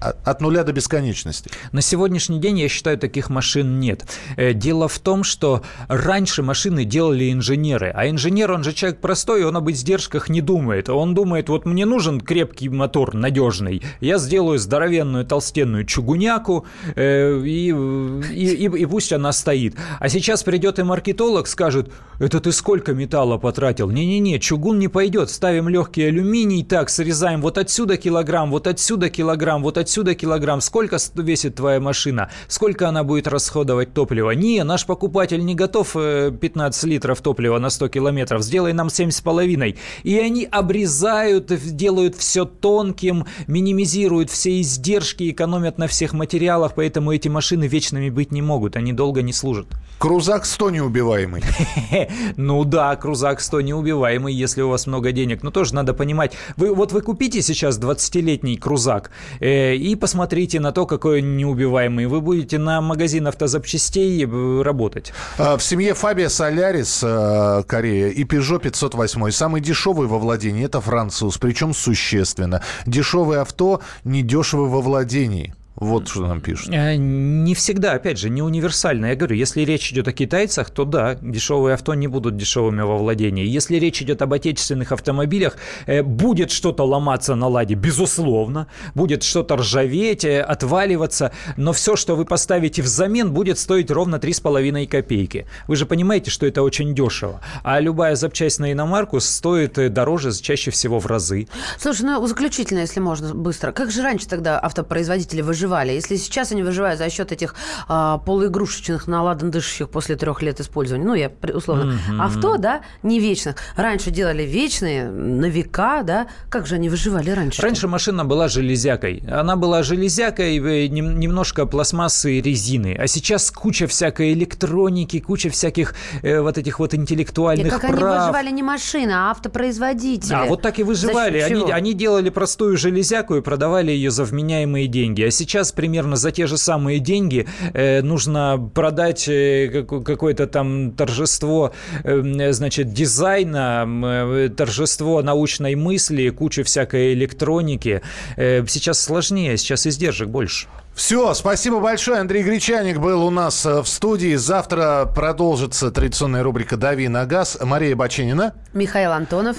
от 0.00 0.40
нуля 0.40 0.64
до 0.64 0.72
бесконечности. 0.72 1.50
На 1.72 1.80
сегодняшний 1.80 2.38
день, 2.38 2.58
я 2.58 2.68
считаю, 2.68 2.98
таких 2.98 3.30
машин 3.30 3.80
нет. 3.80 4.06
Э, 4.36 4.52
дело 4.52 4.88
в 4.88 4.98
том, 4.98 5.24
что 5.24 5.62
раньше 5.88 6.42
машины 6.42 6.84
делали 6.84 7.32
инженеры, 7.32 7.92
а 7.94 8.08
инженер, 8.08 8.52
он 8.52 8.64
же 8.64 8.72
человек 8.72 9.00
простой, 9.00 9.44
он 9.44 9.56
об 9.56 9.70
издержках 9.70 10.28
не 10.28 10.40
думает. 10.40 10.88
Он 10.88 11.14
думает, 11.14 11.48
вот 11.48 11.66
мне 11.66 11.86
нужен 11.86 12.20
крепкий 12.20 12.68
мотор, 12.68 13.14
надежный, 13.14 13.82
я 14.00 14.18
сделаю 14.18 14.58
здоровенную 14.58 15.24
толстенную 15.24 15.84
чугуняку, 15.84 16.66
э, 16.94 17.40
и, 17.44 17.68
и, 17.68 18.64
и 18.64 18.86
пусть 18.86 19.12
она 19.12 19.32
стоит. 19.32 19.76
А 19.98 20.08
сейчас 20.08 20.42
придет 20.42 20.78
и 20.78 20.82
маркетолог, 20.82 21.46
скажет, 21.46 21.92
это 22.18 22.40
ты 22.40 22.52
сколько 22.52 22.92
металла 22.92 23.38
потратил? 23.38 23.90
Не-не-не, 24.00 24.38
чугун 24.38 24.78
не 24.78 24.88
пойдет. 24.88 25.30
Ставим 25.30 25.68
легкий 25.68 26.04
алюминий, 26.04 26.64
так, 26.64 26.88
срезаем 26.88 27.42
вот 27.42 27.58
отсюда 27.58 27.98
килограмм, 27.98 28.50
вот 28.50 28.66
отсюда 28.66 29.10
килограмм, 29.10 29.62
вот 29.62 29.76
отсюда 29.76 30.14
килограмм. 30.14 30.62
Сколько 30.62 30.96
весит 31.16 31.56
твоя 31.56 31.80
машина? 31.80 32.30
Сколько 32.48 32.88
она 32.88 33.04
будет 33.04 33.28
расходовать 33.28 33.92
топлива? 33.92 34.30
Не, 34.30 34.64
наш 34.64 34.86
покупатель 34.86 35.44
не 35.44 35.54
готов 35.54 35.92
15 35.92 36.84
э, 36.84 36.86
литров 36.86 37.20
топлива 37.20 37.58
на 37.58 37.68
100 37.68 37.88
километров. 37.88 38.42
Сделай 38.42 38.72
нам 38.72 38.86
7,5. 38.86 39.76
И 40.04 40.18
они 40.18 40.44
обрезают, 40.50 41.52
делают 41.76 42.16
все 42.16 42.46
тонким, 42.46 43.26
минимизируют 43.46 44.30
все 44.30 44.60
издержки, 44.62 45.30
экономят 45.30 45.76
на 45.76 45.88
всех 45.88 46.14
материалах, 46.14 46.72
поэтому 46.74 47.12
эти 47.12 47.28
машины 47.28 47.66
вечными 47.66 48.08
быть 48.08 48.32
не 48.32 48.40
могут, 48.40 48.76
они 48.76 48.92
долго 48.92 49.20
не 49.20 49.34
служат. 49.34 49.66
Крузак 49.98 50.46
100 50.46 50.70
неубиваемый. 50.70 51.42
Ну 52.36 52.64
да, 52.64 52.96
Крузак 52.96 53.40
100 53.40 53.60
неубиваемый 53.60 53.89
неубиваемый, 53.90 54.32
если 54.32 54.62
у 54.62 54.68
вас 54.68 54.86
много 54.86 55.12
денег. 55.12 55.42
Но 55.42 55.50
тоже 55.50 55.74
надо 55.74 55.94
понимать, 55.94 56.32
вы, 56.56 56.74
вот 56.74 56.92
вы 56.92 57.00
купите 57.02 57.42
сейчас 57.42 57.78
20-летний 57.78 58.56
крузак 58.56 59.10
э, 59.40 59.74
и 59.74 59.94
посмотрите 59.96 60.60
на 60.60 60.72
то, 60.72 60.86
какой 60.86 61.20
он 61.20 61.36
неубиваемый. 61.36 62.06
Вы 62.06 62.20
будете 62.20 62.58
на 62.58 62.80
магазин 62.80 63.26
автозапчастей 63.26 64.24
э, 64.24 64.62
работать. 64.62 65.12
А, 65.38 65.56
в 65.56 65.62
семье 65.62 65.94
Фабия 65.94 66.28
Солярис, 66.28 67.00
э, 67.02 67.62
Корея, 67.66 68.08
и 68.08 68.24
Peugeot 68.24 68.60
508. 68.60 69.30
Самый 69.30 69.60
дешевый 69.60 70.06
во 70.06 70.18
владении– 70.18 70.64
это 70.66 70.80
француз, 70.80 71.38
причем 71.38 71.74
существенно. 71.74 72.62
Дешевое 72.86 73.40
авто 73.40 73.80
недешево 74.04 74.66
во 74.66 74.80
владении. 74.80 75.54
Вот 75.80 76.08
что 76.08 76.26
нам 76.26 76.42
пишут. 76.42 76.68
Э, 76.74 76.94
не 76.96 77.54
всегда, 77.54 77.92
опять 77.92 78.18
же, 78.18 78.28
не 78.28 78.42
универсально. 78.42 79.06
Я 79.06 79.14
говорю, 79.16 79.34
если 79.34 79.62
речь 79.62 79.90
идет 79.90 80.08
о 80.08 80.12
китайцах, 80.12 80.68
то 80.68 80.84
да, 80.84 81.16
дешевые 81.22 81.72
авто 81.72 81.94
не 81.94 82.06
будут 82.06 82.36
дешевыми 82.36 82.82
во 82.82 82.98
владении. 82.98 83.46
Если 83.46 83.76
речь 83.76 84.02
идет 84.02 84.20
об 84.20 84.34
отечественных 84.34 84.92
автомобилях, 84.92 85.56
э, 85.86 86.02
будет 86.02 86.50
что-то 86.50 86.84
ломаться 86.84 87.34
на 87.34 87.48
ладе, 87.48 87.74
безусловно, 87.76 88.66
будет 88.94 89.22
что-то 89.22 89.56
ржаветь, 89.56 90.26
э, 90.26 90.42
отваливаться, 90.42 91.32
но 91.56 91.72
все, 91.72 91.96
что 91.96 92.14
вы 92.14 92.26
поставите 92.26 92.82
взамен, 92.82 93.32
будет 93.32 93.58
стоить 93.58 93.90
ровно 93.90 94.18
3,5 94.18 94.86
копейки. 94.86 95.46
Вы 95.66 95.76
же 95.76 95.86
понимаете, 95.86 96.30
что 96.30 96.44
это 96.44 96.62
очень 96.62 96.94
дешево. 96.94 97.40
А 97.62 97.80
любая 97.80 98.16
запчасть 98.16 98.58
на 98.58 98.70
иномарку 98.70 99.18
стоит 99.18 99.92
дороже 99.94 100.30
чаще 100.32 100.70
всего 100.70 100.98
в 100.98 101.06
разы. 101.06 101.48
Слушай, 101.78 102.02
ну 102.02 102.26
заключительно, 102.26 102.80
если 102.80 103.00
можно 103.00 103.34
быстро. 103.34 103.72
Как 103.72 103.90
же 103.90 104.02
раньше 104.02 104.28
тогда 104.28 104.60
автопроизводители 104.60 105.40
выживали? 105.40 105.69
Выживали. 105.70 105.92
Если 105.92 106.16
сейчас 106.16 106.52
они 106.52 106.62
выживают 106.62 106.98
за 106.98 107.10
счет 107.10 107.32
этих 107.32 107.54
а, 107.88 108.18
полуигрушечных, 108.18 109.06
наладан 109.06 109.50
дышащих 109.50 109.88
после 109.88 110.16
трех 110.16 110.42
лет 110.42 110.60
использования, 110.60 111.04
ну, 111.04 111.14
я 111.14 111.30
условно, 111.54 111.92
mm-hmm. 111.92 112.20
авто, 112.20 112.56
да, 112.56 112.80
не 113.02 113.20
вечных. 113.20 113.56
Раньше 113.76 114.10
делали 114.10 114.42
вечные, 114.42 115.10
на 115.10 115.46
века, 115.46 116.02
да. 116.02 116.26
Как 116.48 116.66
же 116.66 116.74
они 116.74 116.88
выживали 116.88 117.30
раньше? 117.30 117.62
Раньше 117.62 117.88
машина 117.88 118.24
была 118.24 118.48
железякой. 118.48 119.22
Она 119.30 119.56
была 119.56 119.82
железякой, 119.82 120.58
э, 120.58 120.86
немножко 120.88 121.66
пластмассы 121.66 122.38
и 122.38 122.42
резины. 122.42 122.96
А 122.98 123.06
сейчас 123.06 123.50
куча 123.50 123.86
всякой 123.86 124.32
электроники, 124.32 125.20
куча 125.20 125.50
всяких 125.50 125.94
э, 126.22 126.40
вот 126.40 126.58
этих 126.58 126.78
вот 126.78 126.94
интеллектуальных 126.94 127.66
и 127.66 127.70
как 127.70 127.80
прав. 127.80 127.94
они 127.94 128.18
выживали 128.18 128.50
не 128.50 128.62
машины, 128.62 129.12
а 129.12 129.30
автопроизводители. 129.30 130.34
А, 130.34 130.44
вот 130.44 130.62
так 130.62 130.78
и 130.78 130.82
выживали. 130.82 131.38
Они, 131.38 131.70
они 131.70 131.94
делали 131.94 132.30
простую 132.30 132.76
железяку 132.76 133.36
и 133.36 133.40
продавали 133.40 133.92
ее 133.92 134.10
за 134.10 134.24
вменяемые 134.24 134.86
деньги. 134.86 135.22
А 135.22 135.30
сейчас 135.30 135.59
сейчас 135.60 135.72
примерно 135.72 136.16
за 136.16 136.30
те 136.30 136.46
же 136.46 136.56
самые 136.56 137.00
деньги 137.00 137.46
э, 137.74 138.00
нужно 138.00 138.70
продать 138.74 139.28
э, 139.28 139.84
какое-то 139.86 140.46
там 140.46 140.92
торжество, 140.92 141.72
э, 142.02 142.52
значит, 142.52 142.94
дизайна, 142.94 143.86
э, 143.86 144.48
торжество 144.56 145.22
научной 145.22 145.74
мысли, 145.74 146.30
куча 146.30 146.64
всякой 146.64 147.12
электроники. 147.12 148.00
Э, 148.36 148.64
сейчас 148.66 149.00
сложнее, 149.00 149.58
сейчас 149.58 149.86
издержек 149.86 150.28
больше. 150.28 150.66
Все, 150.94 151.34
спасибо 151.34 151.80
большое. 151.80 152.20
Андрей 152.20 152.42
Гречаник 152.42 152.98
был 152.98 153.22
у 153.26 153.30
нас 153.30 153.66
э, 153.66 153.82
в 153.82 153.86
студии. 153.86 154.36
Завтра 154.36 155.10
продолжится 155.14 155.90
традиционная 155.90 156.42
рубрика 156.42 156.78
«Дави 156.78 157.08
на 157.08 157.26
газ». 157.26 157.58
Мария 157.60 157.94
Баченина. 157.94 158.54
Михаил 158.72 159.12
Антонов. 159.12 159.58